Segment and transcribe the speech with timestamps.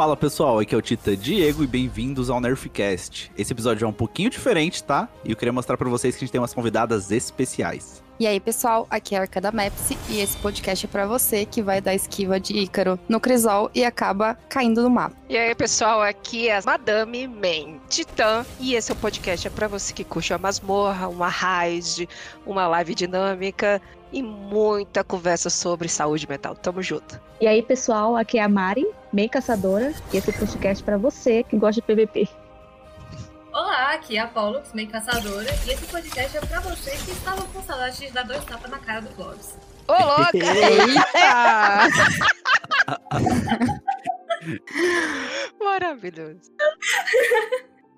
[0.00, 3.30] Fala pessoal, aqui é o Tita Diego e bem-vindos ao Nerfcast.
[3.36, 5.10] Esse episódio é um pouquinho diferente, tá?
[5.22, 8.02] E eu queria mostrar para vocês que a gente tem umas convidadas especiais.
[8.20, 11.46] E aí, pessoal, aqui é a Arca da Mepsi e esse podcast é para você
[11.46, 15.16] que vai dar esquiva de Ícaro no Crisol e acaba caindo no mapa.
[15.26, 19.50] E aí, pessoal, aqui é a Madame Men Titã e esse é o podcast é
[19.50, 22.06] para você que curte uma masmorra, uma raid,
[22.44, 23.80] uma live dinâmica
[24.12, 26.54] e muita conversa sobre saúde mental.
[26.54, 27.18] Tamo junto.
[27.40, 31.42] E aí, pessoal, aqui é a Mari, meio caçadora, e esse podcast é para você
[31.42, 32.28] que gosta de PVP.
[33.52, 37.42] Olá, aqui é a Paula, meio caçadora, e esse podcast é pra você que estava
[37.42, 39.58] com saudade de dar dois tapas na cara do Clóvis.
[39.88, 40.30] Ô, louca!
[45.58, 46.52] Maravilhoso.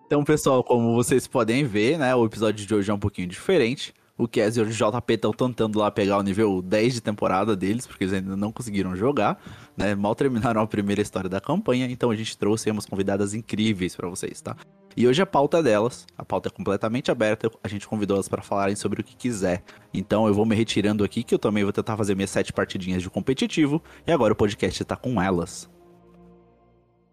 [0.07, 3.93] Então, pessoal, como vocês podem ver, né, o episódio de hoje é um pouquinho diferente.
[4.17, 7.87] O Kes e o JP estão tentando lá pegar o nível 10 de temporada deles,
[7.87, 9.43] porque eles ainda não conseguiram jogar,
[9.77, 9.95] né?
[9.95, 14.09] Mal terminaram a primeira história da campanha, então a gente trouxe umas convidadas incríveis para
[14.09, 14.57] vocês, tá?
[14.97, 18.29] E hoje a pauta é delas, a pauta é completamente aberta, a gente convidou elas
[18.29, 19.63] para falarem sobre o que quiser.
[19.93, 23.03] Então eu vou me retirando aqui, que eu também vou tentar fazer minhas sete partidinhas
[23.03, 25.71] de competitivo, e agora o podcast tá com elas.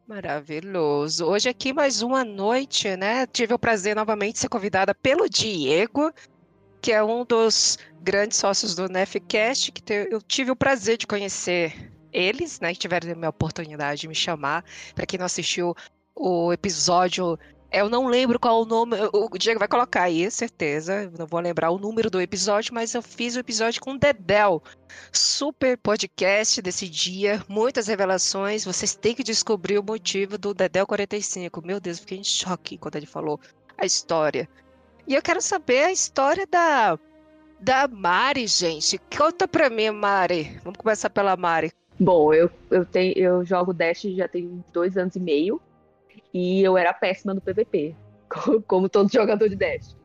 [0.08, 1.26] Maravilhoso.
[1.26, 3.28] Hoje aqui mais uma noite, né?
[3.28, 6.12] Tive o prazer novamente de ser convidada pelo Diego,
[6.82, 11.94] que é um dos grandes sócios do Nefcast, que eu tive o prazer de conhecer
[12.12, 12.74] eles, né?
[12.74, 14.66] Que tiveram a minha oportunidade de me chamar.
[14.96, 15.76] Para quem não assistiu
[16.16, 17.38] o episódio
[17.72, 18.98] eu não lembro qual o nome.
[19.14, 21.12] O Diego vai colocar aí, certeza.
[21.18, 24.64] Não vou lembrar o número do episódio, mas eu fiz o episódio com o Dedel.
[25.12, 27.44] Super podcast desse dia.
[27.48, 28.66] Muitas revelações.
[28.66, 31.66] Vocês têm que descobrir o motivo do Dedel 45.
[31.66, 33.40] Meu Deus, fiquei em choque quando ele falou
[33.78, 34.50] a história.
[35.08, 36.98] E eu quero saber a história da,
[37.60, 39.00] da Mari, gente.
[39.16, 40.60] Conta pra mim, Mari.
[40.64, 41.72] Vamos começar pela Mari.
[42.00, 45.62] Bom, eu, eu, tenho, eu jogo Dash já tem dois anos e meio.
[46.34, 47.96] E eu era péssima no PVP,
[48.68, 49.98] como todo jogador de Dash.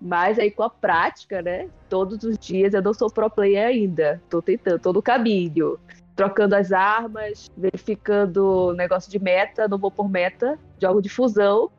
[0.00, 1.68] Mas aí com a prática, né?
[1.88, 4.20] Todos os dias eu não sou pro player ainda.
[4.28, 5.78] Tô tentando, todo o caminho.
[6.16, 11.70] Trocando as armas, verificando o negócio de meta, não vou por meta, jogo de fusão.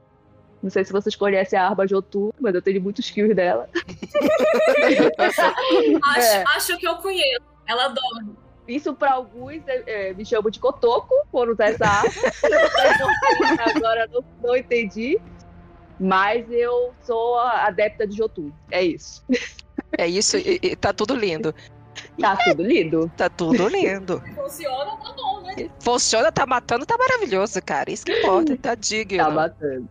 [0.62, 3.70] Não sei se vocês conhecem a arma Jotun, mas eu tenho muitos kills dela.
[5.20, 6.44] acho, é.
[6.56, 7.44] acho que eu conheço.
[7.68, 8.26] Ela adora.
[8.68, 12.12] Isso para alguns é, é, me chamam de cotoco por usar essa arma.
[13.76, 15.20] Agora não, não entendi.
[16.00, 18.52] Mas eu sou adepta de Jotun.
[18.72, 19.24] É isso.
[19.98, 21.54] É isso, e, e tá tudo lindo.
[22.20, 23.12] Tá tudo lindo.
[23.16, 24.22] Tá tudo lindo.
[24.36, 25.70] Funciona, tá bom, né?
[25.80, 27.92] Funciona, tá matando, tá maravilhoso, cara.
[27.92, 29.18] Isso que importa, tá digno.
[29.18, 29.88] Tá matando.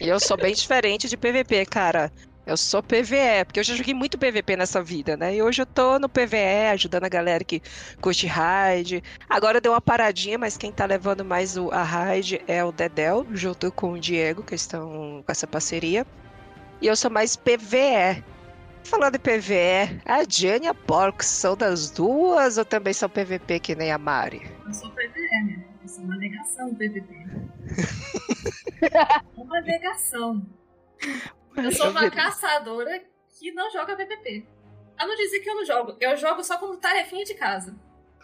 [0.00, 2.12] E eu sou bem diferente de PVP, cara.
[2.44, 5.36] Eu sou PVE, porque eu já joguei muito PVP nessa vida, né?
[5.36, 7.62] E hoje eu tô no PVE, ajudando a galera que
[8.00, 9.00] curte raid.
[9.30, 13.24] Agora deu uma paradinha, mas quem tá levando mais o, a raid é o Dedel,
[13.30, 16.04] junto com o Diego, que estão com essa parceria.
[16.80, 18.24] E eu sou mais PVE.
[18.82, 23.60] Falando em PVE, a Jenny e a Porco são das duas ou também são PVP
[23.60, 24.42] que nem a Mari?
[24.66, 25.64] Eu sou PVE, né?
[25.80, 27.06] Eu sou uma negação PVP.
[29.36, 30.44] uma negação.
[31.56, 33.02] Eu sou uma caçadora
[33.38, 34.46] que não joga PVP.
[34.98, 35.96] A não dizer que eu não jogo.
[36.00, 37.74] Eu jogo só como tarefinha de casa.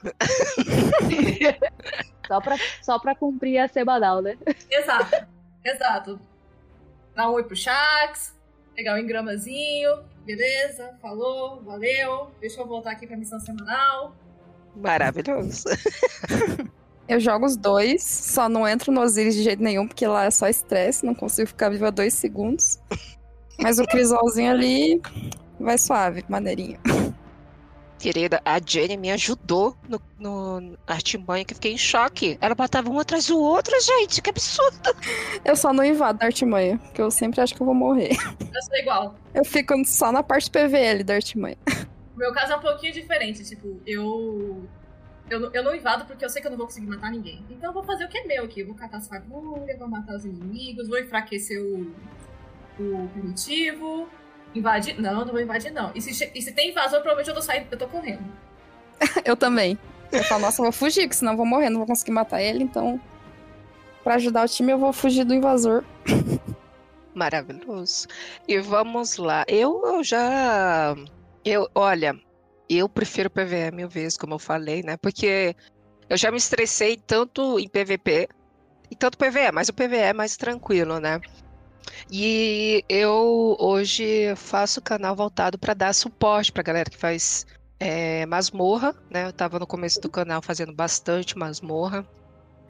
[2.27, 4.39] só, pra, só pra cumprir a semanal, né?
[4.71, 5.27] Exato.
[5.65, 6.21] Exato.
[7.15, 8.37] Dar um oi pro Shax,
[8.77, 14.15] pegar um engramazinho, beleza, falou, valeu, deixa eu voltar aqui pra missão semanal.
[14.77, 15.65] Maravilhoso.
[17.09, 20.31] Eu jogo os dois, só não entro no Osiris de jeito nenhum, porque lá é
[20.31, 22.79] só estresse, não consigo ficar viva dois segundos.
[23.61, 25.01] Mas o crisolzinho ali
[25.59, 26.79] vai suave, maneirinho.
[27.99, 32.39] Querida, a Jenny me ajudou no, no artimanha que fiquei em choque.
[32.41, 34.95] Ela matava um atrás do outro, gente, que absurdo.
[35.45, 38.11] Eu só não invado da artimanha, porque eu sempre acho que eu vou morrer.
[38.13, 39.15] Eu sou igual.
[39.35, 41.57] Eu fico só na parte PVL da artimanha.
[42.15, 44.65] O meu caso é um pouquinho diferente, tipo, eu
[45.31, 47.45] eu, eu não invado porque eu sei que eu não vou conseguir matar ninguém.
[47.51, 48.61] Então eu vou fazer o que é meu aqui.
[48.61, 51.93] Eu vou catar as fagulhas, vou matar os inimigos, vou enfraquecer o,
[52.79, 54.09] o primitivo.
[54.55, 55.01] Invadir?
[55.01, 55.93] Não, não vou invadir, não.
[55.95, 58.25] E se, e se tem invasor, provavelmente eu tô saindo, eu tô correndo.
[59.25, 59.79] eu também.
[60.11, 62.41] Eu falo, nossa, eu vou fugir, porque senão eu vou morrer, não vou conseguir matar
[62.41, 63.01] ele, então.
[64.03, 65.85] Pra ajudar o time, eu vou fugir do invasor.
[67.15, 68.07] Maravilhoso.
[68.47, 69.45] E vamos lá.
[69.47, 70.95] Eu, eu já.
[71.45, 72.19] Eu, olha,
[72.69, 74.97] eu prefiro PVE mil vezes, como eu falei, né?
[74.97, 75.55] Porque
[76.09, 78.29] eu já me estressei tanto em PVP
[78.91, 81.21] e tanto PVE, mas o PVE é mais tranquilo, né?
[82.11, 87.47] E eu hoje faço canal voltado para dar suporte para galera que faz
[87.79, 89.25] é, masmorra, né?
[89.25, 92.07] Eu estava no começo do canal fazendo bastante masmorra.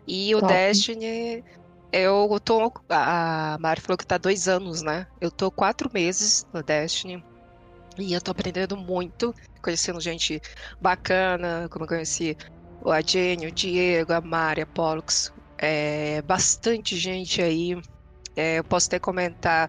[0.07, 0.53] E o Top.
[0.53, 1.45] Destiny,
[1.93, 2.73] eu tô.
[2.89, 5.07] A Mari falou que tá dois anos, né?
[5.21, 7.23] Eu tô quatro meses no Destiny.
[7.99, 10.41] E eu tô aprendendo muito, conhecendo gente
[10.81, 12.37] bacana, como eu conheci
[12.81, 15.33] o Adênio, o Diego, a Mari, a Pollux.
[15.59, 17.77] É, bastante gente aí.
[18.39, 19.69] É, eu posso até comentar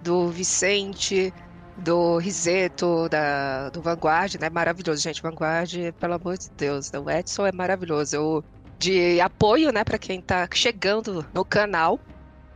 [0.00, 1.32] do Vicente,
[1.76, 4.50] do Riseto, da, do Vanguard, né?
[4.50, 5.22] Maravilhoso, gente.
[5.22, 6.90] Vanguard, pelo amor de Deus.
[6.92, 8.16] O Edson é maravilhoso.
[8.16, 8.44] Eu,
[8.80, 12.00] de apoio, né, para quem tá chegando no canal,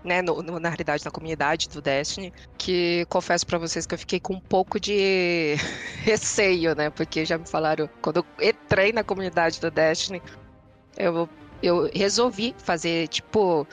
[0.05, 3.99] né, no, no- na realidade, na comunidade do Destiny, que confesso para vocês que eu
[3.99, 5.55] fiquei com um pouco de
[6.03, 10.21] receio, né, porque já me falaram, quando eu entrei na comunidade do Destiny,
[10.97, 11.29] eu,
[11.63, 13.67] eu resolvi fazer, tipo,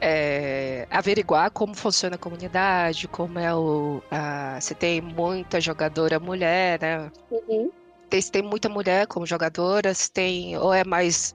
[0.00, 4.02] é, averiguar como funciona a comunidade, como é o.
[4.10, 7.10] A, se tem muita jogadora mulher, né?
[7.30, 7.70] Uhum.
[8.08, 10.56] Tem, se tem muita mulher como jogadora, se tem.
[10.58, 11.34] Ou é mais.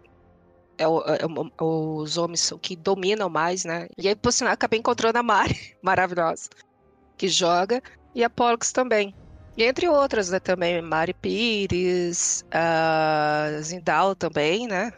[0.78, 3.88] é é os homens que dominam mais, né?
[3.98, 6.50] E aí, por sinal, acabei encontrando a Mari, maravilhosa,
[7.18, 7.82] que joga,
[8.16, 9.16] e a Pollux também.
[9.58, 14.94] E entre outras, né, também, Mari Pires, a Zindal também, né?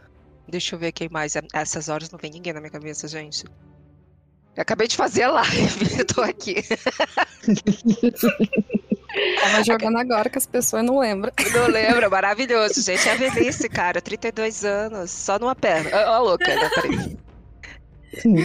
[0.47, 1.33] Deixa eu ver quem mais.
[1.53, 3.45] Essas horas não vem ninguém na minha cabeça, gente.
[4.55, 6.55] Eu acabei de fazer a live, tô aqui.
[9.39, 11.31] Tava jogando agora que as pessoas não lembram.
[11.53, 13.07] Não lembro, maravilhoso, gente.
[13.07, 14.01] É a velhice, cara.
[14.01, 15.89] 32 anos, só numa perna.
[15.93, 16.69] Ó, ó, louca, né?
[16.75, 17.17] Peraí.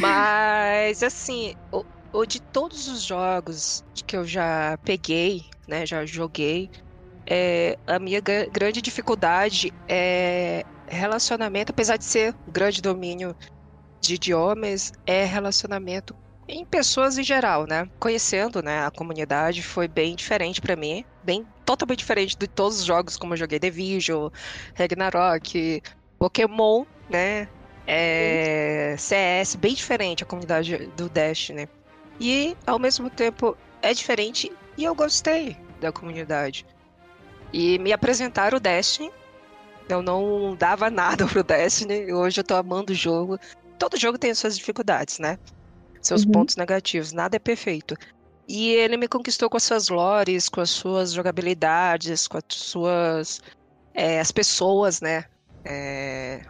[0.01, 6.71] Mas, assim, o, o de todos os jogos que eu já peguei, né, já joguei,
[7.27, 13.35] é, a minha gra- grande dificuldade é relacionamento, apesar de ser um grande domínio
[14.03, 16.15] de idiomas, é relacionamento
[16.49, 17.89] em pessoas em geral, né?
[18.01, 22.85] Conhecendo, né, a comunidade foi bem diferente pra mim, bem totalmente diferente de todos os
[22.87, 24.31] jogos como eu joguei Division,
[24.75, 25.83] Ragnarok,
[26.19, 27.49] Pokémon, né?
[27.87, 31.69] É, CS, bem diferente a comunidade do Destiny.
[32.21, 36.67] E ao mesmo tempo é diferente e eu gostei da comunidade.
[37.53, 39.11] E me apresentaram o Destiny.
[39.89, 42.07] Eu não dava nada pro Destiny.
[42.09, 43.39] e Hoje eu tô amando o jogo.
[43.79, 45.39] Todo jogo tem as suas dificuldades, né?
[46.03, 46.33] Seus Uhum.
[46.33, 47.13] pontos negativos.
[47.13, 47.95] Nada é perfeito.
[48.49, 53.41] E ele me conquistou com as suas lores, com as suas jogabilidades, com as suas.
[53.95, 55.25] é, as pessoas, né?
[55.67, 56.43] É,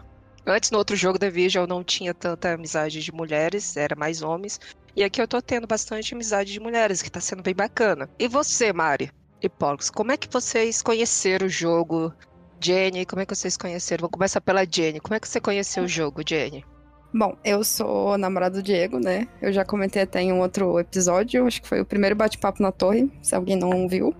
[0.45, 4.21] Antes, no outro jogo da Vision, eu não tinha tanta amizade de mulheres, era mais
[4.21, 4.57] homens.
[4.95, 8.09] E aqui eu tô tendo bastante amizade de mulheres, que tá sendo bem bacana.
[8.19, 9.09] E você, Mari
[9.43, 12.13] e Pollux, como é que vocês conheceram o jogo?
[12.61, 14.01] Jenny, como é que vocês conheceram?
[14.01, 14.99] Vou começar pela Jenny.
[14.99, 16.65] Como é que você conheceu o jogo, Jenny?
[17.13, 19.27] Bom, eu sou namorada do Diego, né?
[19.41, 22.71] Eu já comentei até em um outro episódio, acho que foi o primeiro bate-papo na
[22.71, 24.13] torre, se alguém não viu.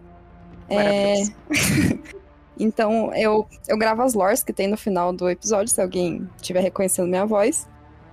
[0.70, 1.24] É.
[2.60, 6.60] Então, eu, eu gravo as lores que tem no final do episódio, se alguém estiver
[6.60, 7.66] reconhecendo minha voz.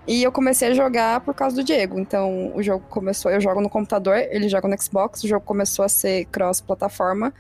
[0.07, 1.99] E eu comecei a jogar por causa do Diego.
[1.99, 3.29] Então, o jogo começou.
[3.29, 7.35] Eu jogo no computador, ele joga no Xbox, o jogo começou a ser cross-plataforma.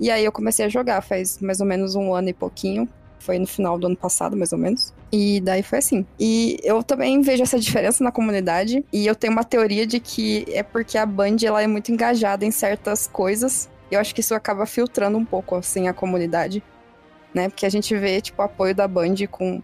[0.00, 2.88] E aí eu comecei a jogar faz mais ou menos um ano e pouquinho.
[3.20, 4.94] Foi no final do ano passado, mais ou menos.
[5.12, 6.06] E daí foi assim.
[6.20, 8.84] E eu também vejo essa diferença na comunidade.
[8.92, 12.44] E eu tenho uma teoria de que é porque a Band ela é muito engajada
[12.44, 13.68] em certas coisas.
[13.90, 16.62] E eu acho que isso acaba filtrando um pouco, assim, a comunidade.
[17.34, 17.48] Né?
[17.48, 19.60] Porque a gente vê, tipo, o apoio da Band com.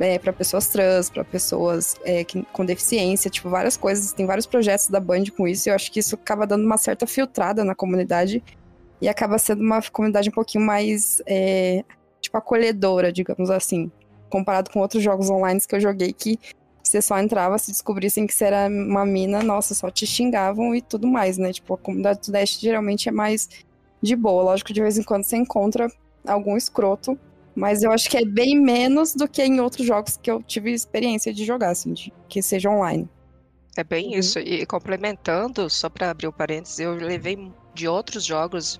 [0.00, 4.12] É, para pessoas trans, para pessoas é, que- com deficiência, tipo, várias coisas.
[4.12, 5.68] Tem vários projetos da Band com isso.
[5.68, 8.44] E eu acho que isso acaba dando uma certa filtrada na comunidade.
[9.00, 11.84] E acaba sendo uma comunidade um pouquinho mais, é,
[12.20, 13.90] tipo, acolhedora, digamos assim.
[14.28, 16.38] Comparado com outros jogos online que eu joguei que
[16.82, 20.80] você só entrava, se descobrissem que você era uma mina, nossa, só te xingavam e
[20.80, 21.52] tudo mais, né?
[21.52, 23.48] Tipo, a comunidade do Dash geralmente é mais
[24.02, 24.42] de boa.
[24.42, 25.90] Lógico, de vez em quando você encontra
[26.26, 27.18] algum escroto,
[27.54, 30.72] mas eu acho que é bem menos do que em outros jogos que eu tive
[30.72, 33.08] experiência de jogar, assim, de, que seja online.
[33.76, 34.18] É bem Uhum.
[34.18, 34.38] isso.
[34.38, 38.78] E complementando, só para abrir o parênteses, eu levei de outros jogos,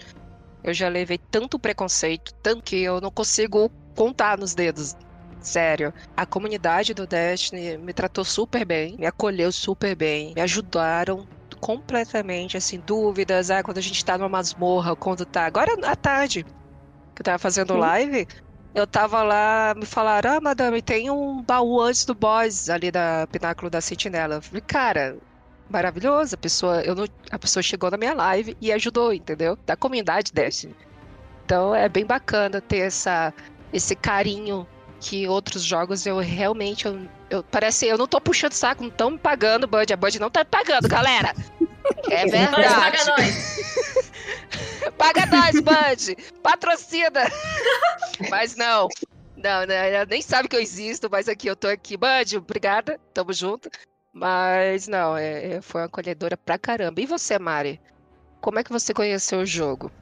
[0.62, 4.94] eu já levei tanto preconceito, tanto que eu não consigo contar nos dedos.
[5.40, 5.94] Sério.
[6.16, 11.26] A comunidade do Destiny me tratou super bem, me acolheu super bem, me ajudaram
[11.60, 15.46] completamente, assim, dúvidas, ah, quando a gente tá numa masmorra, quando tá.
[15.46, 17.80] Agora à tarde, que eu tava fazendo Sim.
[17.80, 18.26] live,
[18.74, 23.26] eu tava lá, me falaram, ah, madame, tem um baú antes do boss ali da
[23.30, 24.36] Pináculo da Sentinela.
[24.36, 25.16] Eu falei, cara,
[25.68, 29.58] maravilhoso, a pessoa, eu não, a pessoa chegou na minha live e ajudou, entendeu?
[29.66, 30.74] Da comunidade Destiny.
[31.44, 33.32] Então é bem bacana ter essa,
[33.72, 34.66] esse carinho
[35.00, 39.10] que outros jogos eu realmente, eu, eu- parece, eu não tô puxando saco, não estão
[39.12, 41.34] me pagando, Bud, a Bud não tá me pagando, galera.
[42.10, 42.74] É verdade.
[42.74, 43.58] pagar nós.
[44.98, 46.14] Paga nós, Band!
[46.42, 47.20] Patrocina!
[48.28, 48.88] Mas não.
[49.36, 49.94] Não, né?
[49.94, 51.96] Ela nem sabe que eu existo, mas aqui eu tô aqui.
[51.96, 53.70] Bud, obrigada, tamo junto.
[54.18, 57.00] Mas não, é, é- foi uma acolhedora pra caramba.
[57.00, 57.80] E você, Mari?
[58.40, 59.92] Como é que você conheceu o jogo?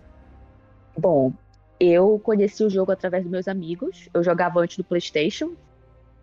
[0.98, 1.32] Bom,
[1.78, 4.08] eu conheci o jogo através dos meus amigos.
[4.14, 5.54] Eu jogava antes do PlayStation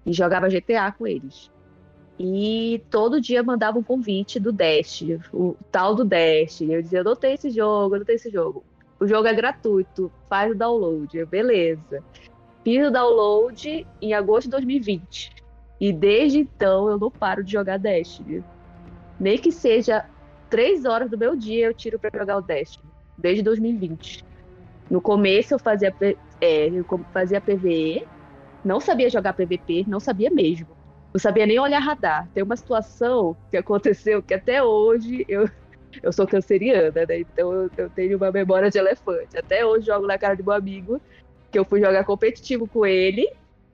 [0.05, 1.51] e jogava GTA com eles.
[2.17, 6.61] E todo dia mandava um convite do Dash, o tal do Dash.
[6.61, 8.63] Eu dizia: Eu não tenho esse jogo, eu não tenho esse jogo.
[8.99, 11.25] O jogo é gratuito, faz o download.
[11.25, 12.03] Beleza.
[12.63, 15.42] Fiz o download em agosto de 2020.
[15.83, 18.41] E desde então eu não paro de jogar Destiny.
[19.19, 20.01] Nem que seja
[20.49, 22.89] três horas do meu dia eu tiro pra jogar o Destiny.
[23.17, 24.23] Desde 2020.
[24.89, 25.93] No começo eu fazia,
[26.39, 28.07] é, eu fazia PVE,
[28.63, 30.77] não sabia jogar PVP, não sabia mesmo.
[31.13, 32.29] Não sabia nem olhar radar.
[32.33, 35.49] Tem uma situação que aconteceu que até hoje eu,
[36.01, 37.19] eu sou canceriana, né?
[37.19, 39.37] Então eu, eu tenho uma memória de elefante.
[39.37, 40.97] Até hoje jogo na cara de meu amigo
[41.51, 43.27] que eu fui jogar competitivo com ele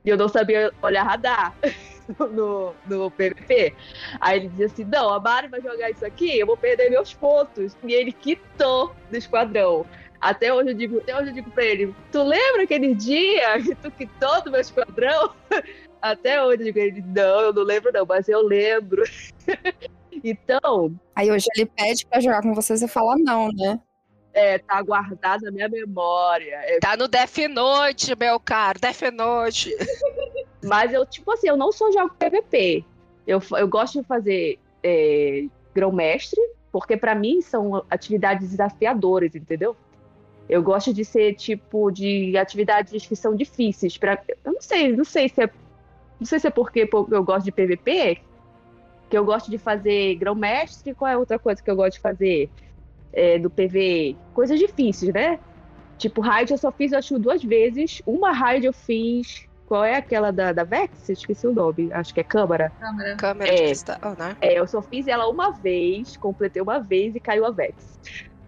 [0.04, 1.56] e eu não sabia olhar radar
[2.32, 3.74] no, no PVP.
[4.20, 7.13] Aí ele dizia assim: Não, a Mari vai jogar isso aqui, eu vou perder meus
[7.13, 7.75] pontos.
[7.84, 9.86] E ele quitou do esquadrão.
[10.20, 13.75] Até hoje eu digo, até hoje eu digo pra ele: Tu lembra aquele dia que
[13.75, 15.34] tu quitou do meu esquadrão?
[16.01, 19.04] Até hoje eu digo ele: Não, eu não lembro, não, mas eu lembro.
[20.24, 23.80] então, Aí hoje ele pede pra jogar com vocês e fala não, né?
[24.34, 26.56] é, tá guardado na minha memória.
[26.63, 29.75] É, Tá no Death Note, meu caro, Death Note.
[30.63, 32.84] Mas eu, tipo assim, eu não só jogo PVP.
[33.25, 36.39] Eu, eu gosto de fazer é, grão-mestre,
[36.72, 39.75] porque pra mim são atividades desafiadoras, entendeu?
[40.50, 43.98] Eu gosto de ser tipo de atividades que são difíceis.
[43.98, 45.50] Pra, eu não sei, não sei se é.
[46.20, 48.20] Não sei se é porque eu gosto de PVP,
[49.10, 52.50] que eu gosto de fazer grão-mestre, qual é outra coisa que eu gosto de fazer
[53.13, 54.18] é, do PV?
[54.34, 55.39] Coisas difíceis, né?
[55.98, 58.01] Tipo, raid eu só fiz, acho, duas vezes.
[58.06, 59.49] Uma raid eu fiz.
[59.69, 61.07] Qual é aquela da, da Vex?
[61.09, 61.93] Esqueci o nome.
[61.93, 62.71] Acho que é Câmara.
[62.79, 63.15] Câmara.
[63.17, 63.55] Câmera É.
[63.55, 64.35] de cristal, né?
[64.41, 67.99] É, eu só fiz ela uma vez, completei uma vez e caiu a Vex.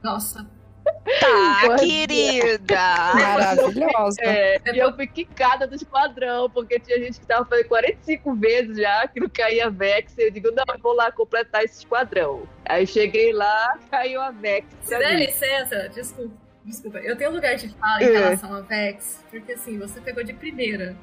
[0.04, 0.44] Nossa.
[0.84, 2.76] Tá, Pode- querida.
[3.14, 4.18] Maravilhosa.
[4.24, 8.78] É, e eu fui quicada do esquadrão, porque tinha gente que tava fazendo 45 vezes
[8.78, 10.18] já que não caía a Vex.
[10.18, 12.44] E eu digo, não, eu vou lá completar esse esquadrão.
[12.66, 14.66] Aí cheguei lá, caiu a Vex.
[14.82, 16.34] Se der licença, desculpa.
[16.64, 18.12] Desculpa, eu tenho um lugar de fala em É.
[18.20, 20.96] relação a Vex, porque assim, você pegou de primeira.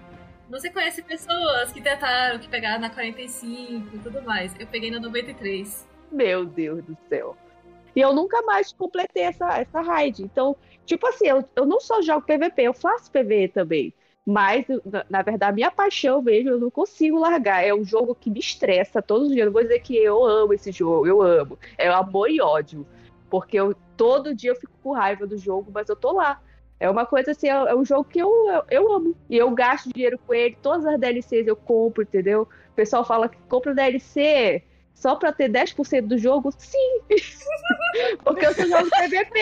[0.50, 4.54] Você conhece pessoas que tentaram, que pegaram na 45 e tudo mais.
[4.58, 5.86] Eu peguei na 93.
[6.10, 7.36] Meu Deus do céu.
[7.94, 10.22] E eu nunca mais completei essa, essa raid.
[10.22, 13.92] Então, tipo assim, eu, eu não só jogo PVP, eu faço PVE também.
[14.24, 14.66] Mas,
[15.08, 17.64] na, verdade, minha paixão mesmo, eu não consigo largar.
[17.64, 19.46] É um jogo que me estressa todos os dias.
[19.46, 21.58] Eu vou dizer que eu amo esse jogo, eu amo.
[21.76, 22.86] É amor e ódio.
[23.30, 26.40] Porque eu, todo dia eu fico com raiva do jogo, mas eu tô lá.
[26.80, 29.16] É uma coisa assim, é, é um jogo que eu, eu, eu amo.
[29.28, 32.42] E eu gasto dinheiro com ele, todas as DLCs eu compro, entendeu?
[32.42, 34.62] O pessoal fala que compra DLC
[34.94, 36.52] só pra ter 10% do jogo?
[36.56, 37.00] Sim!
[38.24, 39.38] Porque eu só jogo PVP.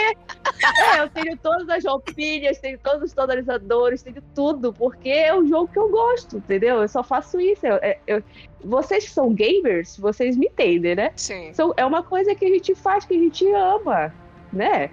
[0.94, 5.46] É, eu tenho todas as roupinhas, tenho todos os tonalizadores, tenho tudo, porque é um
[5.46, 6.80] jogo que eu gosto, entendeu?
[6.80, 7.66] Eu só faço isso.
[7.66, 8.22] Eu- é- eu-
[8.64, 11.10] Vocês que são gamers, vocês me entendem, né?
[11.16, 11.52] Sim.
[11.52, 14.14] São- é uma coisa que a gente faz, que a gente ama,
[14.52, 14.90] né?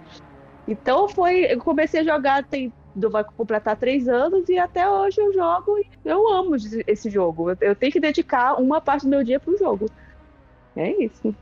[0.68, 1.52] Então foi.
[1.52, 2.72] Eu comecei a jogar, tem,
[3.12, 7.52] vai completar três anos e até hoje eu jogo e eu amo esse- jogo.
[7.52, 9.88] Eu, eu tenho que dedicar uma parte do meu dia pro jogo.
[10.76, 11.36] É isso.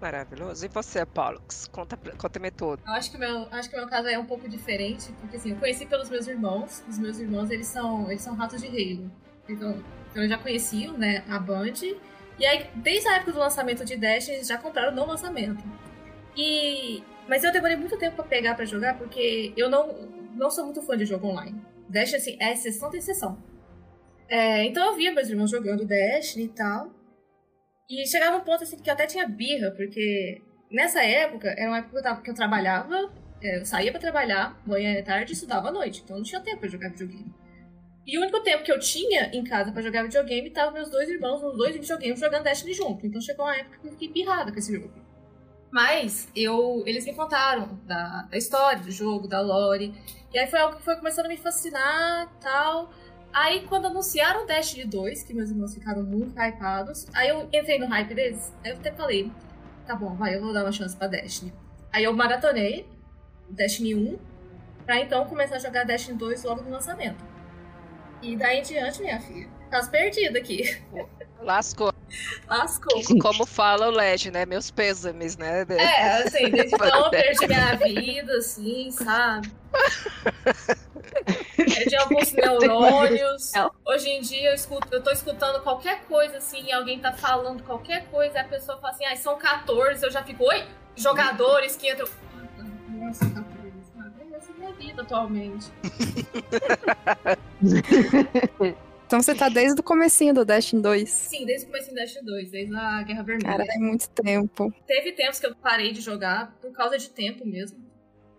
[0.00, 0.64] Maravilhoso.
[0.66, 1.66] E você, Pollux?
[1.68, 2.82] Conta, conta-me tudo.
[2.86, 5.36] Eu acho que o meu, acho que o meu caso é um pouco diferente, porque
[5.38, 6.84] assim, eu conheci pelos meus irmãos.
[6.86, 9.10] Os meus irmãos, eles são, eles são ratos de Halo.
[9.48, 11.72] Então, então eu já conheciam, né, a Band.
[12.38, 15.64] E aí, desde a época do lançamento de Dash, eles já compraram no lançamento.
[16.36, 20.64] E mas eu demorei muito tempo pra pegar pra jogar, porque eu não não sou
[20.64, 21.58] muito fã de jogo online.
[21.88, 23.42] Dash assim, é exceção da exceção.
[24.28, 26.90] É, então eu via meus irmãos jogando Dash e tal.
[27.88, 31.78] E chegava um ponto assim que eu até tinha birra, porque nessa época, era uma
[31.78, 33.10] época que eu, tava- que eu trabalhava,
[33.42, 36.02] é, eu saía pra trabalhar, manhã e tarde e estudava à noite.
[36.04, 37.32] Então eu não tinha tempo pra jogar videogame.
[38.06, 41.08] E o único tempo que eu tinha em casa pra jogar videogame tava meus dois
[41.08, 43.06] irmãos nos dois videogames jogando Destiny junto.
[43.06, 45.05] Então chegou uma época que eu fiquei pirrada com esse jogo.
[45.70, 49.94] Mas eu, eles me contaram da, da história do jogo, da lore.
[50.32, 52.90] E aí foi algo que foi começando a me fascinar tal.
[53.32, 57.78] Aí quando anunciaram o Destiny 2, que meus irmãos ficaram muito hypados, aí eu entrei
[57.78, 59.30] no hype deles, aí eu até falei,
[59.86, 61.52] tá bom, vai, eu vou dar uma chance pra Destiny.
[61.92, 62.88] Aí eu maratonei
[63.48, 64.18] o Destiny 1,
[64.86, 67.22] pra então começar a jogar Destiny 2 logo no lançamento.
[68.22, 70.62] E daí em diante, minha filha, caso perdido aqui.
[71.46, 71.94] Lascou.
[72.48, 73.00] Lascou.
[73.22, 74.44] Como fala o Led, né?
[74.44, 75.64] Meus pêsames, né?
[75.70, 79.52] É, assim, desde então eu perdi minha vida, assim, sabe?
[81.56, 83.52] Perdi alguns neurônios.
[83.86, 87.62] Hoje em dia eu, escuto, eu tô escutando qualquer coisa, assim, e alguém tá falando
[87.62, 90.64] qualquer coisa, e a pessoa fala assim, ah, são 14, eu já fico, oi,
[90.96, 92.08] jogadores que entram.
[92.88, 93.44] Nossa, 14,
[93.94, 94.34] sabe?
[94.34, 95.70] Essa é minha vida atualmente.
[99.06, 101.08] Então você tá desde o comecinho do Destiny 2.
[101.08, 103.50] Sim, desde o começo do Destiny 2, desde a Guerra Vermelha.
[103.58, 104.74] Cara, é muito tempo.
[104.86, 107.78] Teve tempos que eu parei de jogar por causa de tempo mesmo.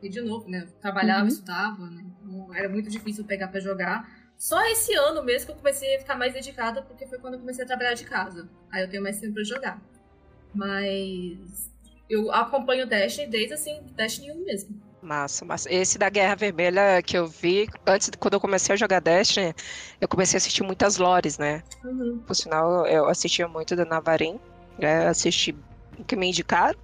[0.04, 0.68] E de novo, né?
[0.82, 1.28] Trabalhava, Uhum.
[1.28, 2.04] estudava, né?
[2.22, 4.08] Então era muito difícil pegar pra jogar.
[4.38, 7.40] Só esse ano mesmo que eu comecei a ficar mais dedicada, porque foi quando eu
[7.40, 8.48] comecei a trabalhar de casa.
[8.72, 9.82] Aí eu tenho mais tempo pra jogar.
[10.54, 11.72] Mas
[12.10, 14.82] eu acompanho o Destiny desde assim, Destiny 1 mesmo.
[15.02, 15.72] Massa, massa.
[15.72, 19.54] Esse da Guerra Vermelha que eu vi, antes, quando eu comecei a jogar Destiny,
[20.02, 21.64] eu comecei a assistir muitas lores, né?
[21.84, 22.20] Uhum.
[22.26, 24.40] Por sinal, eu assistia muito da Navarin,
[24.78, 25.08] né?
[25.08, 25.56] assisti
[25.98, 26.80] o que me indicaram.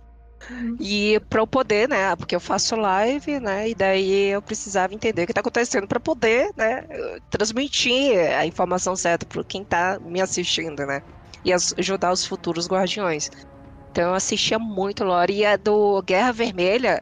[0.50, 0.76] Uhum.
[0.80, 2.16] E para eu poder, né?
[2.16, 3.70] Porque eu faço live, né?
[3.70, 6.86] E daí eu precisava entender o que está acontecendo para poder, né?
[7.30, 11.02] Transmitir a informação certa para quem tá me assistindo, né?
[11.44, 13.32] E ajudar os futuros guardiões.
[13.92, 15.34] Então eu assistia muito lore.
[15.34, 17.02] E a do Guerra Vermelha,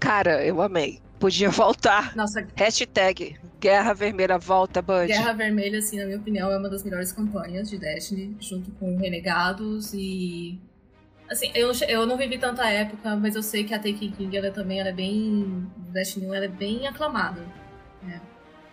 [0.00, 0.98] cara, eu amei.
[1.18, 2.16] Podia voltar.
[2.16, 5.06] Nossa, Hashtag Guerra Vermelha volta, Bud.
[5.06, 8.96] Guerra Vermelha, assim, na minha opinião, é uma das melhores campanhas de Destiny, junto com
[8.96, 10.58] Renegados e.
[11.30, 14.50] Assim, eu, eu não vivi tanta época, mas eu sei que a Taken King ela
[14.50, 15.66] também ela é bem.
[15.92, 17.42] Destiny 1 ela é bem aclamada.
[18.02, 18.20] né?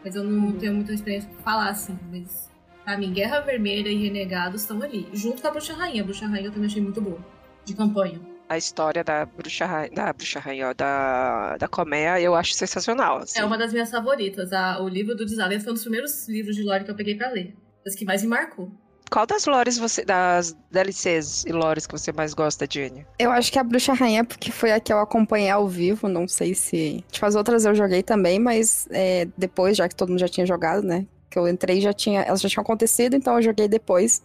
[0.03, 1.99] Mas eu não tenho muita experiência pra falar, assim.
[2.09, 2.49] Mas
[2.83, 5.07] pra mim, Guerra Vermelha e Renegados estão ali.
[5.13, 6.01] Junto com a Bruxa Rainha.
[6.01, 7.19] A Bruxa Rainha eu também achei muito boa.
[7.65, 8.19] De campanha.
[8.49, 13.17] A história da bruxa rainha, da bruxa rainha, ó, da, da colmeia, eu acho sensacional.
[13.17, 13.39] assim.
[13.39, 14.53] É uma das minhas favoritas.
[14.53, 17.15] A- o livro do Desalento foi um dos primeiros livros de lore que eu peguei
[17.15, 17.53] pra ler.
[17.83, 18.71] Das que mais me marcou.
[19.11, 23.05] Qual das lores você, das DLCs e lores que você mais gosta, Jenny?
[23.17, 26.27] Eu acho que a Bruxa Rainha, porque foi a que eu acompanhei ao vivo, não
[26.27, 27.03] sei se.
[27.09, 30.45] Tipo, as outras eu joguei também, mas é, depois, já que todo mundo já tinha
[30.45, 31.05] jogado, né?
[31.29, 32.21] Que eu entrei já tinha.
[32.21, 34.21] Elas já tinham acontecido, então eu joguei depois.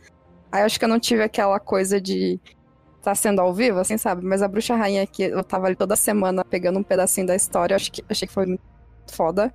[0.50, 2.40] Aí eu acho que eu não tive aquela coisa de
[3.02, 4.24] tá sendo ao vivo, assim, sabe?
[4.24, 7.74] Mas a Bruxa Rainha que eu tava ali toda semana pegando um pedacinho da história,
[7.74, 8.62] acho que, achei que foi muito
[9.12, 9.52] foda.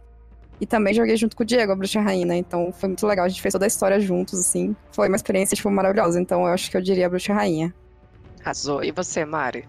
[0.59, 2.37] E também joguei junto com o Diego, a Bruxa Rainha, né?
[2.37, 3.25] Então foi muito legal.
[3.25, 4.75] A gente fez toda a história juntos, assim.
[4.91, 6.19] Foi uma experiência, tipo, maravilhosa.
[6.19, 7.73] Então eu acho que eu diria a Bruxa Rainha.
[8.41, 8.83] Arrasou.
[8.83, 9.67] E você, Mari?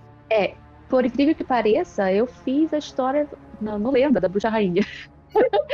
[0.88, 3.28] Por incrível que pareça, eu fiz a história.
[3.60, 4.82] Não, não lembro, da Bruxa Rainha.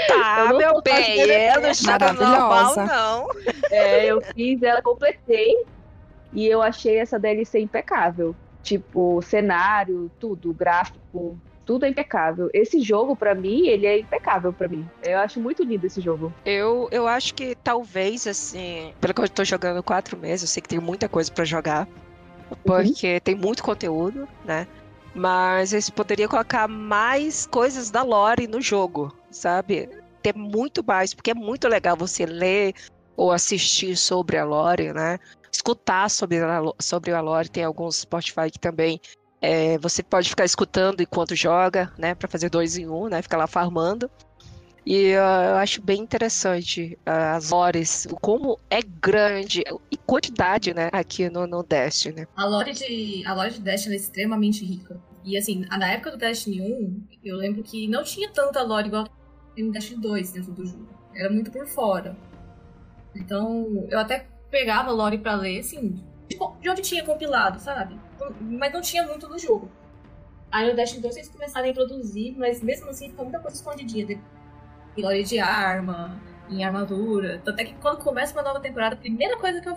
[0.08, 2.84] Tá, Eu não meu bem, fazendo eu não estava normal, Maravilhosa.
[2.86, 3.28] não.
[3.70, 5.64] É, eu fiz ela, completei.
[6.35, 8.35] E eu achei essa DLC impecável.
[8.62, 12.49] Tipo, cenário, tudo, gráfico, tudo é impecável.
[12.53, 14.87] Esse jogo, pra mim, ele é impecável pra mim.
[15.03, 16.33] Eu acho muito lindo esse jogo.
[16.44, 20.62] Eu, eu acho que talvez, assim, pelo que eu tô jogando quatro meses, eu sei
[20.62, 21.87] que tem muita coisa pra jogar.
[22.64, 24.66] Porque tem muito conteúdo, né?
[25.14, 29.88] Mas eles poderiam colocar mais coisas da lore no jogo, sabe?
[30.23, 32.75] Ter muito mais, porque é muito legal você ler
[33.16, 35.18] ou assistir sobre a lore, né?
[35.54, 36.38] Escutar sobre
[36.80, 37.48] sobre a lore.
[37.48, 39.00] Tem alguns Spotify que também
[39.40, 42.12] é, você pode ficar escutando enquanto joga, né?
[42.12, 43.22] Pra fazer dois em um, né?
[43.22, 44.10] Ficar lá farmando.
[44.84, 49.62] E ah, eu acho bem interessante ah, as lores, como é grande
[49.92, 50.90] e quantidade, né?
[50.92, 52.26] Aqui no, no Destiny.
[52.36, 55.00] A lore de, a lore de Destiny é extremamente rica.
[55.22, 59.06] E assim, na época do Destiny 1, eu lembro que não tinha tanta lore igual
[59.56, 60.88] no Destiny 2 dentro do jogo.
[61.14, 62.16] Era muito por fora.
[63.14, 67.98] Então, eu até pegava lore pra ler, assim, de co- de onde tinha compilado, sabe?
[68.40, 69.68] Mas não tinha muito no jogo.
[70.52, 74.06] Aí no Destiny 2 eles começaram a introduzir, mas mesmo assim ficou muita coisa escondidinha.
[74.06, 74.20] Tem
[74.96, 77.40] lore de arma, em armadura.
[77.44, 79.76] Tanto é que quando começa uma nova temporada, a primeira coisa que eu.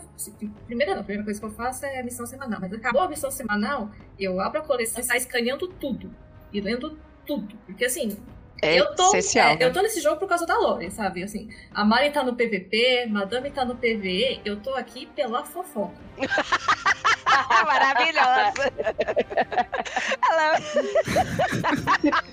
[0.67, 2.59] Primeira não, primeira coisa que eu faço é a missão semanal.
[2.61, 6.13] Mas acabou a missão semanal, eu abro a coleção e saio escaneando tudo.
[6.53, 7.55] E lendo tudo.
[7.65, 8.15] Porque assim,
[8.62, 9.56] É eu tô, essencial.
[9.60, 11.24] é, eu tô nesse jogo por causa da Lore, sabe?
[11.24, 15.96] Assim, a Mari tá no PVP, Madame tá no PVE, eu tô aqui pela fofoca.
[17.65, 18.72] Maravilhosa!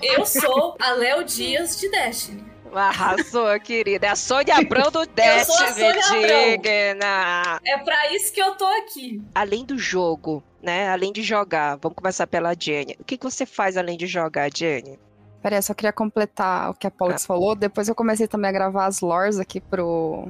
[0.01, 2.43] Eu sou a Léo Dias de Destiny.
[2.73, 4.07] arrasou, querida.
[4.07, 7.59] É a Sônia Abrão do Destiny, digna.
[7.65, 9.21] É pra isso que eu tô aqui.
[9.33, 10.89] Além do jogo, né?
[10.89, 12.95] Além de jogar, vamos começar pela Jenny.
[12.99, 14.99] O que, que você faz além de jogar, Jenny?
[15.45, 17.53] Peraí, eu só queria completar o que a Pollux falou.
[17.53, 20.27] Depois eu comecei também a gravar as lores aqui pro,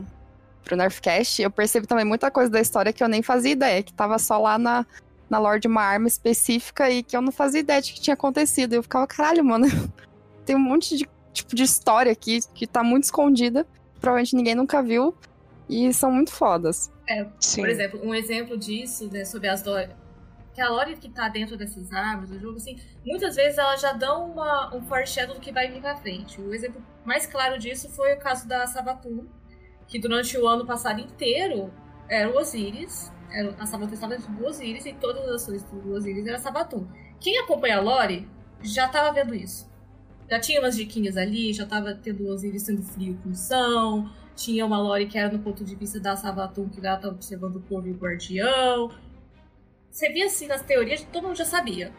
[0.62, 1.42] pro Nerfcast.
[1.42, 4.38] Eu percebi também muita coisa da história que eu nem fazia ideia, que tava só
[4.38, 4.86] lá na,
[5.30, 8.14] na lore de uma arma específica e que eu não fazia ideia de que tinha
[8.14, 8.74] acontecido.
[8.74, 9.68] Eu ficava, caralho, mano,
[10.46, 13.66] tem um monte de tipo de história aqui que tá muito escondida.
[14.02, 15.16] Provavelmente ninguém nunca viu.
[15.70, 16.92] E são muito fodas.
[17.40, 17.62] Sim.
[17.62, 19.64] Por exemplo, um exemplo disso, né, sobre as.
[20.56, 23.92] Que a lore que tá dentro dessas árvores do jogo, assim, muitas vezes elas já
[23.92, 26.40] dão uma, um foreshadow do que vai vir pra frente.
[26.40, 29.28] O exemplo mais claro disso foi o caso da Sabatum,
[29.86, 31.74] que durante o ano passado inteiro
[32.10, 33.12] era o Osiris.
[33.30, 36.88] Era, a Sabatum estava dentro do Osiris e todas as ações do Osiris era Sabatum.
[37.20, 38.26] Quem acompanha a lore
[38.62, 39.70] já tava vendo isso.
[40.30, 44.66] Já tinha umas diquinhas ali, já tava tendo o Osiris sendo frio com são, tinha
[44.66, 47.62] uma lore que era no ponto de vista da Sabatum, que ela tava observando o
[47.62, 48.92] povo e o guardião.
[49.96, 51.90] Você via assim nas teorias, todo mundo já sabia.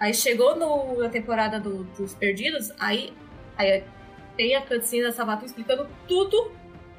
[0.00, 3.12] Aí chegou no, na temporada do- dos Perdidos, aí,
[3.58, 3.84] aí
[4.38, 6.50] tem a cutscene da Sabatum explicando tudo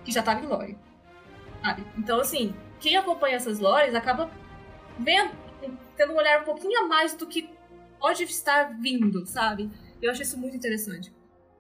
[0.06, 0.78] que já tava em lore.
[1.64, 1.84] Sabe?
[1.98, 4.30] Então, assim, quem acompanha essas lores acaba
[5.00, 5.32] vendo,
[5.98, 7.50] tendo um olhar um pouquinho a mais do que
[8.00, 9.72] pode estar vindo, sabe?
[10.00, 11.12] Eu acho isso muito interessante.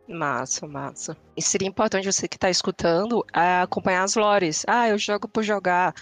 [0.07, 1.17] Massa, massa.
[1.35, 4.63] E seria importante você que tá escutando a acompanhar as lores.
[4.67, 5.95] Ah, eu jogo por jogar.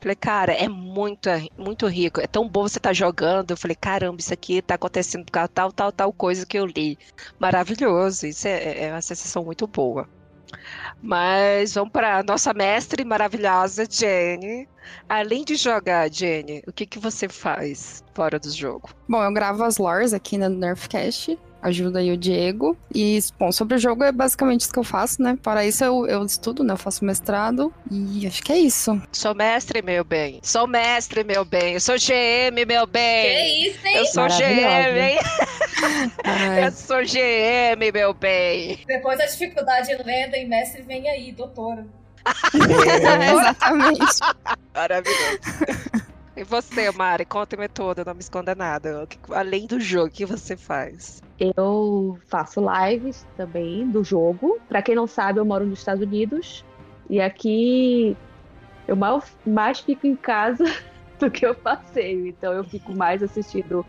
[0.00, 2.20] Falei, cara, é muito, muito rico.
[2.20, 3.50] É tão bom você estar jogando.
[3.50, 6.66] Eu falei, caramba, isso aqui tá acontecendo por causa tal, tal, tal coisa que eu
[6.66, 6.98] li.
[7.38, 8.26] Maravilhoso.
[8.26, 10.08] Isso é, é uma sensação muito boa.
[11.02, 14.68] Mas vamos para nossa mestre maravilhosa, Jenny.
[15.08, 18.90] Além de jogar, Jenny, o que, que você faz fora do jogo?
[19.08, 21.38] Bom, eu gravo as lores aqui na Nerfcast.
[21.60, 22.76] Ajuda aí o Diego.
[22.94, 25.36] E, bom, sobre o jogo é basicamente isso que eu faço, né?
[25.42, 26.72] Para isso eu, eu estudo, né?
[26.72, 27.72] Eu faço mestrado.
[27.90, 29.00] E acho que é isso.
[29.12, 30.38] Sou mestre, meu bem.
[30.42, 31.74] Sou mestre, meu bem.
[31.74, 33.66] Eu sou GM, meu Que bem.
[33.68, 33.96] isso, hein?
[33.96, 35.18] Eu sou GM, hein?
[36.24, 38.78] Ai, Eu sou GM, meu bem.
[38.86, 41.84] Depois da dificuldade em lenda e mestre, vem aí, doutora.
[42.54, 44.20] exatamente.
[44.74, 45.38] Maravilhoso.
[46.38, 49.08] E você, Mari, conta-me tudo, não me esconda nada.
[49.32, 51.20] Além do jogo, o que você faz?
[51.56, 54.56] Eu faço lives também do jogo.
[54.68, 56.64] Pra quem não sabe, eu moro nos Estados Unidos.
[57.10, 58.16] E aqui
[58.86, 60.62] eu mal- mais fico em casa
[61.18, 62.28] do que eu passeio.
[62.28, 63.84] Então eu fico mais assistindo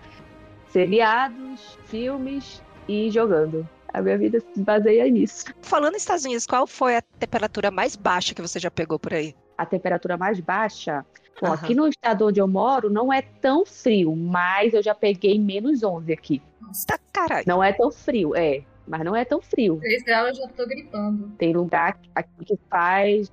[0.70, 3.68] seriados, filmes e jogando.
[3.94, 5.46] A minha vida se baseia nisso.
[5.62, 9.14] Falando nos Estados Unidos, qual foi a temperatura mais baixa que você já pegou por
[9.14, 9.36] aí?
[9.56, 11.06] A temperatura mais baixa.
[11.42, 11.56] Bom, Aham.
[11.56, 15.84] aqui no estado onde eu moro não é tão frio, mas eu já peguei menos
[15.84, 16.42] 11 aqui.
[16.86, 17.46] Tá caralho.
[17.48, 19.78] Não é tão frio, é, mas não é tão frio.
[19.80, 21.30] 3 graus eu já tô gripando.
[21.38, 23.32] Tem lugar aqui que faz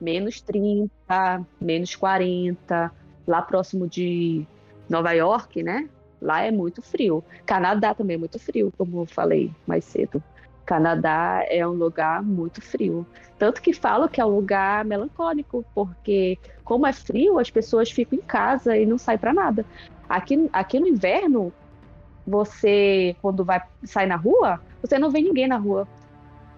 [0.00, 2.90] menos 30, menos 40.
[3.26, 4.44] Lá próximo de
[4.88, 5.88] Nova York, né?
[6.20, 7.22] Lá é muito frio.
[7.46, 10.22] Canadá também é muito frio, como eu falei mais cedo.
[10.64, 13.06] Canadá é um lugar muito frio.
[13.38, 18.18] Tanto que falo que é um lugar melancólico, porque como é frio, as pessoas ficam
[18.18, 19.66] em casa e não saem para nada.
[20.08, 21.52] Aqui, aqui no inverno,
[22.26, 25.86] você, quando vai sair na rua, você não vê ninguém na rua.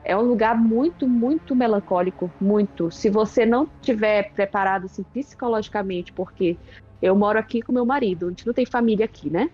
[0.05, 2.91] É um lugar muito, muito melancólico, muito.
[2.91, 6.59] Se você não tiver preparado assim, psicologicamente, porque
[7.01, 9.49] eu moro aqui com meu marido, a gente não tem família aqui, né?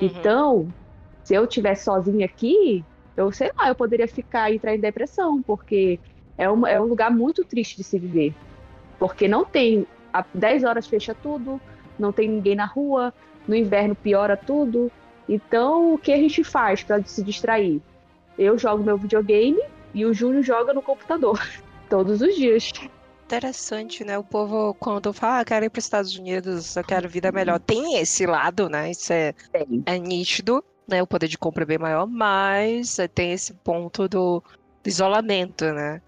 [0.00, 0.06] Uhum.
[0.06, 0.68] Então,
[1.24, 2.84] se eu estivesse sozinha aqui,
[3.16, 5.98] eu sei lá, eu poderia ficar e entrar em depressão, porque
[6.36, 8.34] é, uma, é um lugar muito triste de se viver.
[8.98, 11.60] Porque não tem, a 10 horas fecha tudo,
[11.98, 13.12] não tem ninguém na rua,
[13.46, 14.90] no inverno piora tudo.
[15.28, 17.80] Então, o que a gente faz para se distrair?
[18.38, 19.62] Eu jogo meu videogame
[19.94, 21.40] e o Júnior joga no computador
[21.88, 22.70] todos os dias.
[23.24, 24.16] Interessante, né?
[24.16, 27.58] O povo, quando fala, ah, quero ir para os Estados Unidos, eu quero vida melhor.
[27.58, 28.90] Tem esse lado, né?
[28.90, 29.34] Isso é,
[29.84, 31.02] é nítido, né?
[31.02, 34.42] O poder de compra é bem maior, mas é, tem esse ponto do,
[34.82, 36.00] do isolamento, né?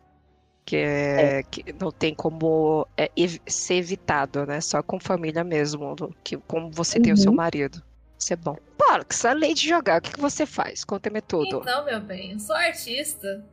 [0.65, 4.61] Que, é, que não tem como é, ev- ser evitado, né?
[4.61, 7.37] Só com família mesmo, do- que, como você tem o seu Uhum.
[7.37, 7.83] marido.
[8.19, 8.57] Isso é bom.
[8.77, 10.85] Pox, além de jogar, o que, que você faz?
[10.85, 11.59] Conta-me tudo.
[11.63, 13.45] Então, meu bem, eu sou artista.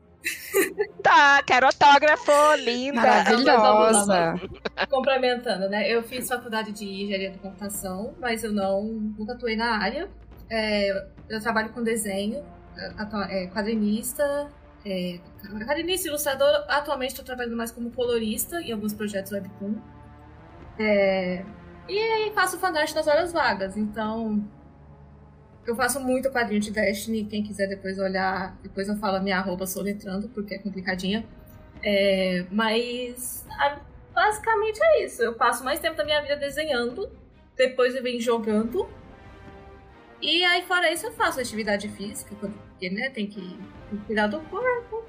[1.04, 2.96] Tá, quero autógrafo, linda.
[3.02, 4.34] Maravilhosa.
[4.90, 5.88] Complementando, né?
[5.88, 10.10] Eu fiz faculdade de engenharia de computação, mas eu não nunca atuei na área.
[10.50, 12.44] É, eu trabalho com desenho,
[13.30, 14.50] é, quadrinista,
[14.86, 15.20] é,
[15.66, 16.66] quadrinista, ilustrador.
[16.68, 19.76] Atualmente estou trabalhando mais como colorista em alguns projetos webtoon.
[20.78, 21.44] É,
[21.88, 23.78] e aí faço fanart nas horas vagas.
[23.78, 24.44] Então,
[25.66, 27.26] eu faço muito quadrinho de Destiny.
[27.26, 31.26] Quem quiser depois olhar, depois eu falo minha arroba soletrando, porque é complicadinha.
[31.84, 33.80] É, mas a-
[34.14, 35.22] basicamente é isso.
[35.22, 37.10] Eu passo mais tempo da minha vida desenhando,
[37.58, 38.88] depois eu venho jogando.
[40.22, 43.60] E aí, fora isso, eu faço atividade física, porque né, tem que
[44.08, 45.04] cuidar do corpo.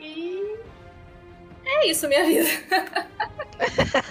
[0.00, 0.58] E
[1.64, 2.48] é isso, minha vida.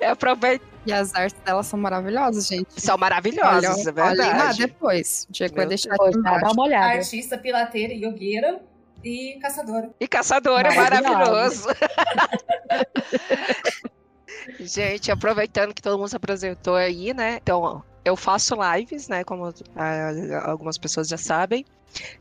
[0.00, 0.62] Eu aproveito.
[0.84, 2.80] E as artes delas são maravilhosas, gente.
[2.80, 4.58] São maravilhosas, é olhem lá verdade.
[4.66, 5.26] depois.
[5.28, 6.52] O Diego vai deixar aqui embaixo.
[6.52, 6.98] uma olhada.
[6.98, 8.60] Artista, pilateira, yogueira.
[9.04, 9.90] E caçadora.
[9.98, 11.66] E caçador é Maravilhosa.
[11.66, 11.68] maravilhoso.
[14.60, 17.38] Gente, aproveitando que todo mundo se apresentou aí, né?
[17.42, 19.24] Então, ó, eu faço lives, né?
[19.24, 21.64] Como ah, algumas pessoas já sabem.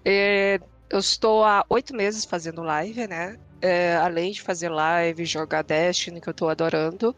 [0.05, 3.37] É, eu estou há oito meses fazendo live, né?
[3.61, 7.15] É, além de fazer live, jogar Destiny, que eu tô adorando.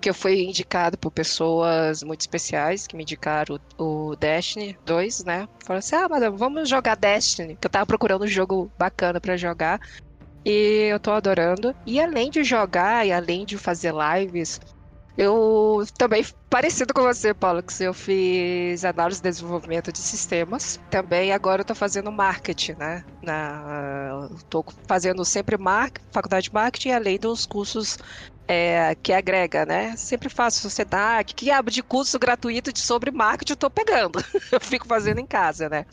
[0.00, 5.48] Que eu fui indicado por pessoas muito especiais que me indicaram o, Destiny 2, né?
[5.64, 7.56] Falaram assim: ah, madame, vamos jogar Destiny.
[7.56, 9.80] Que eu tava procurando um jogo bacana pra jogar.
[10.44, 11.74] E eu tô adorando.
[11.84, 14.60] E além de jogar e além de fazer lives,
[15.18, 20.78] eu também, parecido com você, Paulo, que eu fiz análise de desenvolvimento de sistemas.
[20.92, 23.04] Também agora eu tô fazendo marketing, né?
[24.48, 27.98] Tô fazendo sempre mar, faculdade de marketing, além dos cursos
[28.46, 29.96] é, que agrega, né?
[29.96, 34.20] Sempre faço sociedade, que abre de curso gratuito de sobre marketing, eu tô pegando.
[34.52, 35.84] eu fico fazendo em casa, né?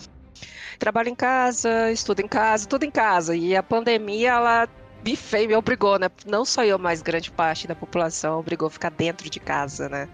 [0.77, 3.35] Trabalho em casa, estudo em casa, tudo em casa.
[3.35, 4.69] E a pandemia, ela
[5.13, 6.09] fez, me obrigou, né?
[6.25, 10.07] Não só eu, mas grande parte da população obrigou a ficar dentro de casa, né?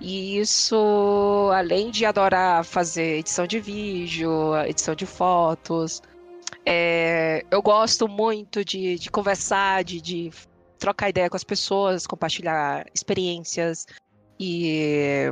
[0.00, 6.02] E isso, além de adorar fazer edição de vídeo, edição de fotos,
[6.66, 10.30] é, eu gosto muito de, de conversar, de, de
[10.78, 13.86] trocar ideia com as pessoas, compartilhar experiências
[14.38, 15.30] e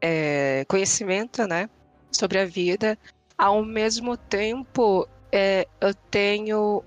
[0.00, 1.68] é, conhecimento, né,
[2.12, 2.98] sobre a vida.
[3.36, 6.84] Ao mesmo tempo, é, eu tenho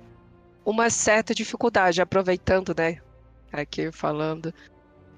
[0.66, 2.98] uma certa dificuldade, aproveitando, né,
[3.52, 4.54] aqui falando,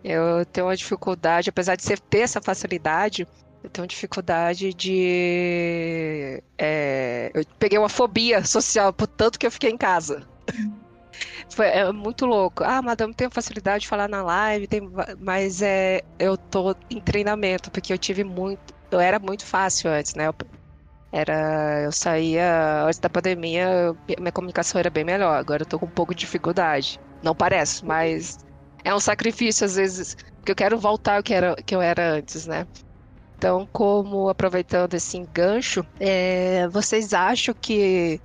[0.03, 3.27] eu tenho uma dificuldade, apesar de ser, ter essa facilidade,
[3.63, 6.41] eu tenho dificuldade de.
[6.58, 10.27] É, eu peguei uma fobia social, por tanto que eu fiquei em casa.
[11.49, 12.63] Foi é muito louco.
[12.63, 14.81] Ah, madame, tenho facilidade de falar na live, tem,
[15.19, 18.73] mas é, eu tô em treinamento, porque eu tive muito.
[18.91, 20.27] Eu era muito fácil antes, né?
[20.27, 20.36] Eu,
[21.15, 25.38] era, eu saía antes da pandemia, minha comunicação era bem melhor.
[25.38, 26.99] Agora eu tô com um pouco de dificuldade.
[27.23, 28.39] Não parece, mas
[28.84, 32.15] é um sacrifício às vezes, porque eu quero voltar ao que, era, que eu era
[32.15, 32.67] antes, né?
[33.38, 38.19] Então, como aproveitando esse engancho, é, vocês acham que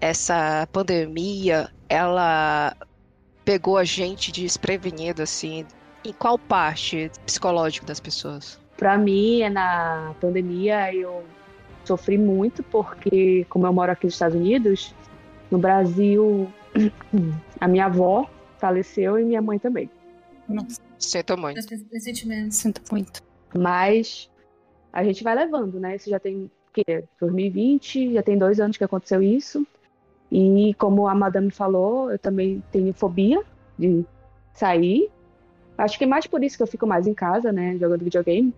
[0.00, 2.74] essa pandemia ela
[3.44, 5.66] pegou a gente desprevenido assim?
[6.02, 8.58] Em qual parte psicológica das pessoas?
[8.78, 11.22] Para mim, na pandemia, eu
[11.84, 14.94] sofri muito porque, como eu moro aqui nos Estados Unidos,
[15.50, 16.50] no Brasil,
[17.60, 19.90] a minha avó faleceu e minha mãe também.
[20.48, 21.60] Nossa, Sinto muito.
[21.92, 22.54] Recentemente.
[22.54, 23.22] sinto muito.
[23.54, 24.30] Mas
[24.92, 25.96] a gente vai levando, né?
[25.96, 27.04] Isso já tem o quê?
[27.20, 29.66] 2020, já tem dois anos que aconteceu isso.
[30.30, 33.42] E como a madame falou, eu também tenho fobia
[33.78, 34.04] de
[34.54, 35.10] sair.
[35.76, 37.76] Acho que é mais por isso que eu fico mais em casa, né?
[37.78, 38.54] Jogando videogame.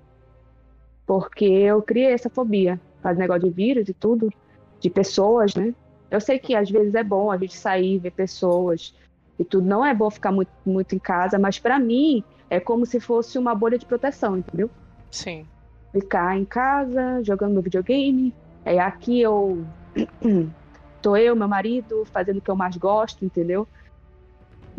[1.06, 2.80] Porque eu criei essa fobia.
[3.04, 4.32] Faz negócio de vírus e tudo.
[4.80, 5.74] De pessoas, né?
[6.10, 8.94] Eu sei que às vezes é bom a gente sair, ver pessoas
[9.38, 9.66] e tudo.
[9.66, 13.38] Não é bom ficar muito, muito em casa, mas para mim é como se fosse
[13.38, 14.70] uma bolha de proteção, entendeu?
[15.10, 15.46] Sim.
[15.92, 18.34] ficar em casa, jogando meu videogame.
[18.64, 19.62] É, aqui eu
[21.02, 23.68] tô eu, meu marido, fazendo o que eu mais gosto, entendeu?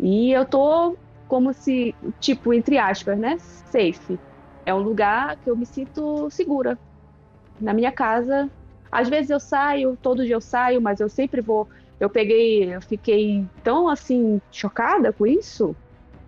[0.00, 0.96] E eu tô
[1.28, 3.38] como se, tipo, entre aspas, né?
[3.38, 4.18] Safe.
[4.64, 6.78] É um lugar que eu me sinto segura.
[7.60, 8.50] Na minha casa.
[8.90, 11.68] Às vezes eu saio, todo dia eu saio, mas eu sempre vou.
[11.98, 15.74] Eu peguei, eu fiquei tão assim, chocada com isso,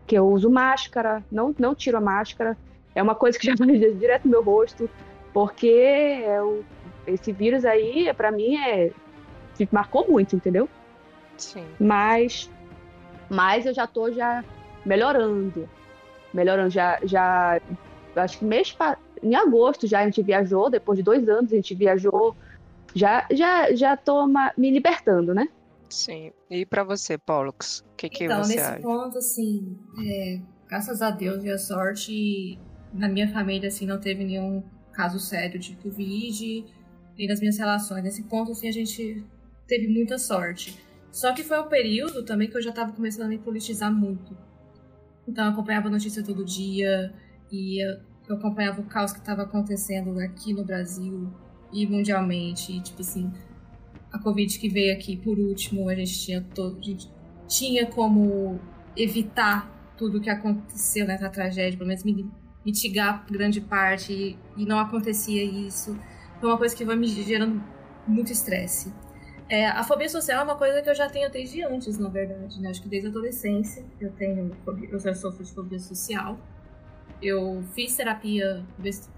[0.07, 2.57] que eu uso máscara, não, não tiro a máscara.
[2.95, 4.88] É uma coisa que já vai direto no meu rosto,
[5.33, 6.64] porque é o-
[7.07, 8.91] esse vírus aí, pra mim, é,
[9.71, 10.69] marcou muito, entendeu?
[11.37, 11.67] Sim.
[11.79, 12.51] Mas,
[13.31, 14.45] mas eu já tô já
[14.85, 15.69] melhorando.
[16.33, 17.61] Melhorando, já, já
[18.17, 18.77] acho que mês,
[19.23, 22.35] em agosto já a gente viajou, depois de dois anos a gente viajou.
[22.95, 25.49] Já, já, já tô ma- me libertando, né?
[25.91, 26.33] Sim.
[26.51, 27.81] E pra você, Pollux?
[27.81, 28.81] O que, que Então, você nesse acha?
[28.81, 29.77] ponto, assim,
[30.07, 32.59] é, graças a Deus e a sorte,
[32.93, 36.65] na minha família, assim, não teve nenhum caso sério de Covid,
[37.17, 38.03] nem nas minhas relações.
[38.03, 39.25] Nesse ponto, assim, a gente
[39.67, 40.79] teve muita sorte.
[41.13, 44.37] Só que foi um período também que eu já tava começando a me politizar muito.
[45.27, 47.13] Então, eu acompanhava a notícia todo dia,
[47.53, 47.79] e
[48.29, 51.33] eu, acompanhava o caos que estava acontecendo aqui no Brasil
[51.73, 52.73] e mundialmente.
[52.73, 53.31] E, tipo assim,
[54.12, 56.79] a Covid que veio aqui por último, a gente tinha todo.
[56.79, 57.11] A gente
[57.47, 58.61] tinha como
[58.97, 62.31] evitar tudo o que aconteceu nessa tragédia, pelo menos mi-
[62.64, 65.99] mitigar grande parte, e, e não acontecia isso.
[66.41, 67.62] Foi uma coisa que vai me gerando
[68.07, 68.93] muito estresse.
[69.49, 72.61] É, a fobia social é uma coisa que eu já tenho desde antes, na verdade,
[72.61, 72.69] né?
[72.69, 74.55] Acho que desde a adolescência eu tenho
[74.91, 76.38] eu já sofro de fobia social.
[77.21, 78.65] Eu fiz terapia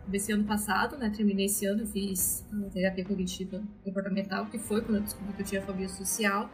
[0.06, 1.12] desse ano passado, né?
[1.14, 5.62] Terminei esse ano, fiz terapia cognitiva comportamental, que foi quando eu descobri que eu tinha
[5.62, 6.50] fobia social.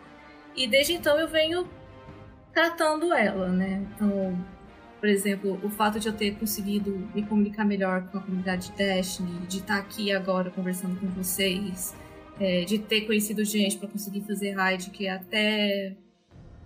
[0.56, 1.68] E desde então eu venho
[2.52, 3.86] tratando ela, né?
[3.94, 4.36] Então,
[4.98, 8.76] por exemplo, o fato de eu ter conseguido me comunicar melhor com a comunidade de
[8.76, 11.94] Destiny, de estar aqui agora conversando com vocês,
[12.40, 15.94] é, de ter conhecido gente para conseguir fazer raid, que até,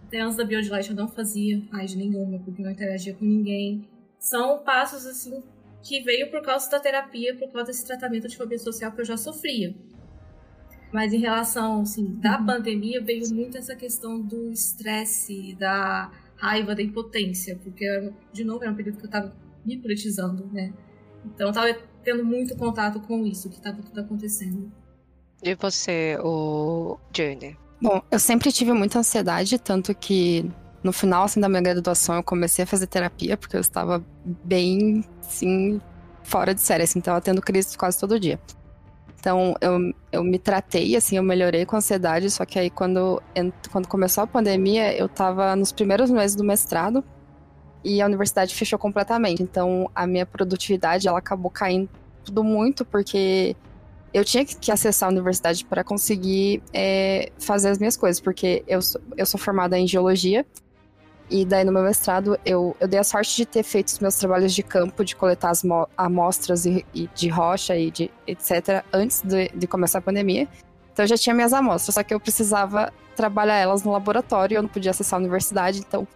[0.07, 3.85] até antes da Biodelight eu não fazia raid nenhuma, porque não interagia com ninguém.
[4.21, 5.43] São passos, assim,
[5.83, 9.05] que veio por causa da terapia, por causa desse tratamento de fobia social que eu
[9.05, 9.75] já sofria.
[10.93, 12.47] Mas em relação, assim, da uhum.
[12.47, 18.73] pandemia, veio muito essa questão do estresse, da raiva da impotência, porque, de novo, era
[18.73, 20.73] um período que eu tava me politizando, né?
[21.25, 24.71] Então eu tava tendo muito contato com isso, que tava tudo acontecendo.
[25.43, 27.57] E você, o Jane?
[27.81, 30.51] Bom, eu sempre tive muita ansiedade, tanto que
[30.83, 35.05] no final assim, da minha graduação eu comecei a fazer terapia, porque eu estava bem,
[35.21, 35.81] assim,
[36.23, 38.41] fora de série, assim, tava tendo crise quase todo dia.
[39.19, 43.23] Então, eu, eu me tratei, assim, eu melhorei com ansiedade, só que aí quando,
[43.71, 47.05] quando começou a pandemia, eu tava nos primeiros meses do mestrado
[47.85, 49.43] e a universidade fechou completamente.
[49.43, 51.91] Então, a minha produtividade, ela acabou caindo
[52.25, 53.55] tudo muito, porque
[54.13, 58.81] eu tinha que acessar a universidade para conseguir é, fazer as minhas coisas, porque eu
[58.81, 60.47] sou, eu sou formada em geologia
[61.31, 64.17] e daí no meu mestrado eu, eu dei a sorte de ter feito os meus
[64.17, 65.63] trabalhos de campo, de coletar as
[65.97, 68.85] amostras e, e de rocha e de etc.
[68.93, 70.49] antes de, de, começar a pandemia.
[70.93, 74.63] Então eu já tinha minhas amostras, só que eu precisava trabalhar elas no laboratório, eu
[74.63, 76.07] não podia acessar a universidade, então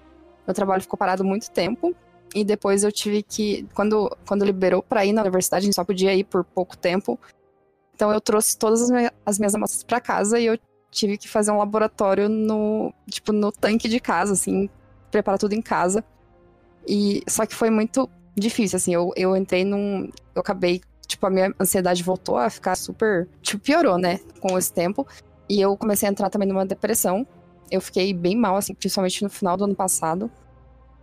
[0.46, 1.94] meu trabalho ficou parado muito tempo.
[2.35, 5.85] E depois eu tive que, quando, quando liberou para ir na universidade, a gente só
[5.85, 7.18] podia ir por pouco tempo.
[7.94, 10.59] Então eu trouxe todas as minhas, as minhas amostras para casa e eu
[10.90, 14.68] tive que fazer um laboratório no, tipo, no tanque de casa, assim,
[15.14, 16.05] preparar tudo em casa.
[16.87, 20.11] E só que foi muito difícil, assim, eu, eu entrei num.
[20.35, 23.29] Eu acabei, tipo, a minha ansiedade voltou a ficar super.
[23.40, 24.18] Tipo, piorou, né?
[24.40, 25.07] Com esse tempo.
[25.48, 27.24] E eu comecei a entrar também numa depressão.
[27.70, 30.31] Eu fiquei bem mal, assim, principalmente no final do ano passado.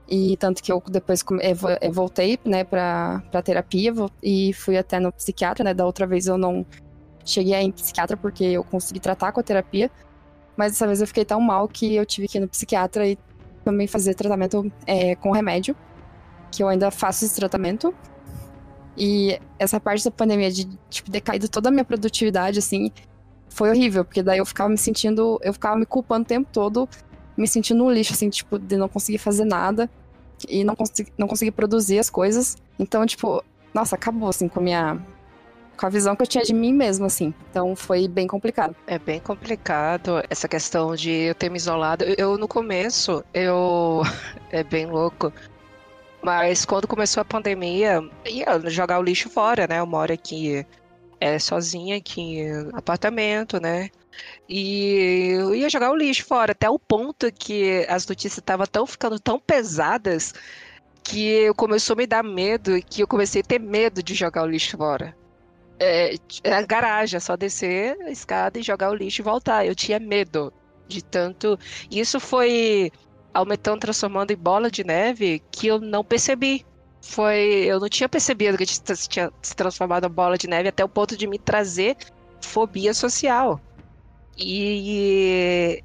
[0.09, 1.23] E tanto que eu depois
[1.81, 5.73] eu voltei, né, pra, pra terapia e fui até no psiquiatra, né?
[5.73, 6.65] Da outra vez eu não
[7.23, 9.89] cheguei a ir em psiquiatra porque eu consegui tratar com a terapia.
[10.57, 13.17] Mas dessa vez eu fiquei tão mal que eu tive que ir no psiquiatra e
[13.63, 15.75] também fazer tratamento é, com remédio,
[16.51, 17.93] que eu ainda faço esse tratamento.
[18.97, 22.91] E essa parte da pandemia de, tipo, decaído toda a minha produtividade, assim,
[23.49, 26.87] foi horrível, porque daí eu ficava me sentindo, eu ficava me culpando o tempo todo,
[27.37, 29.89] me sentindo um lixo, assim, tipo, de não conseguir fazer nada
[30.47, 30.75] e não
[31.17, 32.57] não conseguir produzir as coisas.
[32.77, 33.43] Então, tipo,
[33.73, 35.05] nossa, acabou, assim, com a minha,
[35.81, 37.33] com a visão que eu tinha de mim mesmo, assim.
[37.49, 38.75] Então foi bem complicado.
[38.85, 42.05] É bem complicado essa questão de eu ter me isolado.
[42.05, 44.03] Eu, no começo, eu.
[44.51, 45.33] é bem louco.
[46.21, 49.79] Mas quando começou a pandemia, ia jogar o lixo fora, né?
[49.79, 50.63] Eu moro aqui
[51.19, 53.89] é, sozinha aqui no apartamento, né?
[54.47, 58.85] E eu ia jogar o lixo fora, até o ponto que as notícias estavam tão
[58.85, 60.31] ficando tão pesadas
[61.03, 64.43] que começou a me dar medo e que eu comecei a ter medo de jogar
[64.43, 65.19] o lixo fora
[65.83, 66.13] é,
[66.45, 69.65] a garagem, é só descer a escada e jogar o lixo e voltar.
[69.65, 70.53] Eu tinha medo
[70.87, 71.57] de tanto.
[71.89, 72.91] Isso foi
[73.33, 76.63] aumentando, transformando em bola de neve que eu não percebi.
[77.01, 80.89] Foi, eu não tinha percebido que tinha se transformado em bola de neve até o
[80.89, 81.97] ponto de me trazer
[82.41, 83.59] fobia social.
[84.37, 85.83] E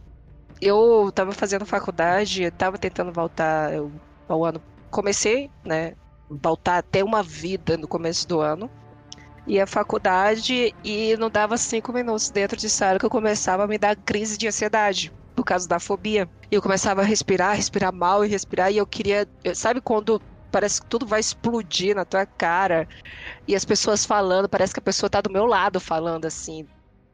[0.60, 3.72] eu estava fazendo faculdade, estava tentando voltar
[4.28, 4.60] ao ano.
[4.90, 5.94] Comecei, né?
[6.28, 8.70] Voltar a ter uma vida no começo do ano
[9.46, 13.66] ia à faculdade e não dava cinco minutos dentro de sala que eu começava a
[13.66, 16.28] me dar crise de ansiedade por causa da fobia.
[16.50, 20.20] Eu começava a respirar, respirar mal e respirar e eu queria, sabe quando
[20.50, 22.88] parece que tudo vai explodir na tua cara
[23.46, 26.66] e as pessoas falando, parece que a pessoa tá do meu lado falando assim.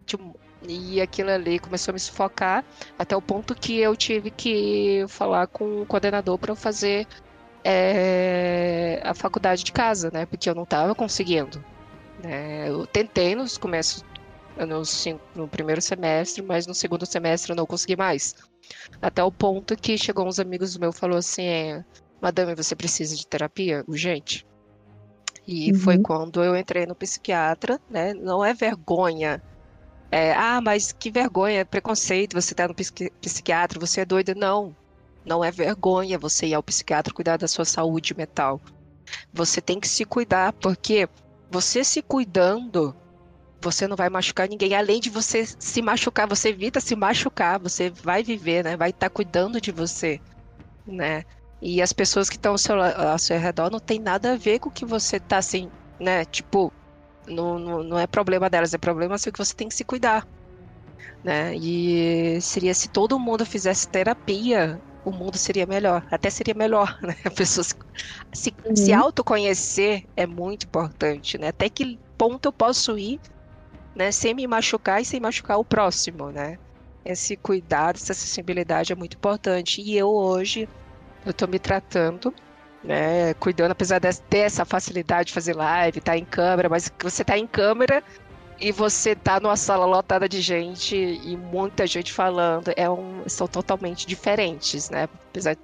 [0.07, 2.65] Tipo, e aquilo ali começou a me sufocar
[2.99, 7.07] até o ponto que eu tive que falar com o coordenador para fazer
[7.65, 10.27] é, a faculdade de casa, né?
[10.27, 11.65] Porque eu não estava conseguindo.
[12.23, 14.05] É, eu tentei nos começos,
[14.57, 14.83] no,
[15.35, 18.35] no primeiro semestre, mas no segundo semestre eu não consegui mais.
[19.01, 21.85] Até o ponto que chegou uns amigos meus e falou assim, é,
[22.21, 24.47] Madame, você precisa de terapia urgente?
[25.47, 25.79] E uhum.
[25.79, 28.15] foi quando eu entrei no psiquiatra, né?
[28.15, 29.43] Não é vergonha.
[30.11, 34.35] É, ah, mas que vergonha, é preconceito, você tá no psiqui psiquiatra, você é doida.
[34.37, 34.77] Não,
[35.25, 38.61] não é vergonha você ir ao psiquiatra cuidar da sua saúde mental.
[39.33, 41.09] Você tem que se cuidar, porque
[41.53, 42.97] você se cuidando,
[43.63, 44.75] você não vai machucar ninguém.
[44.75, 48.77] Além de você se machucar, você evita se machucar, você vai viver, né?
[48.77, 50.19] Vai estar tá cuidando de você,
[50.87, 51.25] né?
[51.61, 54.59] E as pessoas que estão ao seu, ao seu redor não tem nada a ver
[54.61, 56.25] com o que você tá assim, né?
[56.25, 56.73] Tipo,
[57.29, 60.27] não, não, não é problema delas, é problema seu que você tem que se cuidar.
[61.23, 61.55] Né?
[61.57, 66.07] E seria se todo mundo fizesse terapia, o mundo seria melhor.
[66.11, 67.15] Até seria melhor, né?
[67.25, 67.75] A pessoa se,
[68.35, 68.75] se, Uhum.
[68.75, 71.49] se autoconhecer é muito importante, né?
[71.49, 73.21] Até que ponto eu posso ir,
[73.95, 74.11] né?
[74.13, 76.59] Sem me machucar e sem machucar o próximo, né?
[77.05, 79.81] Esse cuidado, essa sensibilidade é muito importante.
[79.83, 80.69] E eu hoje,
[81.25, 82.35] eu tô me tratando,
[82.83, 83.35] né?
[83.35, 87.39] Cuidando, apesar de ter essa facilidade de fazer live, estar em câmera, mas você tá
[87.39, 88.03] em câmera
[88.61, 93.47] e você tá numa sala lotada de gente e muita gente falando, é um, são
[93.47, 95.05] totalmente diferentes, né?
[95.05, 95.61] Apesar de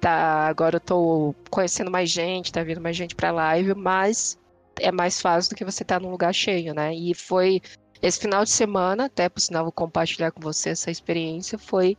[0.00, 4.38] tá, agora eu tô conhecendo mais gente, tá vindo mais gente pra live, mas
[4.80, 6.94] é mais fácil do que você tá num lugar cheio, né?
[6.94, 7.60] E foi
[8.02, 11.96] esse final de semana, até por sinal vou compartilhar com você essa experiência, foi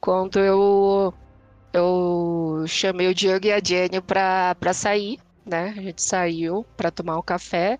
[0.00, 1.12] quando eu
[1.72, 5.74] eu chamei o Diego e a Jenny pra, pra sair, né?
[5.76, 7.78] A gente saiu pra tomar um café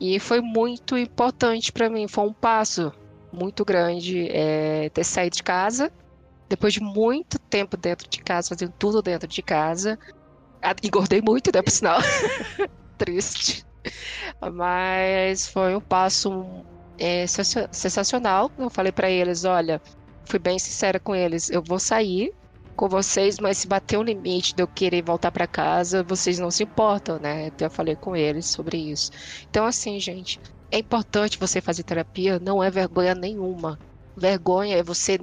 [0.00, 2.92] e foi muito importante pra mim, foi um passo
[3.32, 5.90] muito grande é, ter saído de casa,
[6.48, 9.96] depois de muito tempo dentro de casa, fazendo tudo dentro de casa.
[10.82, 11.98] Engordei muito, né, por sinal.
[12.98, 13.64] Triste.
[14.54, 16.30] Mas foi um passo
[16.98, 18.50] é, sensa- sensacional.
[18.56, 19.80] Eu falei pra eles, olha,
[20.28, 22.30] fui bem sincera com eles, eu vou sair
[22.76, 26.50] com vocês, mas se bater um limite de eu querer voltar pra casa, vocês não
[26.50, 27.50] se importam, né?
[27.58, 29.10] Eu falei com eles sobre isso.
[29.48, 30.38] Então assim, gente,
[30.70, 33.78] é importante você fazer terapia, não é vergonha nenhuma.
[34.16, 35.18] Vergonha é você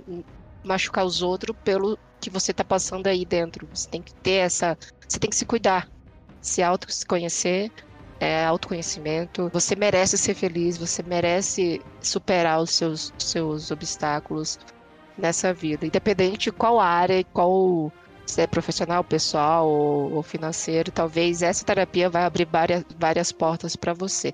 [0.66, 3.68] machucar os outros pelo que você tá passando aí dentro.
[3.74, 4.78] Você tem que ter essa,
[5.08, 5.88] você tem que se cuidar,
[6.42, 7.72] se auto se conhecer,
[8.20, 9.50] é autoconhecimento.
[9.52, 14.58] Você merece ser feliz, você merece superar os seus seus obstáculos
[15.18, 17.92] nessa vida, independente de qual área, qual
[18.26, 23.76] se é profissional, pessoal ou, ou financeiro, talvez essa terapia vai abrir várias, várias portas
[23.76, 24.34] para você.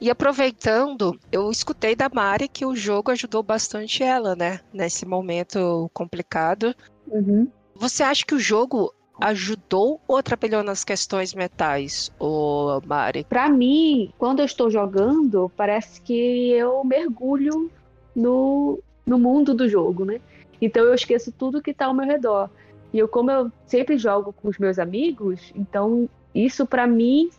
[0.00, 4.60] E aproveitando, eu escutei da Mari que o jogo ajudou bastante ela, né?
[4.72, 6.74] Nesse momento complicado.
[7.08, 7.48] Uhum.
[7.74, 13.24] Você acha que o jogo ajudou ou atrapalhou nas questões metais, ô Mari?
[13.28, 17.68] Pra mim, quando eu estou jogando, parece que eu mergulho
[18.14, 20.20] no, no mundo do jogo, né?
[20.60, 22.50] Então eu esqueço tudo que tá ao meu redor.
[22.92, 27.30] E eu, como eu sempre jogo com os meus amigos, então isso pra mim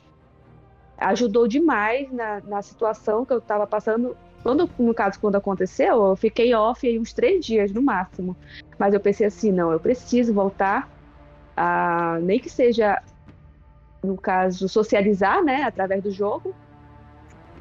[0.98, 4.18] ajudou demais na, na situação que eu tava passando.
[4.42, 8.36] Quando, no caso, quando aconteceu, eu fiquei off aí uns três dias no máximo.
[8.78, 10.90] Mas eu pensei assim, não, eu preciso voltar
[11.56, 13.02] a nem que seja
[14.02, 16.56] no caso socializar, né, através do jogo,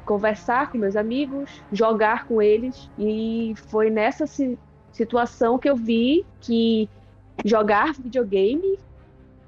[0.09, 4.57] conversar com meus amigos, jogar com eles e foi nessa si-
[4.91, 6.89] situação que eu vi que
[7.45, 8.79] jogar videogame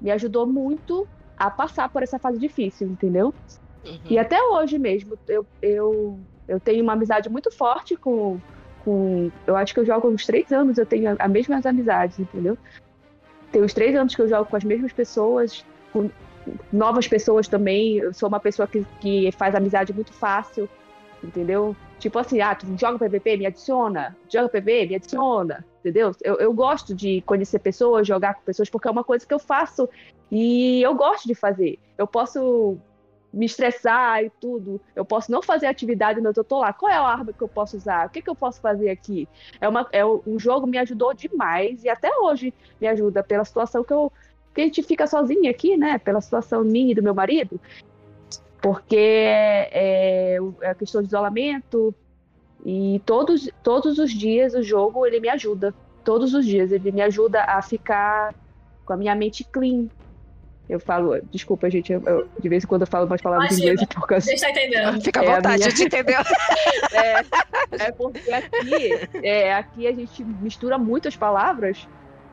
[0.00, 3.34] me ajudou muito a passar por essa fase difícil, entendeu?
[4.12, 8.38] E até hoje mesmo, eu, eu, eu tenho uma amizade muito forte com,
[8.84, 9.32] com.
[9.48, 12.56] Eu acho que eu jogo há uns três anos, eu tenho as mesmas amizades, entendeu?
[13.50, 16.08] Tem uns três anos que eu jogo com as mesmas pessoas, com
[16.72, 17.98] novas pessoas também.
[17.98, 20.68] Eu sou uma pessoa que, que faz amizade muito fácil,
[21.22, 21.76] entendeu?
[21.98, 24.16] Tipo assim, ah, tu joga PVP, me adiciona.
[24.28, 26.12] Joga PV, me adiciona, entendeu?
[26.22, 29.38] Eu, eu gosto de conhecer pessoas, jogar com pessoas, porque é uma coisa que eu
[29.38, 29.88] faço
[30.30, 31.78] e eu gosto de fazer.
[31.96, 32.78] Eu posso
[33.32, 34.80] me estressar e tudo.
[34.94, 36.72] Eu posso não fazer atividade, mas eu tô lá.
[36.72, 38.06] Qual é a arma que eu posso usar?
[38.06, 39.28] O que, que eu posso fazer aqui?
[39.60, 43.82] É uma, é, um jogo me ajudou demais e até hoje me ajuda pela situação
[43.82, 44.12] que eu
[44.54, 45.98] que a gente fica sozinha aqui, né?
[45.98, 47.60] Pela situação minha e do meu marido,
[48.60, 51.94] porque é, é a questão de isolamento
[52.64, 55.74] e todos todos os dias o jogo ele me ajuda.
[56.04, 58.34] Todos os dias ele me ajuda a ficar
[58.84, 59.86] com a minha mente clean.
[60.68, 63.54] Eu falo, desculpa, gente, eu, eu- de vez em quando eu falo umas palavras em
[63.54, 63.72] Imagina.
[63.72, 65.00] inglês por causa Você está entendendo?
[65.02, 66.20] Fica à É a vontade, minha- a gente entendeu.
[66.94, 68.90] É, é porque aqui,
[69.26, 71.88] é, aqui a gente mistura muitas palavras,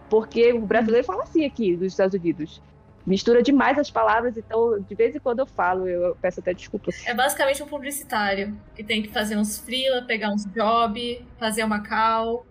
[0.10, 2.62] porque o brasileiro fala assim aqui dos Estados Unidos.
[3.06, 7.06] Mistura demais as palavras, então de vez em quando eu falo, eu peço até desculpas.
[7.08, 11.82] É basicamente um publicitário que tem que fazer uns freela, pegar uns job, fazer uma
[11.82, 12.46] call.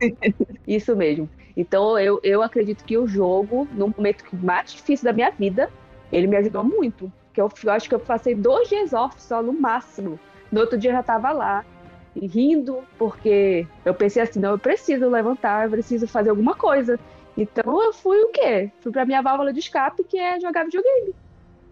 [0.66, 1.28] Isso mesmo.
[1.56, 5.70] Então eu, eu acredito que o jogo, no momento mais difícil da minha vida,
[6.12, 7.12] ele me ajudou muito.
[7.32, 10.20] Que eu, eu acho que eu passei dois dias off só no máximo.
[10.52, 11.64] No outro dia eu já tava lá,
[12.26, 16.98] rindo, porque eu pensei assim, não, eu preciso levantar, eu preciso fazer alguma coisa.
[17.36, 18.72] Então eu fui o quê?
[18.80, 21.14] Fui pra minha válvula de escape, que é jogar videogame.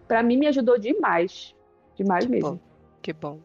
[0.07, 1.53] Pra mim me ajudou demais.
[1.95, 2.51] Demais Que mesmo.
[2.51, 2.59] bom,
[3.01, 3.41] que bom.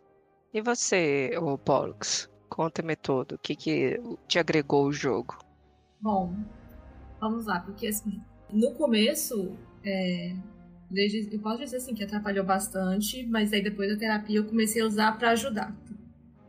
[0.55, 2.31] E você, ô Pollux?
[2.49, 3.37] Conta-me tudo.
[3.37, 5.39] O que, que te agregou o jogo?
[6.01, 6.35] Bom,
[7.21, 8.21] vamos lá, porque assim,
[8.53, 10.35] no começo, é,
[10.91, 14.83] desde, eu posso dizer assim que atrapalhou bastante, mas aí depois da terapia eu comecei
[14.83, 15.75] a usar para ajudar.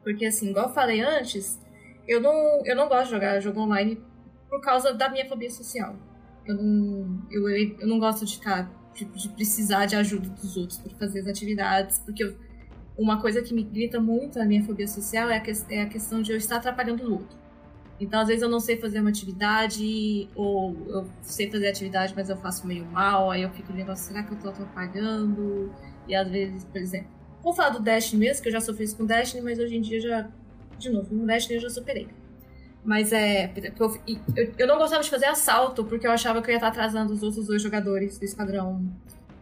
[0.04, 1.60] Porque assim, igual eu falei antes,
[2.08, 4.01] eu não, eu não gosto de jogar jogo online
[4.49, 5.95] por causa da minha fobia social.
[6.45, 10.95] Eu não, eu, eu não gosto de ficar, de precisar de ajuda dos outros para
[10.97, 12.36] fazer as atividades, porque eu,
[12.97, 15.88] uma coisa que me grita muito a minha fobia social é a, que, é a
[15.88, 17.43] questão de eu estar atrapalhando o outro.
[17.99, 22.30] Então, às vezes, eu não sei fazer uma atividade, ou eu sei fazer atividade, mas
[22.30, 25.72] eu faço meio mal, aí eu fico no negócio, será que eu tô atrapalhando?
[26.08, 27.10] E às vezes, por exemplo,
[27.44, 29.82] vou falar do Destiny mesmo, que eu já sofri isso com Destiny, mas hoje em
[29.82, 30.28] dia já,
[30.80, 32.08] de novo, no Destiny eu já superei.
[32.84, 33.52] Mas é.
[33.80, 33.98] Eu,
[34.36, 37.14] eu, eu, não gostava de fazer assalto, porque eu achava que eu ia estar atrasando
[37.14, 38.86] os outros dois jogadores do esquadrão.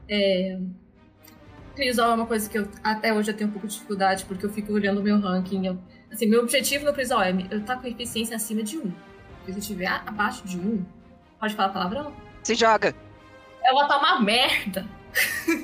[0.08, 0.60] É,
[1.76, 4.46] Crisol é uma coisa que eu até hoje eu tenho um pouco de dificuldade, porque
[4.46, 5.66] eu fico olhando o meu ranking.
[5.66, 5.80] Eu,
[6.12, 8.82] assim, meu objetivo no Crisol é eu estar tá com eficiência acima de 1.
[8.82, 10.86] Se eu estiver abaixo de 1,
[11.40, 12.14] pode falar palavrão?
[12.44, 12.94] Se joga.
[13.72, 14.86] Vou estar uma merda.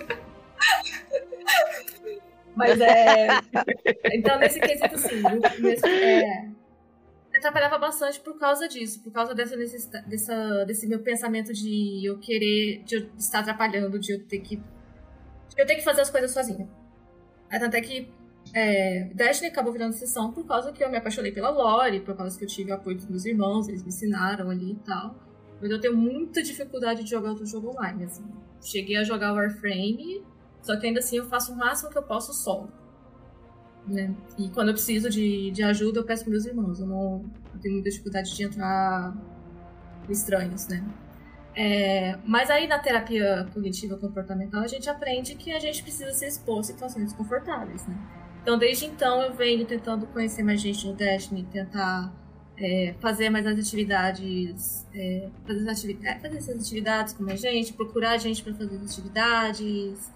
[2.57, 3.27] Mas é.
[4.13, 5.21] Então, nesse quesito, assim,
[5.85, 6.49] é,
[7.37, 9.55] atrapalhava bastante por causa disso, por causa dessa
[10.07, 14.61] dessa, desse meu pensamento de eu querer, de eu estar atrapalhando, de eu ter que.
[15.57, 16.67] Eu ter que fazer as coisas sozinha.
[17.49, 18.11] Até que
[18.53, 22.37] é, Destiny acabou virando sessão por causa que eu me apaixonei pela Lore, por causa
[22.37, 25.15] que eu tive o apoio dos meus irmãos, eles me ensinaram ali e tal.
[25.61, 28.23] Mas eu tenho muita dificuldade de jogar outro jogo online, assim.
[28.61, 30.23] Cheguei a jogar Warframe,
[30.61, 32.69] só que ainda assim eu faço o máximo que eu posso solo
[33.87, 34.13] né?
[34.37, 36.79] E quando eu preciso de, de ajuda, eu peço para meus irmãos.
[36.79, 39.15] Eu não eu tenho muita dificuldade de entrar
[40.09, 40.83] estranhos, né?
[41.55, 46.27] É, mas aí na terapia cognitiva comportamental a gente aprende que a gente precisa se
[46.27, 47.97] expor a situações desconfortáveis, né?
[48.43, 52.13] Então desde então eu venho tentando conhecer mais gente no Destiny, tentar
[52.57, 57.41] é, fazer mais as atividades, é, fazer, as atividades, é, fazer essas atividades com mais
[57.41, 60.11] gente, procurar gente para fazer as atividades,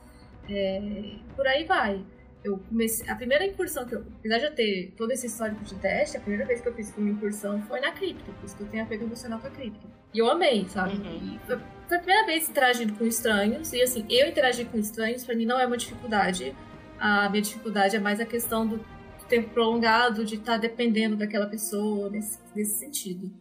[0.49, 2.03] é, por aí vai
[2.43, 3.07] eu comecei.
[3.09, 4.03] A primeira incursão que eu.
[4.19, 6.95] Apesar de eu ter todo esse histórico de teste, a primeira vez que eu fiz
[6.97, 9.87] uma incursão foi na cripto, por isso que eu tenho apego emocional com a cripto.
[10.13, 10.95] E eu amei, sabe?
[10.97, 11.39] Uhum.
[11.45, 15.35] Foi, foi, a primeira vez interagindo com estranhos, e assim, eu interagir com estranhos, para
[15.35, 16.55] mim não é uma dificuldade.
[16.99, 18.83] A minha dificuldade é mais a questão do
[19.27, 23.31] tempo prolongado, de estar tá dependendo daquela pessoa, nesse, nesse sentido.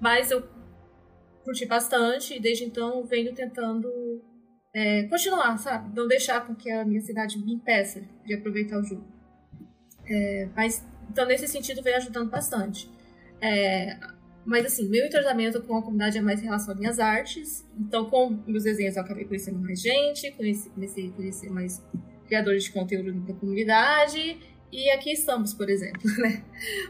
[0.00, 0.46] Mas eu
[1.42, 4.22] curti bastante, e desde então venho tentando
[4.74, 5.94] é, continuar, sabe?
[5.94, 9.06] Não deixar com que a minha cidade me impeça de aproveitar o jogo.
[10.04, 12.90] É, mas, então, nesse sentido, vem ajudando bastante.
[13.40, 13.96] É,
[14.44, 17.64] mas, assim, meu entrosamento com a comunidade é mais em relação às minhas artes.
[17.78, 21.80] Então, com meus desenhos, eu acabei conhecendo mais gente, conheci, comecei a conhecer mais
[22.26, 24.38] criadores de conteúdo da comunidade.
[24.74, 26.42] E aqui estamos, por exemplo, né?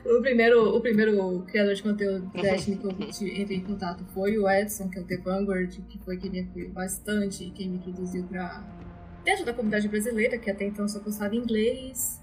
[0.07, 4.39] O primeiro, o primeiro criador de conteúdo do Destiny que eu entrei em contato foi
[4.39, 7.77] o Edson, que é o The Vanguard, que foi quem me apoiou bastante, quem me
[7.77, 8.65] introduziu para
[9.23, 12.23] dentro da comunidade brasileira, que até então só postava em inglês.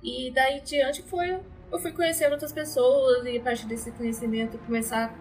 [0.00, 1.40] E daí em diante foi,
[1.72, 5.12] eu fui conhecendo outras pessoas e a partir desse conhecimento começar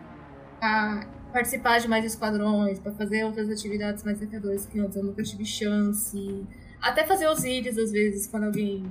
[0.62, 5.24] a participar de mais esquadrões, para fazer outras atividades mais desafiadoras que antes eu nunca
[5.24, 6.46] tive chance.
[6.80, 8.86] Até fazer os íris, às vezes, quando alguém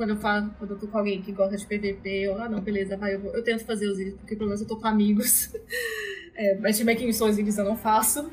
[0.00, 2.58] quando eu falo, quando eu tô com alguém que gosta de PVP, eu, ah, não,
[2.58, 5.52] beleza, vai, eu, eu tento fazer os vídeos, porque pelo menos eu tô com amigos.
[6.34, 8.32] é, matchmaking só os vídeos eu não faço.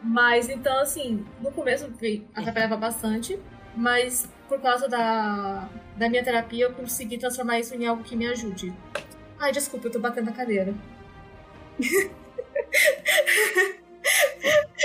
[0.00, 1.92] Mas então, assim, no começo
[2.32, 3.36] atrapalhava bastante,
[3.74, 8.28] mas por causa da, da minha terapia eu consegui transformar isso em algo que me
[8.28, 8.72] ajude.
[9.40, 10.72] Ai, desculpa, eu tô batendo na cadeira.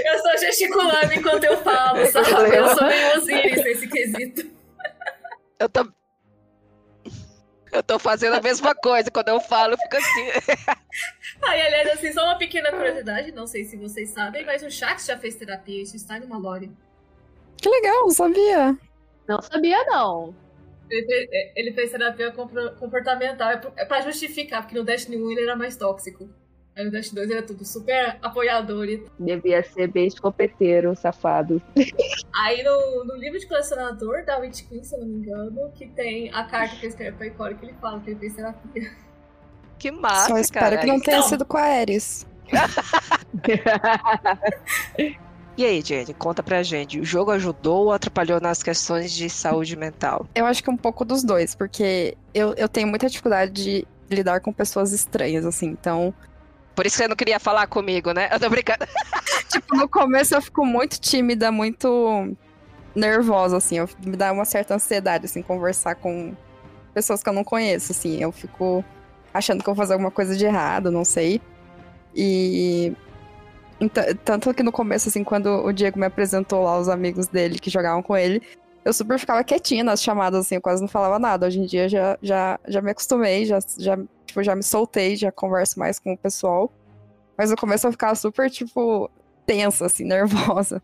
[0.04, 2.56] eu estou gesticulando enquanto eu falo, sabe?
[2.56, 4.41] Eu sou meio Osiris nesse quesito.
[5.62, 5.88] Eu tô.
[7.72, 9.12] Eu tô fazendo a mesma coisa.
[9.12, 10.28] Quando eu falo, fica assim.
[11.48, 15.06] Aí, aliás, assim, só uma pequena curiosidade, não sei se vocês sabem, mas o Shax
[15.06, 16.72] já fez terapia, isso está numa lore.
[17.58, 18.76] Que legal, sabia.
[19.28, 20.36] Não sabia, não.
[20.90, 25.56] Ele fez, ele fez terapia comportamental, é pra justificar, porque no Destiny 1 ele era
[25.56, 26.28] mais tóxico.
[26.76, 28.86] Aí no Dash 2 era tudo super apoiador.
[28.86, 29.06] E...
[29.20, 31.62] Devia ser bem escopeteiro, safado.
[32.34, 35.88] Aí no, no livro de colecionador da Witch Queen, se eu não me engano, que
[35.88, 38.92] tem a carta que eu escrevo pra Ikora que ele fala que ele fez terapia.
[39.78, 40.78] Que massa, Só espero cara.
[40.78, 41.30] que não tenha então...
[41.30, 42.26] sido com a Ares.
[45.58, 47.00] E aí, Jenny, conta pra gente.
[47.00, 50.26] O jogo ajudou ou atrapalhou nas questões de saúde mental?
[50.34, 54.40] Eu acho que um pouco dos dois, porque eu, eu tenho muita dificuldade de lidar
[54.40, 55.68] com pessoas estranhas, assim.
[55.68, 56.14] Então,
[56.82, 58.28] por isso que você não queria falar comigo, né?
[58.32, 58.88] Eu tô brincando.
[59.48, 62.36] tipo, no começo eu fico muito tímida, muito
[62.96, 63.78] nervosa, assim.
[63.78, 66.36] Eu, me dá uma certa ansiedade, assim, conversar com
[66.92, 68.20] pessoas que eu não conheço, assim.
[68.20, 68.84] Eu fico
[69.32, 71.40] achando que eu vou fazer alguma coisa de errado, não sei.
[72.16, 72.94] E
[74.26, 77.70] tanto que no começo, assim, quando o Diego me apresentou lá os amigos dele que
[77.70, 78.42] jogavam com ele,
[78.84, 81.46] eu super ficava quietinha nas chamadas, assim, eu quase não falava nada.
[81.46, 84.00] Hoje em dia já, já, já me acostumei, já, já,
[84.32, 86.72] tipo, já me soltei, já converso mais com o pessoal.
[87.38, 89.10] Mas no começo eu ficava super, tipo,
[89.46, 90.82] tensa, assim, nervosa.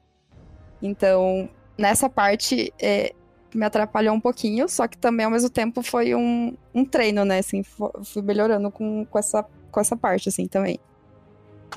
[0.81, 3.13] Então, nessa parte, é,
[3.53, 7.39] me atrapalhou um pouquinho, só que também ao mesmo tempo foi um, um treino, né?
[7.39, 10.79] Assim, fui melhorando com, com, essa, com essa parte, assim, também.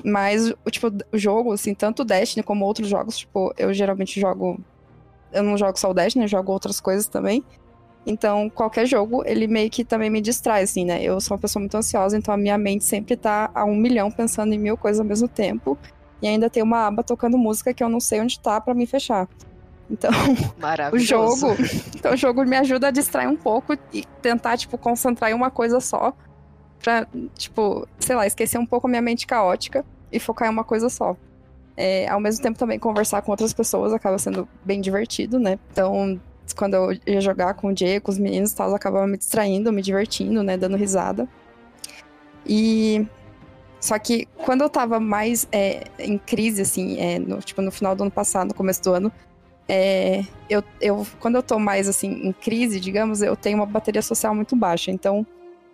[0.03, 4.59] Mas, tipo, o jogo, assim, tanto Destiny como outros jogos, tipo, eu geralmente jogo.
[5.31, 7.43] Eu não jogo só o Destiny, eu jogo outras coisas também.
[8.05, 11.03] Então, qualquer jogo, ele meio que também me distrai, assim, né?
[11.03, 14.09] Eu sou uma pessoa muito ansiosa, então a minha mente sempre tá a um milhão
[14.09, 15.77] pensando em mil coisas ao mesmo tempo.
[16.21, 18.85] E ainda tem uma aba tocando música que eu não sei onde tá para me
[18.85, 19.27] fechar.
[19.89, 20.09] Então,
[20.93, 21.47] o jogo,
[21.95, 25.51] então o jogo me ajuda a distrair um pouco e tentar tipo concentrar em uma
[25.51, 26.13] coisa só,
[26.81, 30.63] para tipo, sei lá, esquecer um pouco a minha mente caótica e focar em uma
[30.63, 31.15] coisa só.
[31.77, 35.59] É, ao mesmo tempo também conversar com outras pessoas acaba sendo bem divertido, né?
[35.71, 36.19] Então,
[36.53, 39.71] quando eu ia jogar com o Diego, com os meninos e tal, acabava me distraindo,
[39.71, 41.27] me divertindo, né, dando risada.
[42.45, 43.05] E
[43.79, 47.95] só que quando eu tava mais é, em crise, assim, é, no, tipo, no final
[47.95, 49.11] do ano passado, no começo do ano,
[49.67, 54.01] é, eu, eu, quando eu tô mais assim em crise, digamos, eu tenho uma bateria
[54.01, 54.91] social muito baixa.
[54.91, 55.25] Então,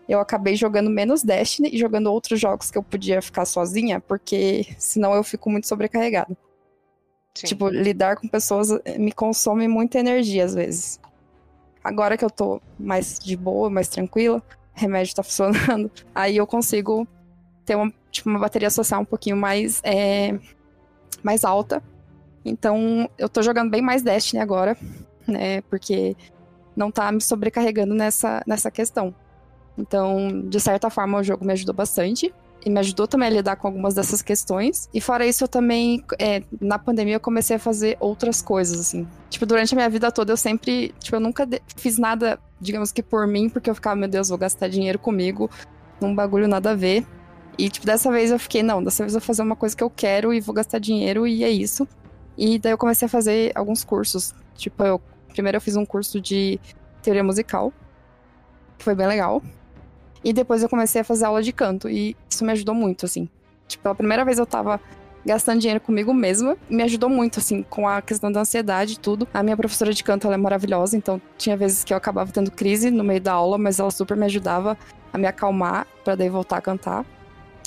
[0.07, 4.65] eu acabei jogando menos Destiny e jogando outros jogos que eu podia ficar sozinha, porque
[4.77, 6.37] senão eu fico muito sobrecarregada.
[7.39, 7.47] Sim.
[7.47, 10.99] Tipo, lidar com pessoas eh, me consome muita energia às vezes.
[11.83, 14.41] Agora que eu tô mais de boa, mais tranquila,
[14.73, 17.07] remédio tá funcionando, aí eu consigo
[17.65, 20.37] ter uma, tipo, uma bateria social um pouquinho mais, é,
[21.23, 21.83] mais alta
[22.47, 24.77] então, eu tô jogando bem mais Destiny agora,
[25.27, 25.61] né?
[25.63, 26.15] Porque
[26.75, 29.13] não tá me sobrecarregando nessa, nessa questão.
[29.77, 32.33] Então, de certa forma, o jogo me ajudou bastante.
[32.65, 34.89] E me ajudou também a lidar com algumas dessas questões.
[34.93, 39.07] E fora isso, eu também, é, na pandemia, eu comecei a fazer outras coisas, assim.
[39.29, 43.01] Tipo, durante a minha vida toda, eu sempre, tipo, eu nunca fiz nada, digamos que
[43.01, 45.49] por mim, porque eu ficava, meu Deus, vou gastar dinheiro comigo,
[46.01, 47.05] num bagulho nada a ver.
[47.57, 49.83] E, tipo, dessa vez eu fiquei, não, dessa vez eu vou fazer uma coisa que
[49.83, 51.87] eu quero e vou gastar dinheiro e é isso.
[52.37, 54.33] E daí eu comecei a fazer alguns cursos.
[54.55, 55.01] Tipo, eu
[55.37, 56.59] primeiro eu fiz um curso de
[57.01, 57.71] teoria musical,
[58.77, 59.41] que foi bem legal.
[60.23, 63.29] E depois eu comecei a fazer aula de canto e isso me ajudou muito, assim.
[63.67, 64.79] Tipo, pela primeira vez eu tava
[65.25, 69.27] gastando dinheiro comigo mesma, me ajudou muito, assim, com a questão da ansiedade e tudo.
[69.33, 72.49] A minha professora de canto, ela é maravilhosa, então tinha vezes que eu acabava tendo
[72.49, 74.77] crise no meio da aula, mas ela super me ajudava
[75.11, 77.05] a me acalmar para daí voltar a cantar.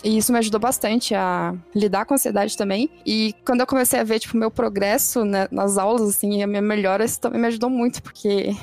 [0.03, 2.89] E isso me ajudou bastante a lidar com a ansiedade também.
[3.05, 6.63] E quando eu comecei a ver, tipo, meu progresso né, nas aulas, assim, a minha
[6.63, 8.57] melhora, isso também me ajudou muito, porque.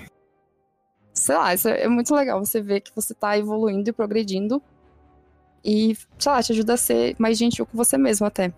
[1.27, 4.63] Sei lá, isso é muito legal você ver que você tá evoluindo e progredindo.
[5.61, 8.53] E, sei lá, te ajuda a ser mais gentil com você mesmo até.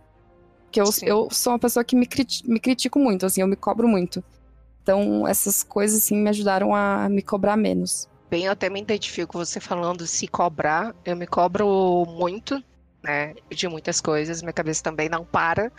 [0.65, 3.55] Porque eu, eu sou uma pessoa que me, criti me critico muito, assim, eu me
[3.55, 4.23] cobro muito.
[4.83, 9.39] Então, essas coisas, assim, me ajudaram a me cobrar menos bem, eu até me identifico
[9.39, 10.93] você falando se cobrar.
[11.03, 12.63] Eu me cobro muito,
[13.01, 13.33] né?
[13.49, 14.43] De muitas coisas.
[14.43, 15.71] Minha cabeça também não para.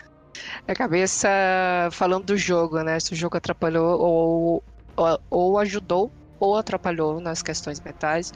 [0.66, 1.28] A cabeça
[1.92, 2.98] falando do jogo, né?
[2.98, 4.64] Se o jogo atrapalhou ou,
[4.96, 6.10] ou, ou ajudou
[6.40, 8.32] ou atrapalhou nas questões mentais.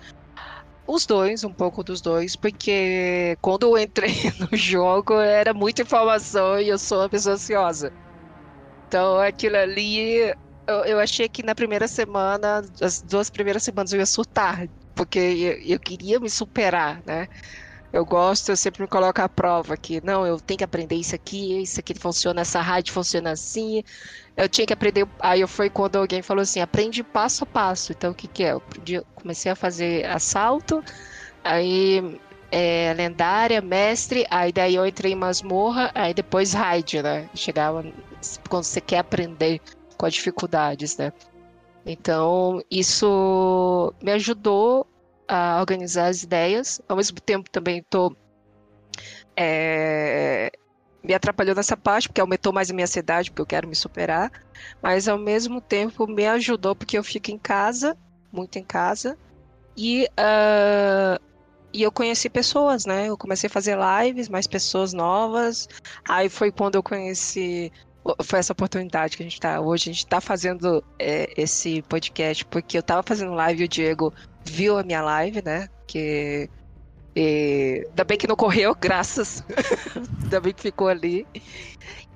[0.86, 6.60] Os dois, um pouco dos dois, porque quando eu entrei no jogo era muita informação
[6.60, 7.90] e eu sou uma pessoa ansiosa.
[8.86, 10.32] Então aquilo ali
[10.66, 15.18] eu, eu, achei que na primeira semana, as duas primeiras semanas eu ia surtar, porque
[15.18, 17.26] eu, eu, queria me superar, né?
[17.92, 21.14] Eu gosto, eu sempre me coloco à prova que, não, eu tenho que aprender isso
[21.14, 23.82] aqui, isso aqui funciona, essa rádio funciona assim.
[24.36, 25.06] Eu tinha que aprender.
[25.20, 27.92] Aí foi quando alguém falou assim: aprende passo a passo.
[27.92, 28.52] Então, o que, que é?
[28.52, 28.62] Eu
[29.14, 30.82] comecei a fazer assalto,
[31.42, 32.18] aí
[32.50, 37.28] é, lendária, mestre, aí daí eu entrei em masmorra, aí depois raid, né?
[37.34, 37.84] Chegava
[38.48, 39.60] quando você quer aprender
[39.96, 41.12] com as dificuldades, né?
[41.86, 44.86] Então, isso me ajudou
[45.28, 46.80] a organizar as ideias.
[46.88, 48.16] Ao mesmo tempo, também estou.
[49.36, 50.50] É,
[51.04, 54.32] me atrapalhou nessa parte, porque aumentou mais a minha ansiedade, porque eu quero me superar.
[54.82, 57.96] Mas, ao mesmo tempo, me ajudou, porque eu fico em casa,
[58.32, 59.18] muito em casa.
[59.76, 61.22] E, uh,
[61.72, 63.08] e eu conheci pessoas, né?
[63.08, 65.68] Eu comecei a fazer lives, mais pessoas novas.
[66.08, 67.70] Aí foi quando eu conheci
[68.22, 69.60] foi essa oportunidade que a gente tá.
[69.60, 73.68] Hoje a gente tá fazendo é, esse podcast porque eu tava fazendo live e o
[73.68, 74.12] Diego
[74.44, 75.68] viu a minha live, né?
[75.86, 76.48] Que.
[77.16, 79.44] E, ainda bem que não correu, graças.
[80.22, 81.26] ainda bem que ficou ali.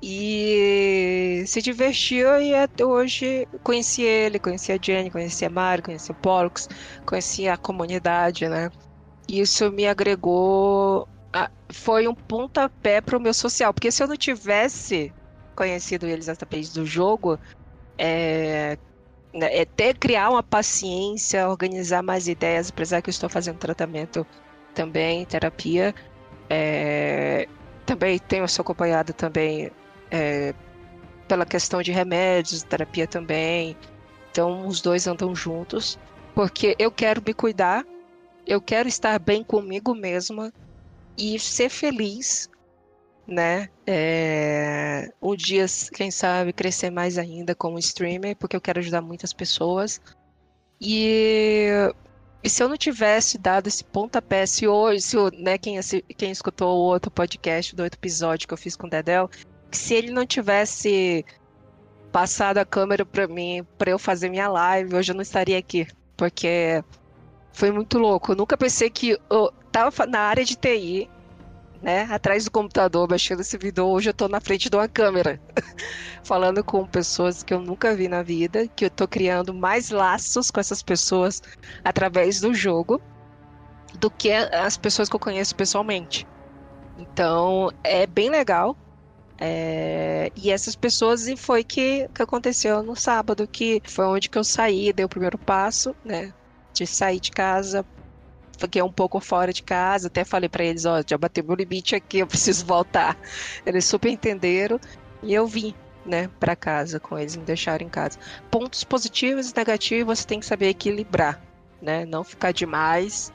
[0.02, 6.10] E se divertiu e até hoje conheci ele, conheci a Jenny, conheci a Mari, conheci
[6.10, 6.68] o Pollux,
[7.04, 8.70] conheci a comunidade, né?
[9.28, 13.72] Isso me agregou ah, foi um pontapé pro meu social.
[13.74, 15.12] Porque se eu não tivesse
[15.54, 17.38] conhecido eles através do jogo,
[17.98, 18.78] é,
[19.34, 24.26] né, é ter criar uma paciência, organizar mais ideias, apesar que eu estou fazendo tratamento
[24.78, 25.92] também, terapia.
[26.48, 27.48] É,
[27.84, 29.72] também tenho sido acompanhado também
[30.08, 30.54] é,
[31.26, 33.76] pela questão de remédios, terapia também.
[34.30, 35.98] Então os dois andam juntos,
[36.32, 37.84] porque eu quero me cuidar,
[38.46, 40.52] eu quero estar bem comigo mesma
[41.18, 42.48] e ser feliz,
[43.26, 43.68] né?
[43.84, 49.32] É, um dia, quem sabe, crescer mais ainda como streamer, porque eu quero ajudar muitas
[49.32, 50.00] pessoas.
[50.80, 51.68] E,
[52.42, 55.78] e se eu não tivesse dado esse pontapé, se hoje, se, né, quem,
[56.16, 59.28] quem escutou o outro podcast do outro episódio que eu fiz com o Dedel,
[59.72, 61.24] se ele não tivesse
[62.12, 65.86] passado a câmera para mim, para eu fazer minha live, hoje eu não estaria aqui,
[66.16, 66.82] porque
[67.52, 68.32] foi muito louco.
[68.32, 71.10] Eu nunca pensei que eu tava na área de TI,
[71.82, 75.40] né, atrás do computador, mexendo esse vídeo, hoje eu tô na frente de uma câmera,
[76.24, 80.50] falando com pessoas que eu nunca vi na vida, que eu tô criando mais laços
[80.50, 81.40] com essas pessoas
[81.84, 83.00] através do jogo
[83.98, 86.26] do que as pessoas que eu conheço pessoalmente.
[86.98, 88.76] Então, é bem legal.
[89.40, 90.32] É...
[90.36, 94.44] E essas pessoas, e foi que, que aconteceu no sábado, que foi onde que eu
[94.44, 96.34] saí, dei o primeiro passo, né?
[96.74, 97.86] De sair de casa
[98.58, 101.94] fiquei um pouco fora de casa, até falei para eles, ó, já bateu meu limite
[101.94, 103.16] aqui, eu preciso voltar.
[103.64, 104.80] Eles super entenderam
[105.22, 108.18] e eu vim, né, para casa com eles, me deixaram em casa.
[108.50, 111.40] Pontos positivos e negativos você tem que saber equilibrar,
[111.80, 113.32] né, não ficar demais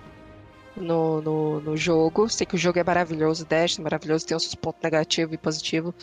[0.75, 2.29] no, no, no jogo.
[2.29, 5.37] Sei que o jogo é maravilhoso, Dash é maravilhoso, tem os seus pontos negativos e
[5.37, 5.93] positivos,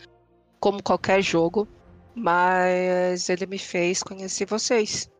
[0.58, 1.68] como qualquer jogo,
[2.14, 5.10] mas ele me fez conhecer vocês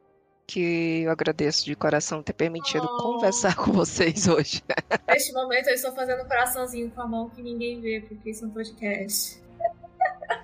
[0.50, 2.96] que eu agradeço de coração ter permitido oh.
[2.96, 4.64] conversar com vocês hoje.
[5.06, 8.44] Neste momento eu estou fazendo um coraçãozinho com a mão que ninguém vê, porque isso
[8.44, 9.40] é um podcast.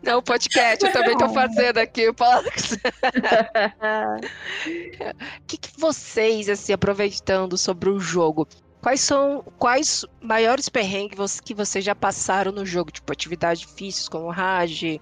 [0.05, 2.09] Não, podcast, eu também estou fazendo aqui.
[2.09, 2.15] O
[5.47, 8.47] que, que vocês, assim, aproveitando sobre o jogo,
[8.81, 12.93] quais são quais maiores perrengues que vocês já passaram no jogo?
[12.93, 15.01] Tipo, atividades difíceis como Raj,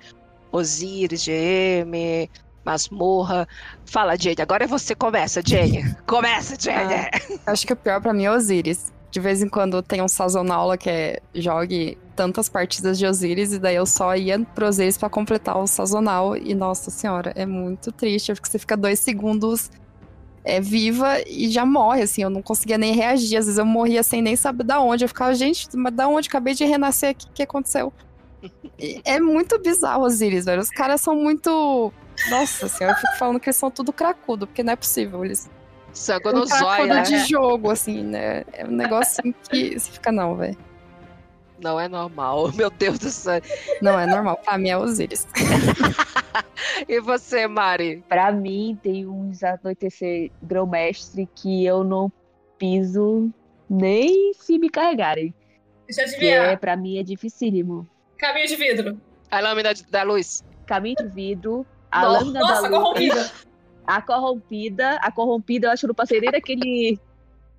[0.51, 2.31] Osiris, GM,
[2.65, 3.47] masmorra.
[3.85, 5.95] Fala, Jane, agora é você começa, Jane.
[6.07, 6.95] Começa, Jane.
[7.47, 8.93] Ah, acho que o pior para mim é Osiris.
[9.11, 13.59] De vez em quando tem um sazonal que é jogue tantas partidas de Osiris e
[13.59, 17.93] daí eu só ia pro Osiris para completar o sazonal e nossa senhora, é muito
[17.93, 19.71] triste, porque você fica dois segundos
[20.45, 24.03] é, viva e já morre, assim, eu não conseguia nem reagir, às vezes eu morria
[24.03, 26.29] sem nem saber da onde, eu ficava, gente, mas da onde?
[26.29, 27.93] Acabei de renascer aqui, o que aconteceu?
[29.05, 31.93] é muito bizarro Osiris, velho, os caras são muito
[32.31, 35.25] nossa senhora, eu fico falando que eles são tudo cracudo, porque não é possível.
[35.25, 35.51] Eles.
[35.93, 37.03] Sangue no zóio, né?
[37.03, 38.45] de jogo, assim, né?
[38.53, 40.59] É um negócio assim que você fica, não, velho.
[41.61, 43.41] Não é normal, meu Deus do céu.
[43.81, 45.27] Não é normal, pra mim é Osiris.
[46.89, 48.03] e você, Mari?
[48.09, 52.11] Pra mim, tem uns anoitecer grão-mestre que eu não
[52.59, 53.33] piso
[53.71, 55.33] nem se me carregarem.
[55.87, 56.49] Deixa eu adivinhar.
[56.51, 57.89] É, pra mim é dificílimo.
[58.19, 59.01] Caminho de vidro.
[59.31, 60.43] A lâmina da luz.
[60.67, 62.69] Caminho de vidro, a Nossa, lâmina da luz.
[62.71, 63.33] corrompida.
[63.87, 64.91] A corrompida.
[64.97, 66.99] A corrompida, eu acho que passei nem daquele.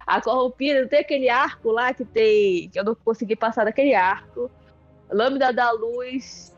[0.05, 2.69] A corrompida, não tem aquele arco lá que tem.
[2.69, 4.51] Que eu não consegui passar daquele arco.
[5.09, 6.53] Lâmina da luz.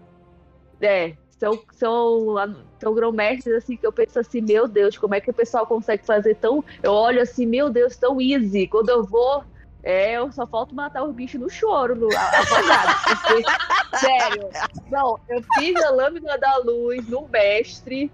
[0.82, 2.36] É, são, são,
[2.80, 6.04] são grão-mestres assim que eu penso assim, meu Deus, como é que o pessoal consegue
[6.04, 6.64] fazer tão.
[6.82, 8.68] Eu olho assim, meu Deus, tão easy.
[8.68, 9.44] Quando eu vou.
[9.88, 12.94] É, eu só falta matar os bichos no choro, no, apagado.
[13.06, 13.44] Porque,
[13.98, 14.50] sério.
[14.92, 18.12] Não, eu fiz a lâmina da luz no mestre.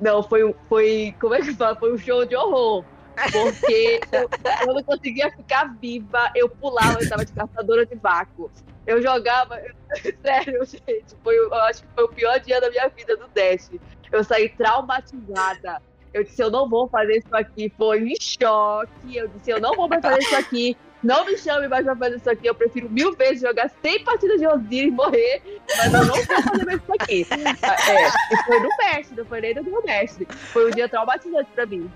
[0.00, 1.12] Não, foi, foi.
[1.20, 1.74] Como é que fala?
[1.74, 2.84] Foi um show de horror.
[3.32, 4.30] Porque eu,
[4.64, 8.48] eu não conseguia ficar viva, eu pulava, eu tava de caçadora de vácuo.
[8.86, 9.60] Eu jogava.
[10.22, 13.72] Sério, gente, foi, eu acho que foi o pior dia da minha vida do Dash.
[14.12, 15.82] Eu saí traumatizada.
[16.14, 17.72] Eu disse, eu não vou fazer isso aqui.
[17.76, 19.16] Foi em choque.
[19.16, 20.76] Eu disse, eu não vou mais fazer isso aqui.
[21.02, 22.46] Não me chame mais pra fazer isso aqui.
[22.46, 25.42] Eu prefiro mil vezes jogar 100 partidas de Osiris e morrer,
[25.76, 27.26] mas eu não vou fazer mais isso aqui.
[27.32, 30.26] É, foi no mestre, não foi nem do mestre.
[30.30, 31.90] Foi um dia traumatizante pra mim.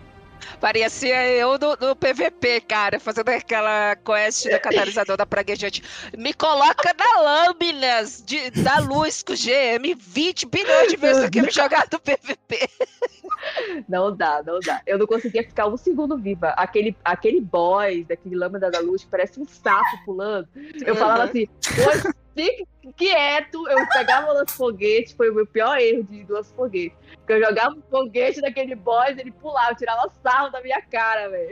[0.61, 5.83] Parecia eu no, no, PVP, cara, fazendo aquela quest do catalisador da praguejante.
[6.17, 11.43] Me coloca na lâminas de, da luz com o GM 20 bilhões de vezes que
[11.43, 12.69] me jogar no PVP.
[13.89, 14.81] Não dá, não dá.
[14.87, 16.51] Eu não conseguia ficar um segundo viva.
[16.51, 20.49] Aquele, aquele boss, daquele lâmina da luz, parece um sapo pulando.
[20.85, 21.49] Eu falava assim,
[22.35, 22.67] fique
[22.97, 23.69] quieto.
[23.69, 26.95] Eu pegava o lança-foguete, foi o meu pior erro de lança-foguete.
[27.17, 31.49] Porque eu jogava um foguete naquele boss, ele pulava, tirava sarro da minha cara, velho.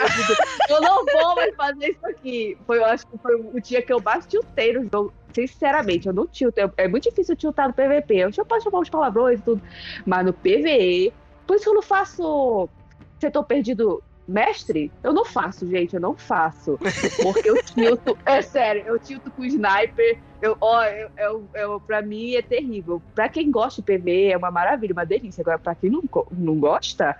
[0.68, 2.58] Eu, eu não vou mais fazer isso aqui.
[2.66, 5.12] Foi, eu acho que foi o dia que eu mais tiltei no jogo.
[5.32, 6.58] Sinceramente, eu não tilto.
[6.76, 8.16] É muito difícil tiltar no PVP.
[8.16, 9.62] Eu já posso chamar os palavrões e tudo.
[10.04, 11.12] Mas no PVE,
[11.46, 12.68] por isso eu não faço
[13.20, 16.78] setor perdido mestre, eu não faço, gente, eu não faço.
[17.22, 22.00] Porque eu tilto, é sério, eu tilto com sniper, eu, ó, eu, eu, eu, pra
[22.00, 23.02] mim é terrível.
[23.14, 25.42] Pra quem gosta de PV, é uma maravilha, uma delícia.
[25.42, 26.02] Agora, pra quem não,
[26.32, 27.16] não gosta,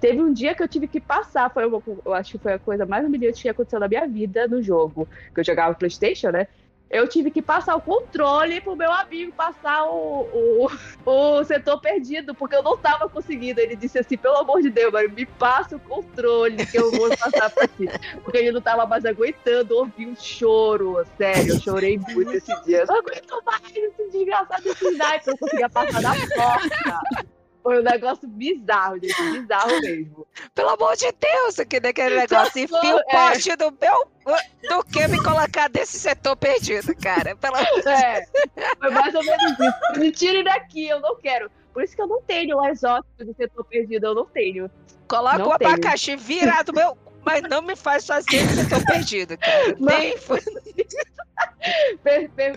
[0.00, 2.58] teve um dia que eu tive que passar, foi uma, eu acho que foi a
[2.58, 5.08] coisa mais humilhante que acontecido na minha vida no jogo.
[5.34, 6.46] Que eu jogava Playstation, né?
[6.90, 10.68] Eu tive que passar o controle pro meu amigo passar o,
[11.04, 13.60] o, o setor perdido, porque eu não tava conseguindo.
[13.60, 17.08] Ele disse assim, pelo amor de Deus, mano, me passa o controle que eu vou
[17.16, 17.88] passar pra ti.
[18.24, 21.04] Porque ele não tava mais aguentando ouvir um choro.
[21.18, 22.80] Sério, eu chorei muito esse dia.
[22.80, 27.37] Eu não aguento mais esse desgraçado desse sniper, eu conseguia passar da porta.
[27.68, 29.40] Foi um negócio bizarro, gente.
[29.40, 30.26] Bizarro mesmo.
[30.54, 32.62] Pelo amor de Deus, que daquele negócio.
[32.62, 33.02] Enfia o é.
[33.10, 34.08] poste do meu.
[34.70, 37.36] Do que me colocar desse setor perdido, cara.
[37.36, 37.56] Pelo...
[37.86, 38.26] É.
[38.78, 40.00] Foi mais ou menos isso.
[40.00, 41.50] Me tirem daqui, eu não quero.
[41.74, 44.70] Por isso que eu não tenho o exótico do setor perdido, eu não tenho.
[45.06, 46.96] Coloca não o abacaxi virado meu
[47.28, 49.76] mas não me faz fazer que eu tô perdido, cara.
[49.78, 50.40] Nem foi.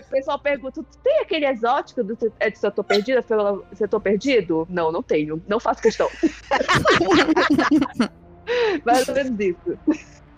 [0.02, 3.22] O pessoal pergunta: tem aquele exótico do é de setor perdido?
[3.74, 4.66] Setor perdido?
[4.68, 5.40] Não, não tenho.
[5.46, 6.08] Não faço questão.
[8.84, 9.78] Mais ou menos isso.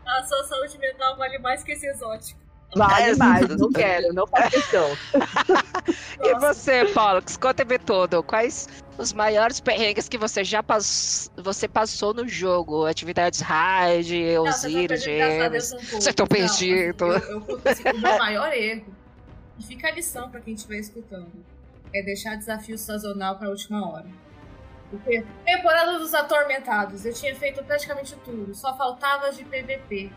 [0.04, 2.38] A sua saúde mental vale mais que esse exótico.
[2.74, 4.96] Vale é, mais, não quero, não faço questão.
[6.20, 8.22] e você, Pollux, conta-me tudo.
[8.22, 11.30] Quais os maiores perrengues que você já pass...
[11.36, 12.84] você passou no jogo?
[12.84, 15.70] Atividades raid, Osiris, Gêmeos.
[15.92, 17.12] Você tá perdido.
[17.12, 18.92] Assim, eu, eu, assim, o meu maior erro,
[19.58, 21.32] e fica a lição pra quem estiver escutando,
[21.94, 24.06] é deixar desafio sazonal pra última hora.
[24.90, 30.12] Porque temporada dos atormentados, eu tinha feito praticamente tudo, só faltava de PVP.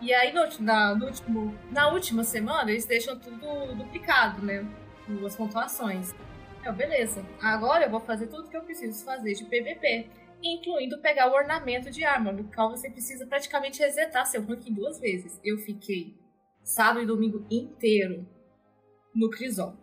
[0.00, 4.66] E aí, no, na, no último, na última semana, eles deixam tudo duplicado, né?
[5.24, 6.14] As pontuações.
[6.64, 7.24] Eu, beleza.
[7.40, 10.08] Agora eu vou fazer tudo que eu preciso fazer de PVP.
[10.42, 15.00] Incluindo pegar o ornamento de arma, no qual você precisa praticamente resetar seu ranking duas
[15.00, 15.40] vezes.
[15.42, 16.14] Eu fiquei
[16.62, 18.28] sábado e domingo inteiro
[19.14, 19.74] no Crisol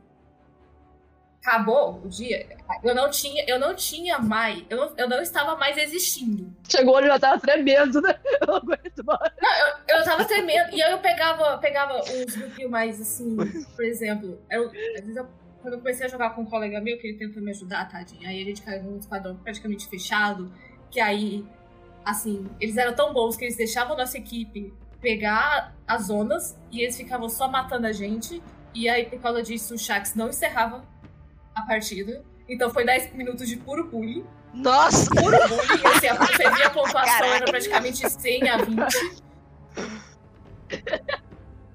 [1.43, 2.47] acabou o dia,
[2.81, 6.55] eu não tinha, eu não tinha mais, eu não, eu não estava mais existindo.
[6.69, 8.17] Chegou ele já tava tremendo, né?
[8.41, 9.31] Eu não aguento mais.
[9.41, 10.73] Não, eu, eu tava tremendo.
[10.73, 13.35] E aí eu pegava, pegava uns grupinhos mais assim,
[13.75, 15.27] por exemplo, eu, às vezes eu,
[15.61, 18.27] quando eu comecei a jogar com um colega meu, que ele tentou me ajudar, tadinho,
[18.27, 20.51] aí a gente caiu num esquadrão praticamente fechado,
[20.89, 21.45] que aí,
[22.05, 26.81] assim, eles eram tão bons que eles deixavam a nossa equipe pegar as zonas e
[26.81, 28.41] eles ficavam só matando a gente.
[28.73, 30.83] E aí, por causa disso, o Shax não encerrava
[31.55, 32.23] a partida.
[32.47, 34.25] Então foi 10 minutos de puro bullying.
[34.53, 35.09] Nossa!
[35.09, 35.85] Puro bullying.
[35.95, 37.35] Assim, a, você via a pontuação Caraca.
[37.35, 39.23] era praticamente 100 a 20.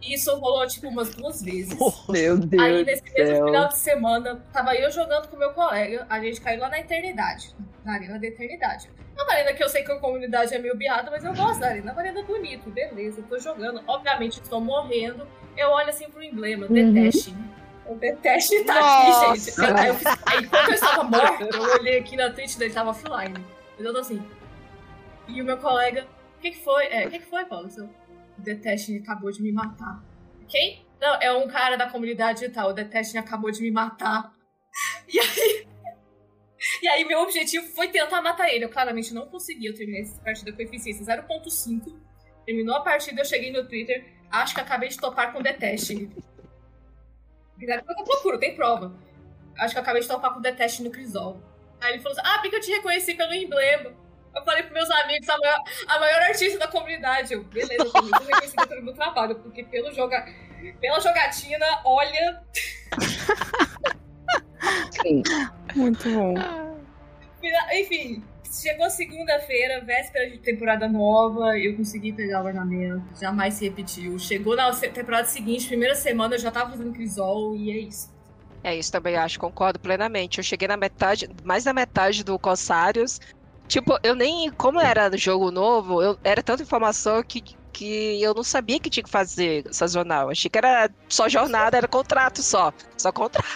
[0.00, 1.76] E isso rolou, tipo, umas duas vezes.
[2.08, 6.20] Meu Deus Aí, nesse mesmo final de semana, tava eu jogando com meu colega, a
[6.20, 7.54] gente caiu lá na Eternidade.
[7.84, 8.90] Na Arena da Eternidade.
[9.18, 11.58] É uma arena que eu sei que a comunidade é meio biada, mas eu gosto
[11.58, 11.90] da arena.
[11.90, 13.22] É uma arena bonita, beleza.
[13.28, 13.82] Tô jogando.
[13.86, 15.26] Obviamente, estou morrendo.
[15.56, 16.72] Eu olho assim pro emblema, uhum.
[16.72, 17.34] deteste.
[17.88, 19.60] Eu detesto estar aqui, gente.
[19.64, 22.90] Aí, eu fiz, aí, quando eu estava morta, eu olhei aqui na Twitch dele, tava
[22.90, 23.42] offline.
[23.76, 24.22] Mas eu tô assim.
[25.26, 26.86] E o meu colega, o que, que foi?
[26.88, 27.66] É, o que, que foi, Paulo?
[27.66, 30.04] O Detesting acabou de me matar.
[30.46, 30.86] Quem?
[31.00, 32.70] Não, é um cara da comunidade e tal.
[32.70, 34.32] O Detesting acabou de me matar.
[35.08, 35.66] E aí.
[36.82, 38.64] E aí, meu objetivo foi tentar matar ele.
[38.64, 39.66] Eu claramente não consegui.
[39.66, 41.98] Eu terminei essa partida com eficiência 0.5.
[42.44, 44.04] Terminou a partida, eu cheguei no Twitter.
[44.30, 46.12] Acho que acabei de topar com o Detesting.
[47.58, 48.92] Depois eu procuro, tem prova.
[49.58, 51.40] Acho que eu acabei de topar com o Deteste no Crisol.
[51.80, 53.92] Aí ele falou assim: Ah, porque eu te reconheci pelo emblema.
[54.34, 57.32] Eu falei pros meus amigos, a maior, a maior artista da comunidade.
[57.34, 60.26] Eu, beleza, eu tô muito reconhecida pelo meu trabalho, porque pelo joga,
[60.80, 62.42] pela jogatina, olha.
[65.02, 65.22] Sim.
[65.74, 66.34] Muito bom.
[67.72, 74.18] Enfim, chegou segunda-feira, véspera de temporada nova, eu consegui pegar o ornamento, jamais se repetiu.
[74.18, 78.10] Chegou na temporada seguinte, primeira semana, eu já tava fazendo crisol e é isso.
[78.62, 80.38] É isso também acho, concordo plenamente.
[80.38, 83.20] Eu cheguei na metade, mais da metade do Corsários.
[83.68, 84.50] Tipo, eu nem.
[84.50, 87.42] Como era jogo novo, eu, era tanta informação que,
[87.72, 90.30] que eu não sabia que tinha que fazer sazonal.
[90.30, 92.72] Achei que era só jornada, era contrato só.
[92.96, 93.46] Só contrato.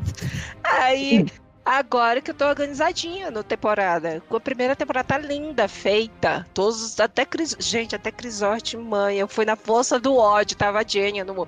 [0.64, 1.26] Aí
[1.64, 4.22] Agora que eu tô organizadinha no temporada.
[4.30, 6.46] A primeira temporada tá linda, feita.
[6.54, 7.56] Todos, até Cris.
[7.58, 9.18] Gente, até Crisort, mãe.
[9.18, 11.46] Eu fui na força do ódio, tava a Jenny no.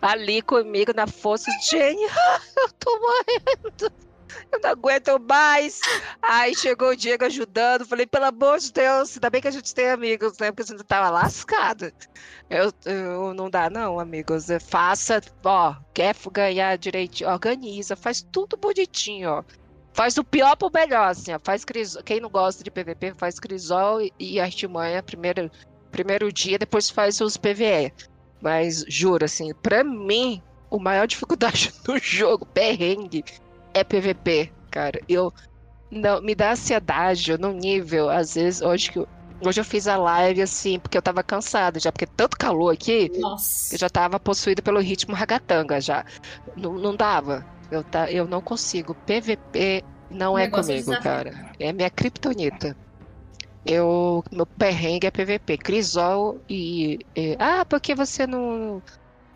[0.00, 1.50] ali comigo na força.
[1.62, 2.02] Jenny,
[2.56, 3.92] eu tô morrendo.
[4.50, 5.80] Eu não aguento mais.
[6.20, 7.86] Aí chegou o Diego ajudando.
[7.86, 10.50] Falei, pelo amor de Deus, ainda bem que a gente tem amigos, né?
[10.50, 11.92] Porque você tava lascado.
[12.50, 14.46] Eu, eu não dá, não, amigos.
[14.60, 19.44] Faça, ó, quer ganhar direitinho, organiza, faz tudo bonitinho, ó.
[19.94, 21.38] Faz o pior pro melhor, assim, ó.
[21.42, 22.02] Faz crisol.
[22.02, 25.50] Quem não gosta de PVP, faz crisol e artimanha primeiro,
[25.90, 27.92] primeiro dia, depois faz os PVE.
[28.40, 33.24] Mas juro, assim, pra mim, o maior dificuldade do jogo, perrengue,
[33.74, 35.00] é PVP, cara.
[35.08, 35.32] Eu
[35.90, 39.06] não me dá ansiedade no nível, às vezes, hoje que eu,
[39.44, 43.10] hoje eu fiz a live assim, porque eu tava cansada já, porque tanto calor aqui,
[43.20, 43.74] Nossa.
[43.74, 46.04] eu já tava possuída pelo ritmo ragatanga já.
[46.56, 47.44] Não, não dava.
[47.70, 48.94] Eu, tá, eu não consigo.
[49.06, 51.52] PVP não O é é comigo, cara.
[51.58, 52.76] É minha kriptonita.
[53.64, 55.56] Eu, meu perrengue é PVP.
[55.58, 58.82] Crisol e, e- Ah, porque você não.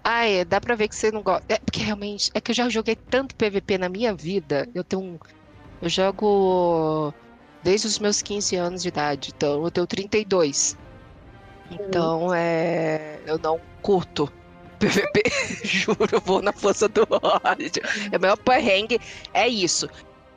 [0.08, 1.44] Ah, é, dá pra ver que você não gosta.
[1.52, 2.30] É porque realmente.
[2.32, 4.68] É que eu já joguei tanto PVP na minha vida.
[4.72, 5.18] Eu tenho um.
[5.82, 7.12] Eu jogo
[7.64, 9.32] desde os meus 15 anos de idade.
[9.36, 10.76] Então eu tenho 32.
[11.72, 13.18] Então é.
[13.26, 14.32] Eu não curto
[14.78, 15.24] PVP.
[15.64, 17.82] Juro, vou na força do ódio.
[18.12, 19.00] É meu perrengue
[19.34, 19.88] é isso.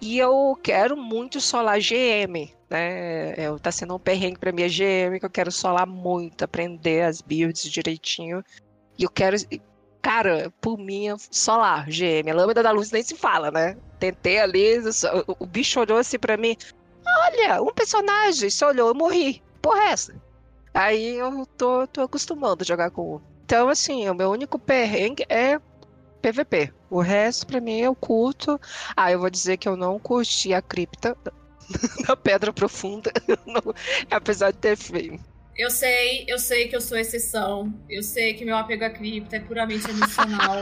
[0.01, 3.33] E eu quero muito solar GM, né?
[3.37, 7.03] É, tá sendo um perrengue pra mim a GM, que eu quero solar muito, aprender
[7.03, 8.43] as builds direitinho.
[8.99, 9.37] E eu quero.
[10.01, 12.29] Cara, por mim, solar GM.
[12.29, 13.75] A lâmina da luz nem se fala, né?
[13.99, 14.77] Tentei ali,
[15.27, 16.55] o, o bicho olhou assim pra mim.
[17.25, 19.41] Olha, um personagem, se olhou, eu morri.
[19.61, 20.13] Porra, é essa?
[20.73, 23.19] Aí eu tô, tô acostumando a jogar com.
[23.45, 25.59] Então, assim, o meu único perrengue é
[26.21, 26.71] PVP.
[26.89, 28.59] O resto, pra mim, eu curto.
[28.95, 31.17] Ah, eu vou dizer que eu não curti a cripta
[32.07, 33.11] da Pedra Profunda,
[33.45, 33.73] Não-
[34.11, 35.23] apesar de ter feito.
[35.59, 37.73] Eu sei, eu sei que eu sou exceção.
[37.89, 40.61] Eu sei que meu apego à cripta é puramente emocional.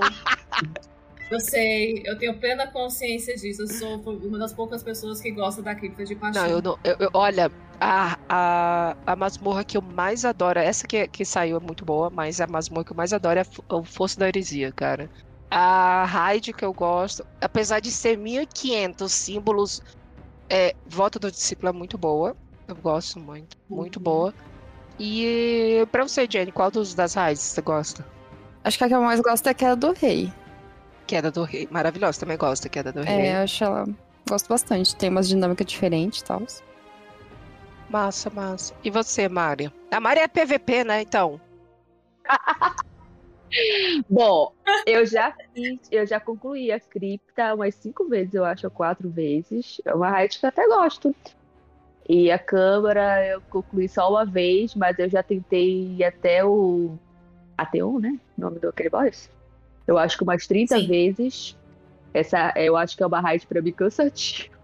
[1.30, 3.62] eu sei, eu tenho plena consciência disso.
[3.62, 6.48] Eu sou uma das poucas pessoas que gosta da cripta de paixão.
[6.48, 6.78] Não, eu não.
[6.84, 11.58] eu- eu- olha, a, a, a masmorra que eu mais adoro, essa que, que saiu
[11.58, 14.28] é muito boa, mas a masmorra que eu mais adoro é Fo- o Fosso da
[14.28, 15.08] Heresia, cara.
[15.52, 19.80] A raid que eu gosto, apesar de ser 1500 símbolos,
[20.52, 22.36] é, Voto do Discípulo é muito boa.
[22.68, 24.04] Eu gosto muito, muito Uhum.
[24.04, 24.34] boa.
[25.00, 28.06] E pra você, Jenny, qual dos, das raids você gosta?
[28.64, 30.32] Acho que a que eu mais gosto é aquela do rei.
[31.08, 31.68] Queda do Rei.
[31.72, 33.28] Maravilhosa, também gosto da Queda do Rei.
[33.28, 33.88] É, eu acho ela.
[34.30, 34.94] Gosto bastante.
[34.96, 36.44] Tem umas dinâmicas diferentes e tal.
[37.90, 38.74] Massa, massa.
[38.84, 39.72] E você, Mari?
[39.90, 41.40] A Mari é PVP, né, então?
[44.10, 44.52] Bom,
[44.86, 49.10] eu já fiz, eu já concluí a cripta umas cinco vezes, eu acho, ou quatro
[49.10, 49.80] vezes.
[49.86, 51.16] É uma raid que eu até gosto.
[52.10, 56.98] E a câmara eu concluí só uma vez, mas eu já tentei ir até o.
[57.58, 58.18] Até um, né?
[58.38, 59.30] O nome do aquele boss?
[59.86, 60.88] Eu acho que umas 30 Sim.
[60.88, 61.58] vezes.
[62.14, 64.56] Essa, eu acho que é uma raid pra mim cansativa.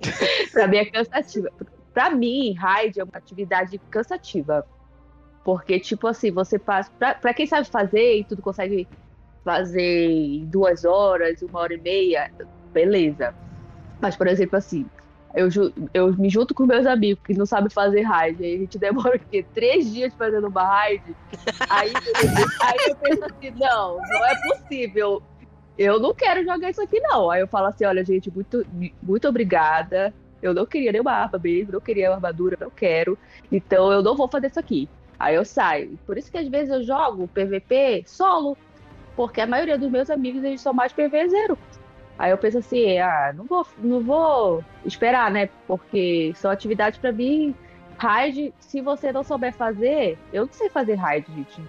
[0.52, 1.50] pra mim é cansativa.
[1.92, 4.64] Pra mim, raid é uma atividade cansativa.
[5.44, 6.90] Porque, tipo assim, você passa.
[6.98, 8.88] Pra, pra quem sabe fazer e tudo consegue
[9.44, 12.30] fazer em duas horas, uma hora e meia,
[12.72, 13.34] beleza.
[14.00, 14.86] Mas, por exemplo, assim,
[15.34, 15.48] eu,
[15.94, 19.16] eu me junto com meus amigos que não sabem fazer raid, aí a gente demora
[19.16, 19.44] o quê?
[19.54, 21.02] Três dias fazendo uma raid.
[21.70, 21.92] Aí,
[22.60, 25.22] aí eu penso assim, não, não é possível.
[25.78, 27.30] Eu não quero jogar isso aqui, não.
[27.30, 28.64] Aí eu falo assim, olha, gente, muito,
[29.02, 30.12] muito obrigada.
[30.42, 33.16] Eu não queria nenhuma arma mesmo, não queria armadura, não quero.
[33.50, 34.88] Então eu não vou fazer isso aqui.
[35.18, 35.98] Aí eu saio.
[36.04, 38.56] Por isso que às vezes eu jogo PVP solo.
[39.14, 41.58] Porque a maioria dos meus amigos eles são mais PV zero.
[42.18, 45.48] Aí eu penso assim, ah, não vou, não vou esperar, né?
[45.66, 47.54] Porque são atividades pra mim.
[47.98, 51.62] Raid, se você não souber fazer, eu não sei fazer raid, gente.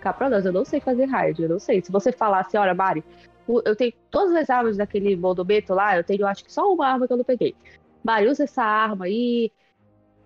[0.00, 1.82] Cá nós, eu não sei fazer raid, eu não sei.
[1.82, 3.02] Se você falar assim, olha, Mari,
[3.48, 7.06] eu tenho todas as armas daquele monometo lá, eu tenho acho que só uma arma
[7.06, 7.54] que eu não peguei.
[8.02, 9.50] Mari, usa essa arma aí.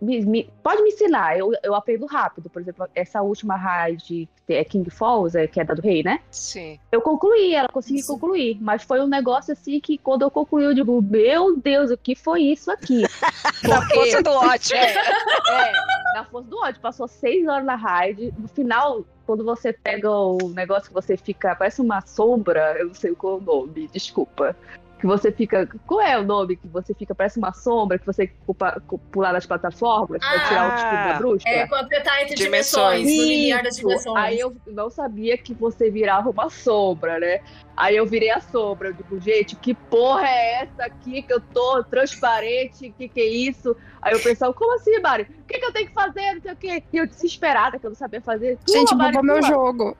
[0.00, 2.48] Me- me- pode me ensinar, eu, eu aprendo rápido.
[2.48, 6.20] Por exemplo, essa última raid é King Falls, é Queda do Rei, né?
[6.30, 6.78] Sim.
[6.90, 10.74] Eu concluí, ela consegui concluir, mas foi um negócio assim que quando eu concluí, eu
[10.74, 13.02] digo, meu Deus, o que foi isso aqui?
[13.68, 14.76] Na força do ódio.
[14.76, 15.72] É, é,
[16.14, 16.80] na força do ódio.
[16.80, 18.32] Passou seis horas na raid.
[18.38, 22.94] No final, quando você pega o negócio que você fica, parece uma sombra, eu não
[22.94, 24.56] sei qual é o nome, desculpa.
[24.98, 25.68] Que você fica.
[25.86, 26.56] Qual é o nome?
[26.56, 28.82] Que você fica, parece uma sombra, que você pupa-
[29.12, 31.48] pular nas plataformas pra tirar o escudo da Ah, brusca?
[31.48, 33.02] É quando você tá entre Dimensões.
[33.02, 34.16] dimensões, no limiar das dimensões.
[34.24, 37.40] Aí eu não sabia que você virava uma sombra, né?
[37.76, 38.88] Aí eu virei a sombra.
[38.88, 42.92] Eu digo, gente, que porra é essa aqui que eu tô transparente?
[42.98, 43.76] Que que é isso?
[44.02, 45.22] Aí o pessoal, como assim, Mari?
[45.22, 46.34] O que, que eu tenho que fazer?
[46.34, 46.82] Não sei o quê.
[46.92, 48.58] E eu desesperada, que eu não sabia fazer.
[48.66, 49.46] Pula, Gente, bugou meu pula.
[49.48, 49.96] jogo.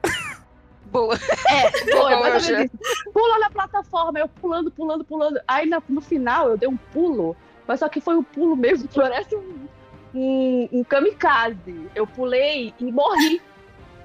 [0.91, 1.15] Boa.
[1.49, 2.79] É, Boa, menos isso.
[3.13, 5.41] Pula na plataforma, eu pulando, pulando, pulando.
[5.47, 7.37] Aí na- no final eu dei um pulo,
[7.67, 9.69] mas só que foi um pulo mesmo, parece um,
[10.15, 11.89] um, um kamikaze.
[11.95, 13.41] Eu pulei e morri.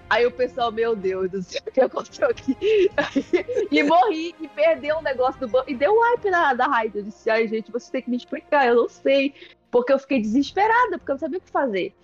[0.09, 2.55] Aí o pessoal, meu Deus do céu, o que aconteceu aqui?
[3.71, 5.71] e morri e perdeu o negócio do banco.
[5.71, 6.97] E deu um hype na, da raid.
[6.97, 9.33] Eu disse, ai gente, você tem que me explicar, eu não sei.
[9.71, 11.95] Porque eu fiquei desesperada, porque eu não sabia o que fazer.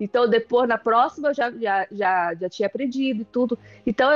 [0.00, 3.58] Então, depois, na próxima, eu já, já, já, já tinha aprendido e tudo.
[3.86, 4.08] Então,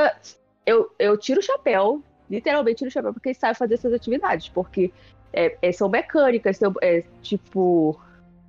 [0.64, 4.48] eu, eu, tiro o chapéu, literalmente tiro o chapéu, porque sabe fazer essas atividades.
[4.48, 4.92] Porque
[5.32, 7.98] é, é, são mecânicas, são, é, tipo.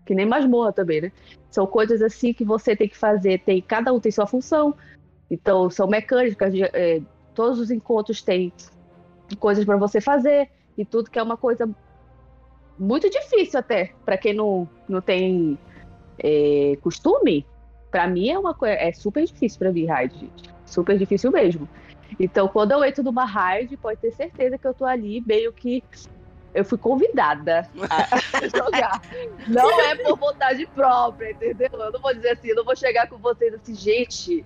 [0.06, 1.12] Que nem masmorra também, né?
[1.50, 3.40] São coisas assim que você tem que fazer.
[3.40, 4.76] Tem, cada um tem sua função.
[5.32, 6.54] Então, são mecânicas.
[6.54, 7.02] de- é,
[7.34, 8.52] todos os encontros têm
[9.40, 10.50] coisas para você fazer.
[10.78, 11.70] E tudo que é uma coisa
[12.78, 13.94] muito difícil até.
[14.06, 15.58] para quem não, não tem
[16.20, 17.46] é, costume,
[17.92, 18.76] para mim é uma coisa.
[18.76, 20.32] É super difícil para mim, raid.
[20.66, 21.70] Super difícil mesmo.
[22.20, 25.84] Então, quando eu entro numa raid, pode ter certeza que eu tô ali meio que.
[26.54, 28.08] Eu fui convidada a
[28.56, 29.02] jogar.
[29.48, 31.70] Não é por vontade própria, entendeu?
[31.72, 34.46] Eu não vou dizer assim, eu não vou chegar com vocês assim, gente.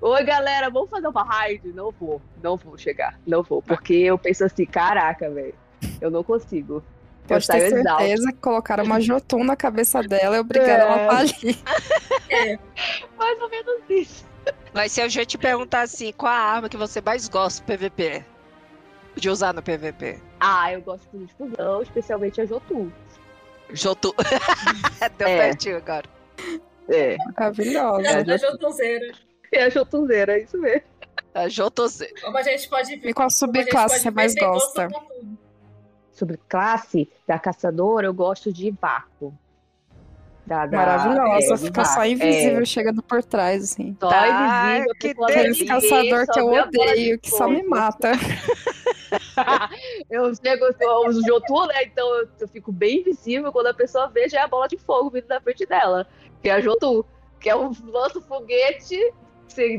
[0.00, 1.72] Oi, galera, vamos fazer uma raid?
[1.72, 3.62] Não vou, não vou chegar, não vou.
[3.62, 5.54] Porque eu penso assim, caraca, velho,
[6.00, 6.82] eu não consigo.
[7.24, 11.04] Eu Pode ter certeza que colocaram uma Jotun na cabeça dela e obrigaram É.
[11.04, 12.58] ela a estar ali.
[13.18, 14.24] Mais ou menos isso.
[14.74, 17.66] Mas se eu já te perguntar assim, qual a arma que você mais gosta do
[17.78, 18.22] PVP?
[19.16, 20.20] De usar no PVP?
[20.40, 22.90] Ah, eu gosto de fusão, especialmente a Jotun.
[23.72, 24.14] Jotu.
[25.16, 25.38] Deu É.
[25.38, 26.04] pertinho agora.
[26.88, 28.02] É, Maravilhosa.
[28.02, 29.12] Da, da já- Jotunzeira.
[29.52, 30.82] é a Jotunzeira, é isso mesmo.
[31.32, 32.06] A Jotoze.
[32.20, 33.08] Como a gente pode ver.
[33.08, 34.88] E qual a gente subclasse você mais gosto gosta?
[34.88, 35.33] tudo.
[36.14, 39.36] Sobre classe da caçadora, eu gosto de vácuo.
[40.46, 41.54] Da, da, Maravilhosa.
[41.54, 43.96] é, Fica só invisível, É, chegando por trás, assim.
[43.98, 44.94] só Tá, invisível.
[45.00, 45.66] que delícia.
[45.66, 48.12] caçador que eu odeio, que só me mata.
[50.10, 51.84] eu chego, eu uso Jotun, né?
[51.84, 52.06] Então
[52.38, 53.50] eu, fico bem invisível.
[53.52, 56.06] Quando a pessoa vê, já é a bola de fogo vindo na frente dela.
[56.42, 57.02] Que é a Jotun.
[57.40, 58.98] Que é um lanço foguete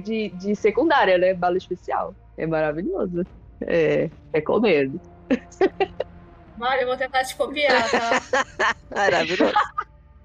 [0.03, 1.33] de, de secundária, né?
[1.33, 2.15] Bala especial.
[2.37, 3.23] É maravilhoso.
[3.61, 4.99] É, recomendo.
[6.57, 8.75] Mário, eu vou tentar te copiar, tá?
[8.93, 9.53] Maravilhoso.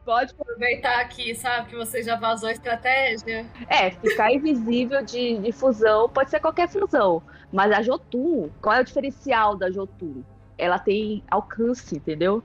[0.04, 3.46] Pode Aproveitar aqui, sabe, que você já vazou a estratégia.
[3.68, 7.22] É, ficar invisível de, de fusão pode ser qualquer fusão.
[7.52, 10.22] Mas a Jotun, qual é o diferencial da Jotun?
[10.58, 12.42] Ela tem alcance, entendeu?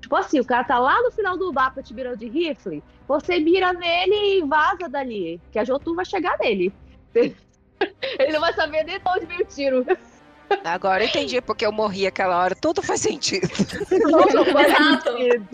[0.00, 3.38] Tipo assim, o cara tá lá no final do mapa te mirando de rifle, você
[3.38, 6.72] mira nele e vaza dali, que a Jotun vai chegar nele.
[7.14, 9.86] Ele não vai saber nem de onde veio o tiro.
[10.64, 12.54] Agora eu entendi porque eu morri aquela hora.
[12.54, 13.48] Tudo faz sentido.
[13.90, 15.12] Não faz Exato.
[15.12, 15.48] sentido.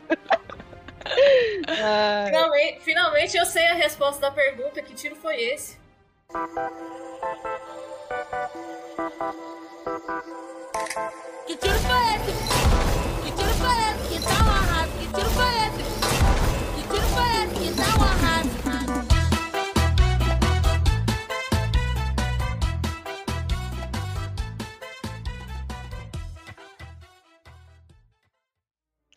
[2.27, 4.81] Finalmente, finalmente eu sei a resposta da pergunta.
[4.83, 5.77] Que tiro foi esse?
[11.47, 12.33] Que tiro foi esse?
[13.23, 14.09] Que tiro foi esse?
[14.09, 14.93] Que tal arraso?
[14.99, 15.83] Que tiro foi esse?
[16.75, 17.55] Que tiro foi esse?
[17.61, 18.34] Que tal arraso?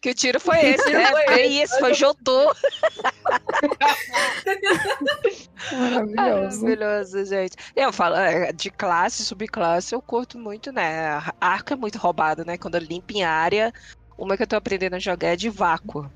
[0.07, 1.11] Que tiro foi esse, tiro né?
[1.11, 2.55] foi isso, foi Jotô.
[5.73, 6.61] Maravilhoso.
[6.61, 7.57] Maravilhoso, gente.
[7.75, 11.09] Eu falo, é, de classe, subclasse, eu curto muito, né?
[11.09, 12.57] A Arco é muito roubado, né?
[12.57, 13.73] Quando eu limpo em área,
[14.17, 16.09] uma que eu tô aprendendo a jogar é de vácuo.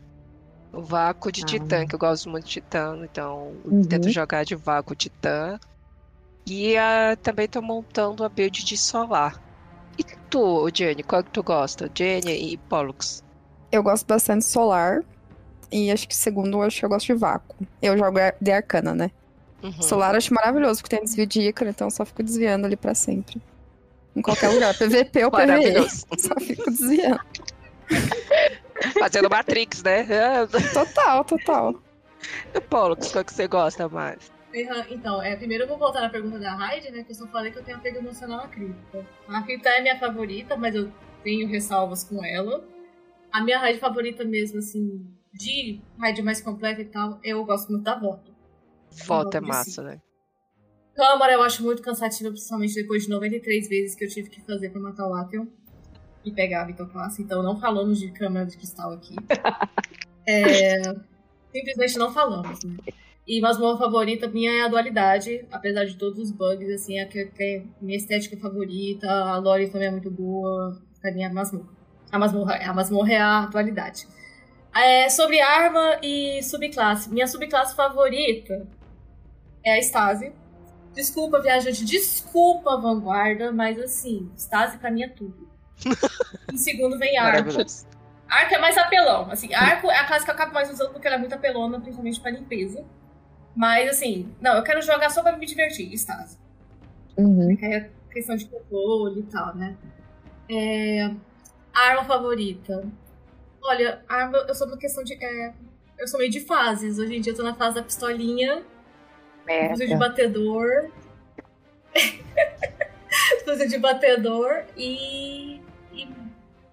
[0.71, 1.45] O vácuo de Ah.
[1.47, 3.83] titã, que eu gosto muito de titã, então Uhum.
[3.83, 5.59] tento jogar de vácuo titã.
[6.47, 9.37] E ah, também tô montando a build de solar.
[9.99, 11.91] E tu, Jenny, qual que tu gosta?
[11.93, 13.21] Jenny e Pollux.
[13.71, 15.03] Eu gosto bastante de solar.
[15.71, 17.55] E acho que segundo, eu acho que eu gosto de vácuo.
[17.81, 19.11] Eu jogo de arcana, né?
[19.63, 19.81] Uhum.
[19.81, 22.75] Solar eu acho maravilhoso, porque tem desvio de ícaro, então eu só fico desviando ali
[22.75, 23.41] pra sempre.
[24.15, 24.77] Em qualquer lugar.
[24.77, 25.47] PVP ou PVE.
[25.47, 26.05] Maravilhoso.
[26.19, 27.21] Só fico desviando.
[28.99, 30.05] Fazendo Matrix, né?
[30.73, 31.75] Total, total.
[32.53, 34.31] E Pollux, qual que você gosta mais?
[34.89, 37.03] Então, é, primeiro eu vou voltar na pergunta da Raid, né?
[37.03, 39.05] Que eu só falei que eu tenho apego emocional à cripta.
[39.29, 40.91] A cripta é minha favorita, mas eu
[41.23, 42.61] tenho ressalvas com ela.
[43.31, 47.83] A minha raid favorita mesmo, assim, de raid mais completa e tal, eu gosto muito
[47.83, 48.31] da Voto.
[49.05, 50.01] Volta é massa, né?
[50.93, 54.69] Câmara eu acho muito cansativa, principalmente depois de 93 vezes que eu tive que fazer
[54.69, 55.47] pra matar o Atheon
[56.25, 57.21] e pegar a Vitor Classe.
[57.21, 59.15] Então não falamos de câmara de cristal aqui.
[60.23, 60.79] É,
[61.51, 62.77] simplesmente não falamos, né?
[63.27, 67.25] E masmorra favorita minha é a dualidade, apesar de todos os bugs, assim, a que
[67.25, 71.33] que é minha estética favorita, a lore também é muito boa, pra mim é a
[71.33, 71.80] masmorra.
[72.11, 74.07] A masmorra, a masmorra é a dualidade.
[74.73, 77.09] É, sobre arma e subclasse.
[77.09, 78.67] Minha subclasse favorita
[79.63, 80.33] é a Stasi.
[80.93, 85.49] Desculpa, viajante, desculpa, vanguarda, mas assim, Stasi pra mim é tudo.
[86.51, 87.49] em segundo vem arco.
[88.27, 89.29] Arco é mais apelão.
[89.31, 91.79] Assim, arco é a classe que eu acabo mais usando porque ela é muito apelona,
[91.79, 92.83] principalmente pra limpeza.
[93.55, 96.37] Mas assim, não, eu quero jogar só pra me divertir, Stasi.
[97.17, 97.57] Uhum.
[97.61, 99.75] É questão de controle e tal, né?
[100.49, 101.11] É,
[101.81, 102.87] Arma favorita.
[103.63, 105.15] Olha, arma, eu sou uma questão de.
[105.15, 105.51] é,
[105.97, 106.99] eu sou meio de fases.
[106.99, 108.63] Hoje em dia eu tô na fase da pistolinha,
[109.69, 110.91] fuzil de batedor.
[113.43, 115.59] fuzil de batedor e.
[115.91, 116.07] E,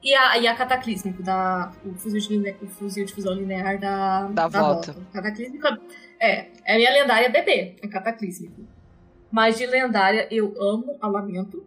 [0.02, 4.26] e a, e a cataclísmico, da, o, fuzil de, o fuzil de fusão linear da,
[4.28, 4.94] Da volta.
[5.14, 5.66] Cataclísmico
[6.20, 8.60] é, é a minha lendária bebê, a cataclísmico.
[9.32, 11.64] Mas de lendária eu amo a Lamento.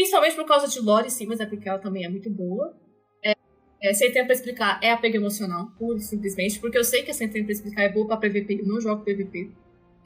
[0.00, 2.74] Principalmente por causa de lore, sim, mas é porque ela também é muito boa.
[3.22, 3.34] É,
[3.82, 6.58] é, sem tempo pra explicar, é apego emocional, pura simplesmente.
[6.58, 9.04] Porque eu sei que sem tempo pra explicar é boa pra PVP, eu não jogo
[9.04, 9.50] PVP.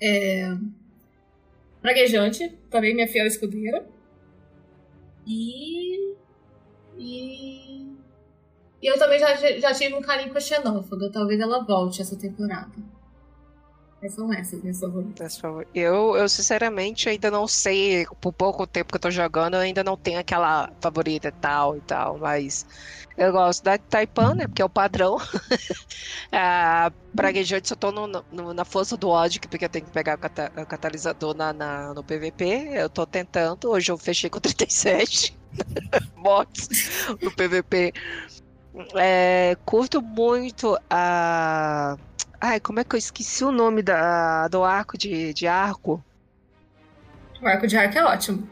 [0.03, 0.53] É...
[1.81, 3.87] Praguejante, também minha fiel escudeira.
[5.25, 6.17] E.
[6.99, 7.95] E.
[8.83, 11.09] E eu também já, já tive um carinho com a Xenófaga.
[11.13, 12.75] Talvez ela volte essa temporada.
[14.09, 15.41] São essas minhas favoritas.
[15.73, 19.85] Eu, eu sinceramente ainda não sei, por pouco tempo que eu tô jogando, eu ainda
[19.85, 22.67] não tenho aquela favorita e tal e tal, mas
[23.17, 24.47] eu gosto da Taipan, né?
[24.49, 25.17] Porque é o padrão.
[26.33, 30.17] a Praguejante eu tô no, no- na força do ódio, porque eu tenho que pegar
[30.17, 32.45] o, cata- o catalisador na, na- no PVP.
[32.75, 35.39] Eu tô tentando, hoje eu fechei com 37
[36.17, 36.69] mortes
[37.23, 37.93] no PVP.
[38.97, 41.97] É, curto muito a.
[42.47, 46.05] Ai, como é que eu esqueci o nome da, do arco de, de arco?
[47.41, 48.47] O arco de arco é ótimo.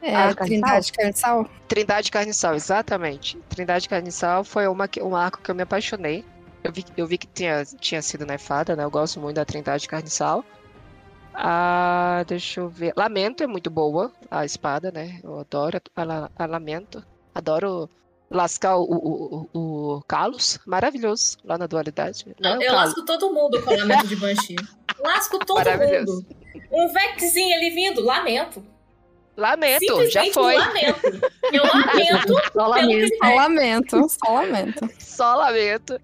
[0.00, 1.50] É, Ah, a Trindade Carniçal.
[1.68, 3.36] Trindade Carniçal, exatamente.
[3.50, 6.24] Trindade Carniçal foi uma, um arco que eu me apaixonei.
[6.64, 8.84] Eu vi, eu vi que tinha, tinha sido nefada, né?
[8.84, 10.42] Eu gosto muito da Trindade Carniçal.
[11.34, 12.94] Ah, deixa eu ver.
[12.96, 15.20] Lamento é muito boa, a espada, né?
[15.22, 17.04] Eu adoro a, la- a Lamento.
[17.34, 17.86] Adoro
[18.30, 20.58] lascar o, o, o, o Carlos.
[20.64, 22.24] Maravilhoso, lá na dualidade.
[22.26, 22.34] Né?
[22.56, 22.72] O eu Carlos.
[22.72, 24.56] lasco todo mundo com o lamento de Banshee.
[25.00, 26.26] Lasco todo mundo.
[26.70, 28.62] Um Vexzinho ali vindo, lamento.
[29.34, 30.58] Lamento, já foi.
[30.58, 31.00] lamento.
[31.50, 33.16] Eu lamento Só lamento.
[33.16, 34.90] Só lamento, só lamento.
[34.98, 36.00] Só lamento.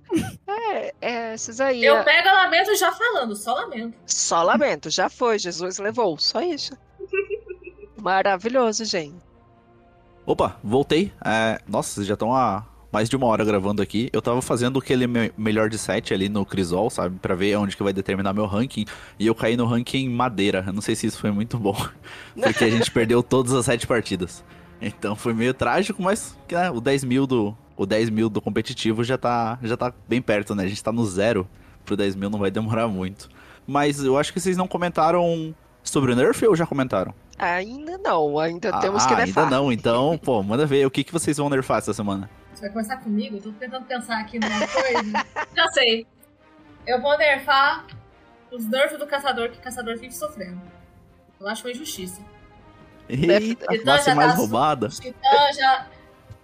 [0.47, 1.85] É, é, essas aí.
[1.85, 3.99] Eu é- pego a lamento já falando, só lamento.
[4.07, 6.73] Só lamento, já foi, Jesus levou, só isso.
[8.01, 9.26] Maravilhoso, gente.
[10.27, 11.13] Opa, voltei.
[11.25, 14.11] É, nossa, vocês já estão há mais de uma hora gravando aqui.
[14.13, 17.17] Eu tava fazendo aquele me- melhor de sete ali no Crisol, sabe?
[17.21, 18.85] Pra ver onde que vai determinar meu ranking.
[19.19, 20.65] E eu caí no ranking madeira.
[20.67, 21.77] Eu não sei se isso foi muito bom.
[22.35, 24.43] Porque a gente perdeu todas as sete partidas.
[24.81, 27.57] Então foi meio trágico, mas né, o 10 mil do.
[27.77, 30.65] O 10 mil do competitivo já tá, já tá bem perto, né?
[30.65, 31.47] A gente tá no zero.
[31.85, 33.29] Pro 10 mil não vai demorar muito.
[33.67, 35.55] Mas eu acho que vocês não comentaram
[35.97, 37.15] sobre o Nerf ou já comentaram?
[37.39, 39.45] Ainda não, ainda temos que ah, nerfar.
[39.45, 42.29] ainda não, então, pô, manda ver o que, que vocês vão nerfar essa semana.
[42.53, 43.37] Você vai começar comigo?
[43.37, 45.25] Eu tô tentando pensar aqui numa coisa.
[45.57, 46.07] Já sei.
[46.87, 47.87] Eu vou nerfar
[48.53, 50.61] os nerfs do caçador que o caçador vive sofrendo.
[51.41, 52.21] Eu acho uma injustiça.
[53.09, 54.87] Eita, Então classe já mais tá- roubada.
[54.87, 55.87] O Titã já.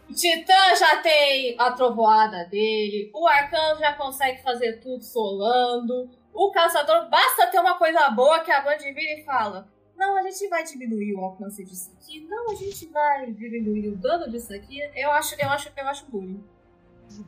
[0.09, 3.11] O Titã já tem a trovoada dele.
[3.15, 6.09] O Arcano já consegue fazer tudo solando.
[6.33, 9.69] O caçador basta ter uma coisa boa que a Band vira e fala.
[9.97, 12.27] Não, a gente vai diminuir o alcance disso aqui.
[12.29, 14.81] Não, a gente vai diminuir o dano disso aqui.
[14.95, 16.43] Eu acho, eu acho, eu acho bullying.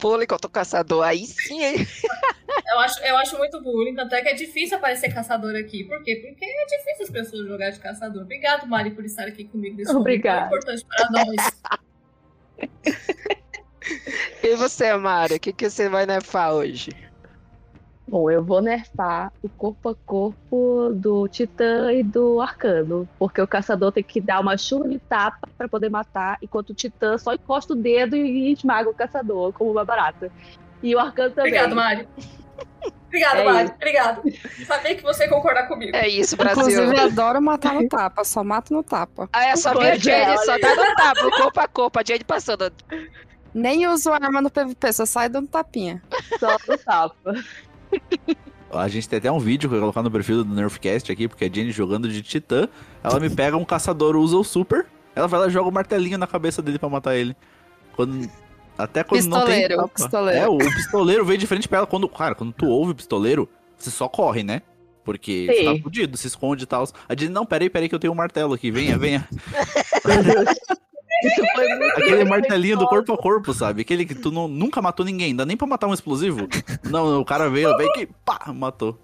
[0.00, 1.76] Bullying contra o caçador, aí sim, hein?
[2.66, 5.84] Eu acho, eu acho muito bullying, tanto é que é difícil aparecer caçador aqui.
[5.84, 6.16] Por quê?
[6.16, 8.22] Porque é difícil as pessoas jogar de caçador.
[8.22, 10.48] Obrigado, Mari, por estar aqui comigo nesse momento Obrigada.
[10.48, 11.52] tão importante para nós.
[14.42, 16.90] E você, Mário, o que, que você vai nerfar hoje?
[18.06, 23.08] Bom, eu vou nerfar o corpo a corpo do Titã e do Arcano.
[23.18, 26.74] Porque o caçador tem que dar uma chuva de tapa pra poder matar, enquanto o
[26.74, 30.30] Titã só encosta o dedo e esmaga o caçador, como uma barata.
[30.82, 31.52] E o Arcano também.
[31.52, 32.08] Obrigado, Mari.
[33.06, 33.72] Obrigado, É Mari.
[33.74, 34.22] Obrigado.
[34.66, 35.96] Sabia que você ia concordar comigo.
[35.96, 36.62] É isso, Brasil.
[36.62, 39.28] Inclusive, eu adoro matar no tapa, só mato no tapa.
[39.32, 41.98] Ah, é só ver a Pois é, Jade, só tá no tapa, corpo a corpo,
[42.00, 42.72] a Jade passando.
[43.54, 46.02] Nem uso arma no PVP, só sai dando tapinha.
[46.40, 47.34] Só no tapa.
[48.72, 51.28] A gente tem até um vídeo que eu vou colocar no perfil do Nerfcast aqui,
[51.28, 52.68] porque a Jenny jogando de titã,
[53.04, 56.18] ela me pega um caçador, usa o super, ela vai lá e joga o martelinho
[56.18, 57.36] na cabeça dele pra matar ele.
[57.94, 58.28] Quando...
[58.76, 60.40] Até quando não tem Pistoleiro, pistoleiro.
[60.40, 61.86] É, o pistoleiro veio de frente pra ela.
[61.86, 63.48] Quando, cara, quando tu ouve o pistoleiro,
[63.78, 64.62] você só corre, né?
[65.04, 65.64] Porque você Sim.
[65.64, 66.84] tá fudido, se esconde e tal.
[67.08, 69.28] A Jenny, não, peraí, peraí que eu tenho um martelo aqui, venha, venha.
[71.96, 73.82] Aquele martelinho do corpo a corpo, sabe?
[73.82, 76.48] Aquele que tu não- nunca matou ninguém, dá nem pra matar um explosivo.
[76.84, 78.98] Não, o cara veio, veio que pá, matou.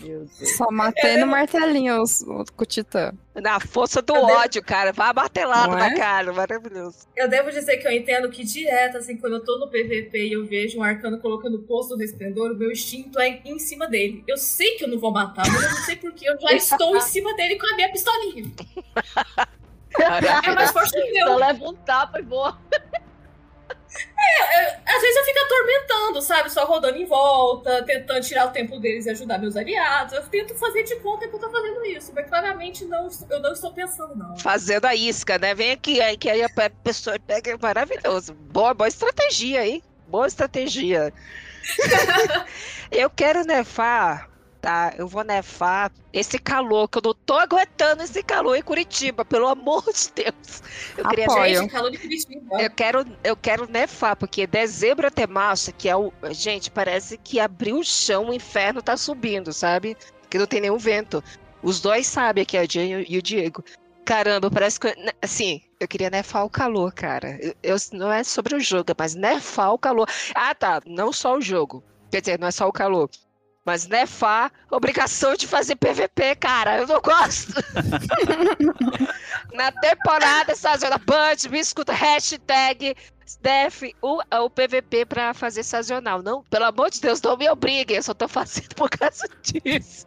[0.00, 0.28] Deus.
[0.56, 3.12] Só matei no martelinho os- o- com o Titã.
[3.40, 4.92] Na força do Eu devo- ódio, cara.
[4.92, 5.94] Vai martelado na é?
[5.96, 6.32] cara.
[6.32, 7.06] Maravilhoso.
[7.16, 10.32] Eu devo dizer que eu entendo que direto, assim, quando eu tô no PVP e
[10.32, 13.86] eu vejo um arcano colocando o poço do resplendor, o meu instinto é em cima
[13.86, 14.24] dele.
[14.26, 16.96] Eu sei que eu não vou matar, mas eu não sei porque eu já estou
[16.96, 18.50] em cima dele com a minha pistolinha.
[19.98, 21.26] É mais forte que eu.
[21.28, 22.58] Só leva um tapa e voa.
[24.86, 26.50] Às vezes eu fico atormentando, sabe?
[26.50, 30.14] Só rodando em volta, tentando tirar o tempo deles e ajudar meus aliados.
[30.14, 33.52] Eu tento fazer de conta que eu tô fazendo isso, mas claramente não, eu não
[33.52, 34.36] estou pensando, não.
[34.38, 35.54] Fazendo a isca, né?
[35.54, 37.58] Vem aqui, aí que aí a pe- pessoa pega.
[37.60, 38.32] Maravilhoso.
[38.34, 39.82] Boa, boa estratégia, hein?
[40.08, 41.12] Boa estratégia.
[42.90, 44.28] eu quero nefar,
[44.62, 44.94] tá?
[44.96, 49.48] Eu vou nefar esse calor, que eu não tô aguentando esse calor em Curitiba, pelo
[49.48, 50.62] amor de Deus.
[50.96, 51.60] Eu queria Apoio.
[51.62, 52.62] Gente, calor de Curitiba.
[52.62, 56.12] Eu quero, eu quero nefar, porque dezembro até março, que é o.
[56.30, 59.96] Gente, parece que abriu o chão, o inferno tá subindo, sabe?
[60.30, 61.22] Que não tem nenhum vento.
[61.62, 63.64] Os dois sabem que é a Jane e o Diego.
[64.04, 64.94] Caramba, parece que.
[65.20, 67.36] Assim, eu queria nefar o calor, cara.
[67.40, 70.08] Eu, eu- não é sobre o jogo, mas nefar o calor.
[70.34, 70.80] Ah, tá.
[70.86, 71.82] Não só o jogo.
[72.10, 73.08] Quer dizer, não é só o calor.
[73.64, 76.78] Mas nefar, obrigação de fazer PVP, cara.
[76.78, 77.52] Eu não gosto.
[79.54, 82.96] Na temporada sazonal, Band, me escuta, hashtag
[83.40, 86.22] Def o, o PVP pra fazer sazonal.
[86.22, 90.06] Não, pelo amor de Deus, não me obriguem, eu só tô fazendo por causa disso.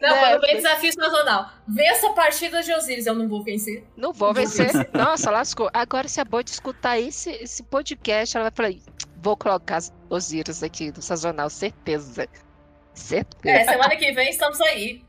[0.00, 1.50] Não, É, quando vem desafio sazonal.
[1.66, 3.84] Vença a partida de Osiris, eu não vou vencer.
[3.96, 4.70] Não vou vencer.
[4.92, 5.68] Nossa, lascou.
[5.72, 8.82] Agora, se a Band escutar esse, esse podcast, ela vai falar: "Ih,
[9.22, 12.26] vou colocar as Osiris aqui no sazonal, certeza.
[12.94, 13.56] Certeza.
[13.56, 15.02] É, semana que vem estamos aí.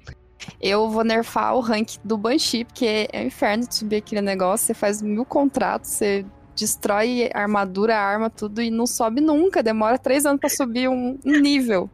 [0.62, 4.68] Eu vou nerfar o rank do Banshee, porque é um inferno de subir aquele negócio.
[4.68, 6.26] Você faz mil contratos, você
[6.56, 9.62] destrói armadura, arma, tudo, e não sobe nunca.
[9.62, 11.90] Demora três anos pra subir um, um nível.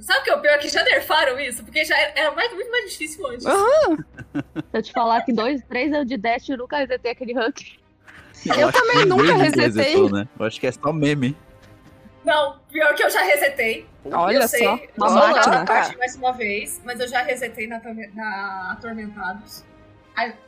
[0.00, 0.58] Sabe o que é o pior?
[0.58, 1.62] Que já nerfaram isso?
[1.62, 3.46] Porque já era, era mais, muito mais difícil antes.
[3.46, 4.04] Aham.
[4.34, 7.81] Se eu te falar que dois, três anos de Dash eu nunca resetei aquele ranking.
[8.46, 9.62] Eu acho também que nunca resetei.
[9.64, 10.28] resetou, né?
[10.38, 11.36] Eu acho que é só meme.
[12.24, 13.86] Não, pior que eu já resetei.
[14.04, 15.64] Olha eu sei, só, eu uma máquina.
[15.64, 17.80] parte mais uma vez, mas eu já resetei na,
[18.14, 19.64] na Atormentados.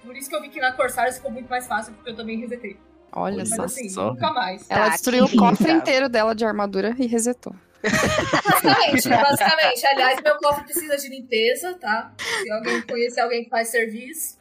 [0.04, 2.38] Por isso que eu vi que na Corsários ficou muito mais fácil, porque eu também
[2.38, 2.76] resetei.
[3.12, 3.64] Olha Mas só.
[3.64, 4.12] assim, só.
[4.12, 4.68] nunca mais.
[4.68, 7.54] Ela Tá, destruiu o cofre inteiro dela de armadura e resetou.
[7.82, 9.86] Basicamente, basicamente.
[9.86, 12.12] Aliás, meu cofre precisa de limpeza, tá?
[12.18, 14.38] Se alguém conhecer alguém que faz serviço.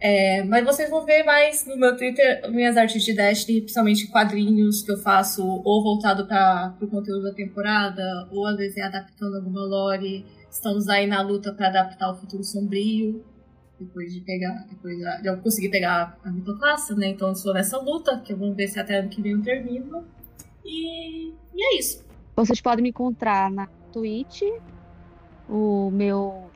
[0.00, 4.82] É, mas vocês vão ver mais no meu Twitter minhas artes de Destiny, principalmente quadrinhos
[4.82, 9.36] que eu faço ou voltado para o conteúdo da temporada, ou às vezes é adaptando
[9.36, 10.24] alguma lore.
[10.48, 13.24] Estamos aí na luta para adaptar o Futuro Sombrio,
[13.78, 17.08] depois de pegar, depois de eu conseguir pegar a mitoclasse, né?
[17.08, 20.04] Então eu estou nessa luta, que vamos ver se até ano que vem eu termino.
[20.64, 22.04] E, e é isso.
[22.36, 24.42] Vocês podem me encontrar na Twitch.
[25.48, 26.47] O meu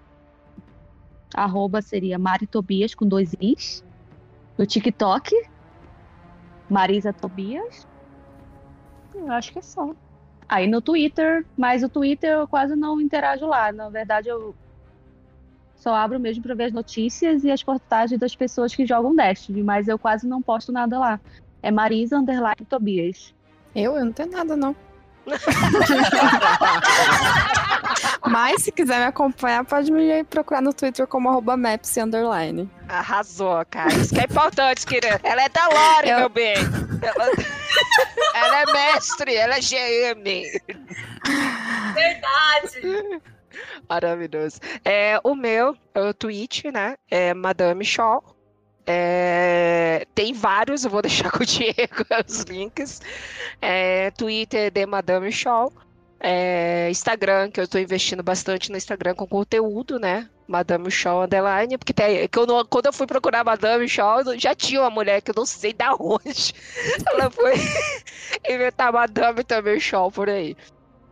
[1.35, 3.85] arroba seria Mari Tobias com dois Is.
[4.59, 5.35] No TikTok,
[6.69, 7.87] Marisa Tobias.
[9.15, 9.95] Eu acho que é só.
[10.49, 13.73] Aí no Twitter, mas o Twitter eu quase não interajo lá.
[13.73, 14.55] Na verdade, eu
[15.77, 19.63] só abro mesmo para ver as notícias e as postagens das pessoas que jogam Destiny,
[19.63, 21.21] mas eu quase não posto nada lá.
[21.63, 23.35] É Marisa Underline Tobias.
[23.75, 23.97] Eu?
[23.97, 24.77] Eu não tenho nada, não.
[28.27, 32.71] Mas se quiser me acompanhar, pode me procurar no Twitter como arroba maps underline.
[32.89, 33.93] Arrasou, cara.
[33.93, 35.21] Isso que é importante, querida.
[35.25, 36.55] Ela é da Lore, Eu- meu bem.
[37.03, 37.31] Ela...
[38.35, 40.45] ela é mestre, ela é GM.
[41.95, 43.21] Verdade!
[43.89, 44.59] Maravilhoso.
[44.85, 46.95] É, o meu, é o Twitch, né?
[47.11, 48.23] É Madame Shaw.
[48.87, 53.01] É, tem vários, eu vou deixar com o Diego os links.
[53.61, 55.73] É, Twitter de Madame Shaw.
[56.25, 60.29] É, Instagram, que eu tô investindo bastante no Instagram com conteúdo, né?
[60.47, 64.55] Madame Shaw Underline, porque tem, que eu não- quando eu fui procurar Madame Shaw, já
[64.55, 66.55] tinha uma mulher que eu não sei da onde.
[67.13, 67.55] Ela foi
[68.49, 70.57] inventar Madame também Shaw por aí.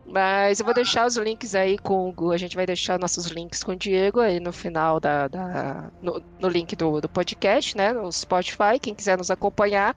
[0.05, 2.31] Mas eu vou deixar os links aí com o.
[2.31, 5.27] A gente vai deixar nossos links com o Diego aí no final da.
[5.27, 7.93] da- no, no link do, do podcast, né?
[7.93, 9.95] No Spotify, quem quiser nos acompanhar.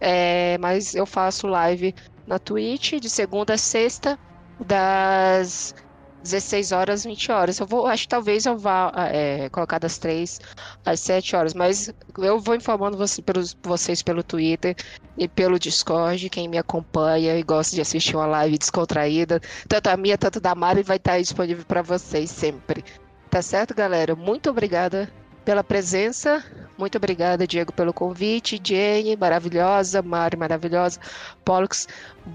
[0.00, 1.94] É, mas eu faço live
[2.26, 4.18] na Twitch de segunda a sexta,
[4.60, 5.74] das
[6.22, 7.58] 16 horas, 20 horas.
[7.58, 10.40] Eu vou, acho que talvez eu vá é, colocar das 3
[10.84, 14.76] às 7 horas, mas eu vou informando você, pelos, vocês pelo Twitter
[15.16, 19.96] e pelo Discord, quem me acompanha e gosta de assistir uma live descontraída, tanto a
[19.96, 22.84] minha, tanto da Mari, vai estar disponível para vocês sempre.
[23.30, 24.14] Tá certo, galera?
[24.16, 25.10] Muito obrigada
[25.44, 26.44] pela presença.
[26.76, 28.60] Muito obrigada, Diego, pelo convite.
[28.62, 30.02] Jane, maravilhosa.
[30.02, 31.00] Mari, maravilhosa.
[31.44, 31.88] Pollux,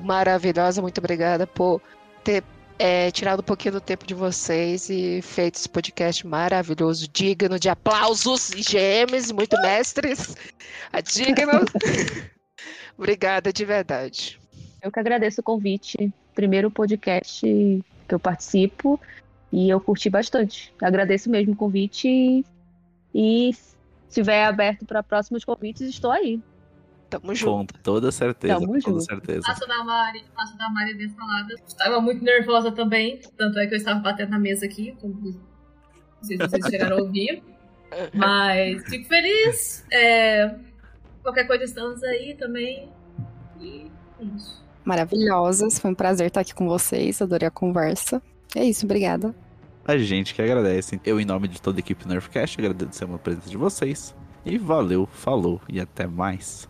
[0.04, 0.82] maravilhosa.
[0.82, 1.82] Muito obrigada por
[2.24, 2.44] ter
[2.80, 7.70] é, tirado um pouquinho do tempo de vocês e feito esse podcast maravilhoso, digno de
[7.70, 10.36] aplausos e GMs, muito mestres.
[10.92, 11.52] A digno.
[12.98, 14.40] Obrigada de verdade.
[14.82, 16.14] Eu que agradeço o convite.
[16.34, 19.00] Primeiro podcast que eu participo
[19.52, 20.74] e eu curti bastante.
[20.82, 22.46] Agradeço mesmo o convite e,
[23.14, 23.76] e se
[24.10, 26.42] estiver aberto para próximos convites, estou aí.
[27.20, 27.74] Tamo junto.
[27.74, 29.06] Com toda certeza, Tamo com toda junto.
[29.06, 29.42] certeza.
[29.46, 31.54] Faço da Mari, faço da Mari bem falada.
[31.68, 36.24] Estava muito nervosa também, tanto é que eu estava batendo na mesa aqui, como não
[36.24, 37.44] sei se vocês chegaram a ouvir.
[38.14, 39.86] Mas fico feliz.
[39.92, 40.56] É,
[41.22, 42.90] qualquer coisa estamos aí também.
[43.60, 44.64] E é isso.
[44.86, 45.80] Maravilhosas.
[45.80, 47.22] Foi um prazer estar aqui com vocês.
[47.22, 48.22] Adorei a conversa.
[48.56, 49.36] É isso, obrigada.
[49.86, 51.00] A gente que agradece.
[51.06, 54.16] Eu, em nome de toda a equipe Nerfcast, agradeço a presença de vocês.
[54.46, 56.70] E valeu, falou e até mais.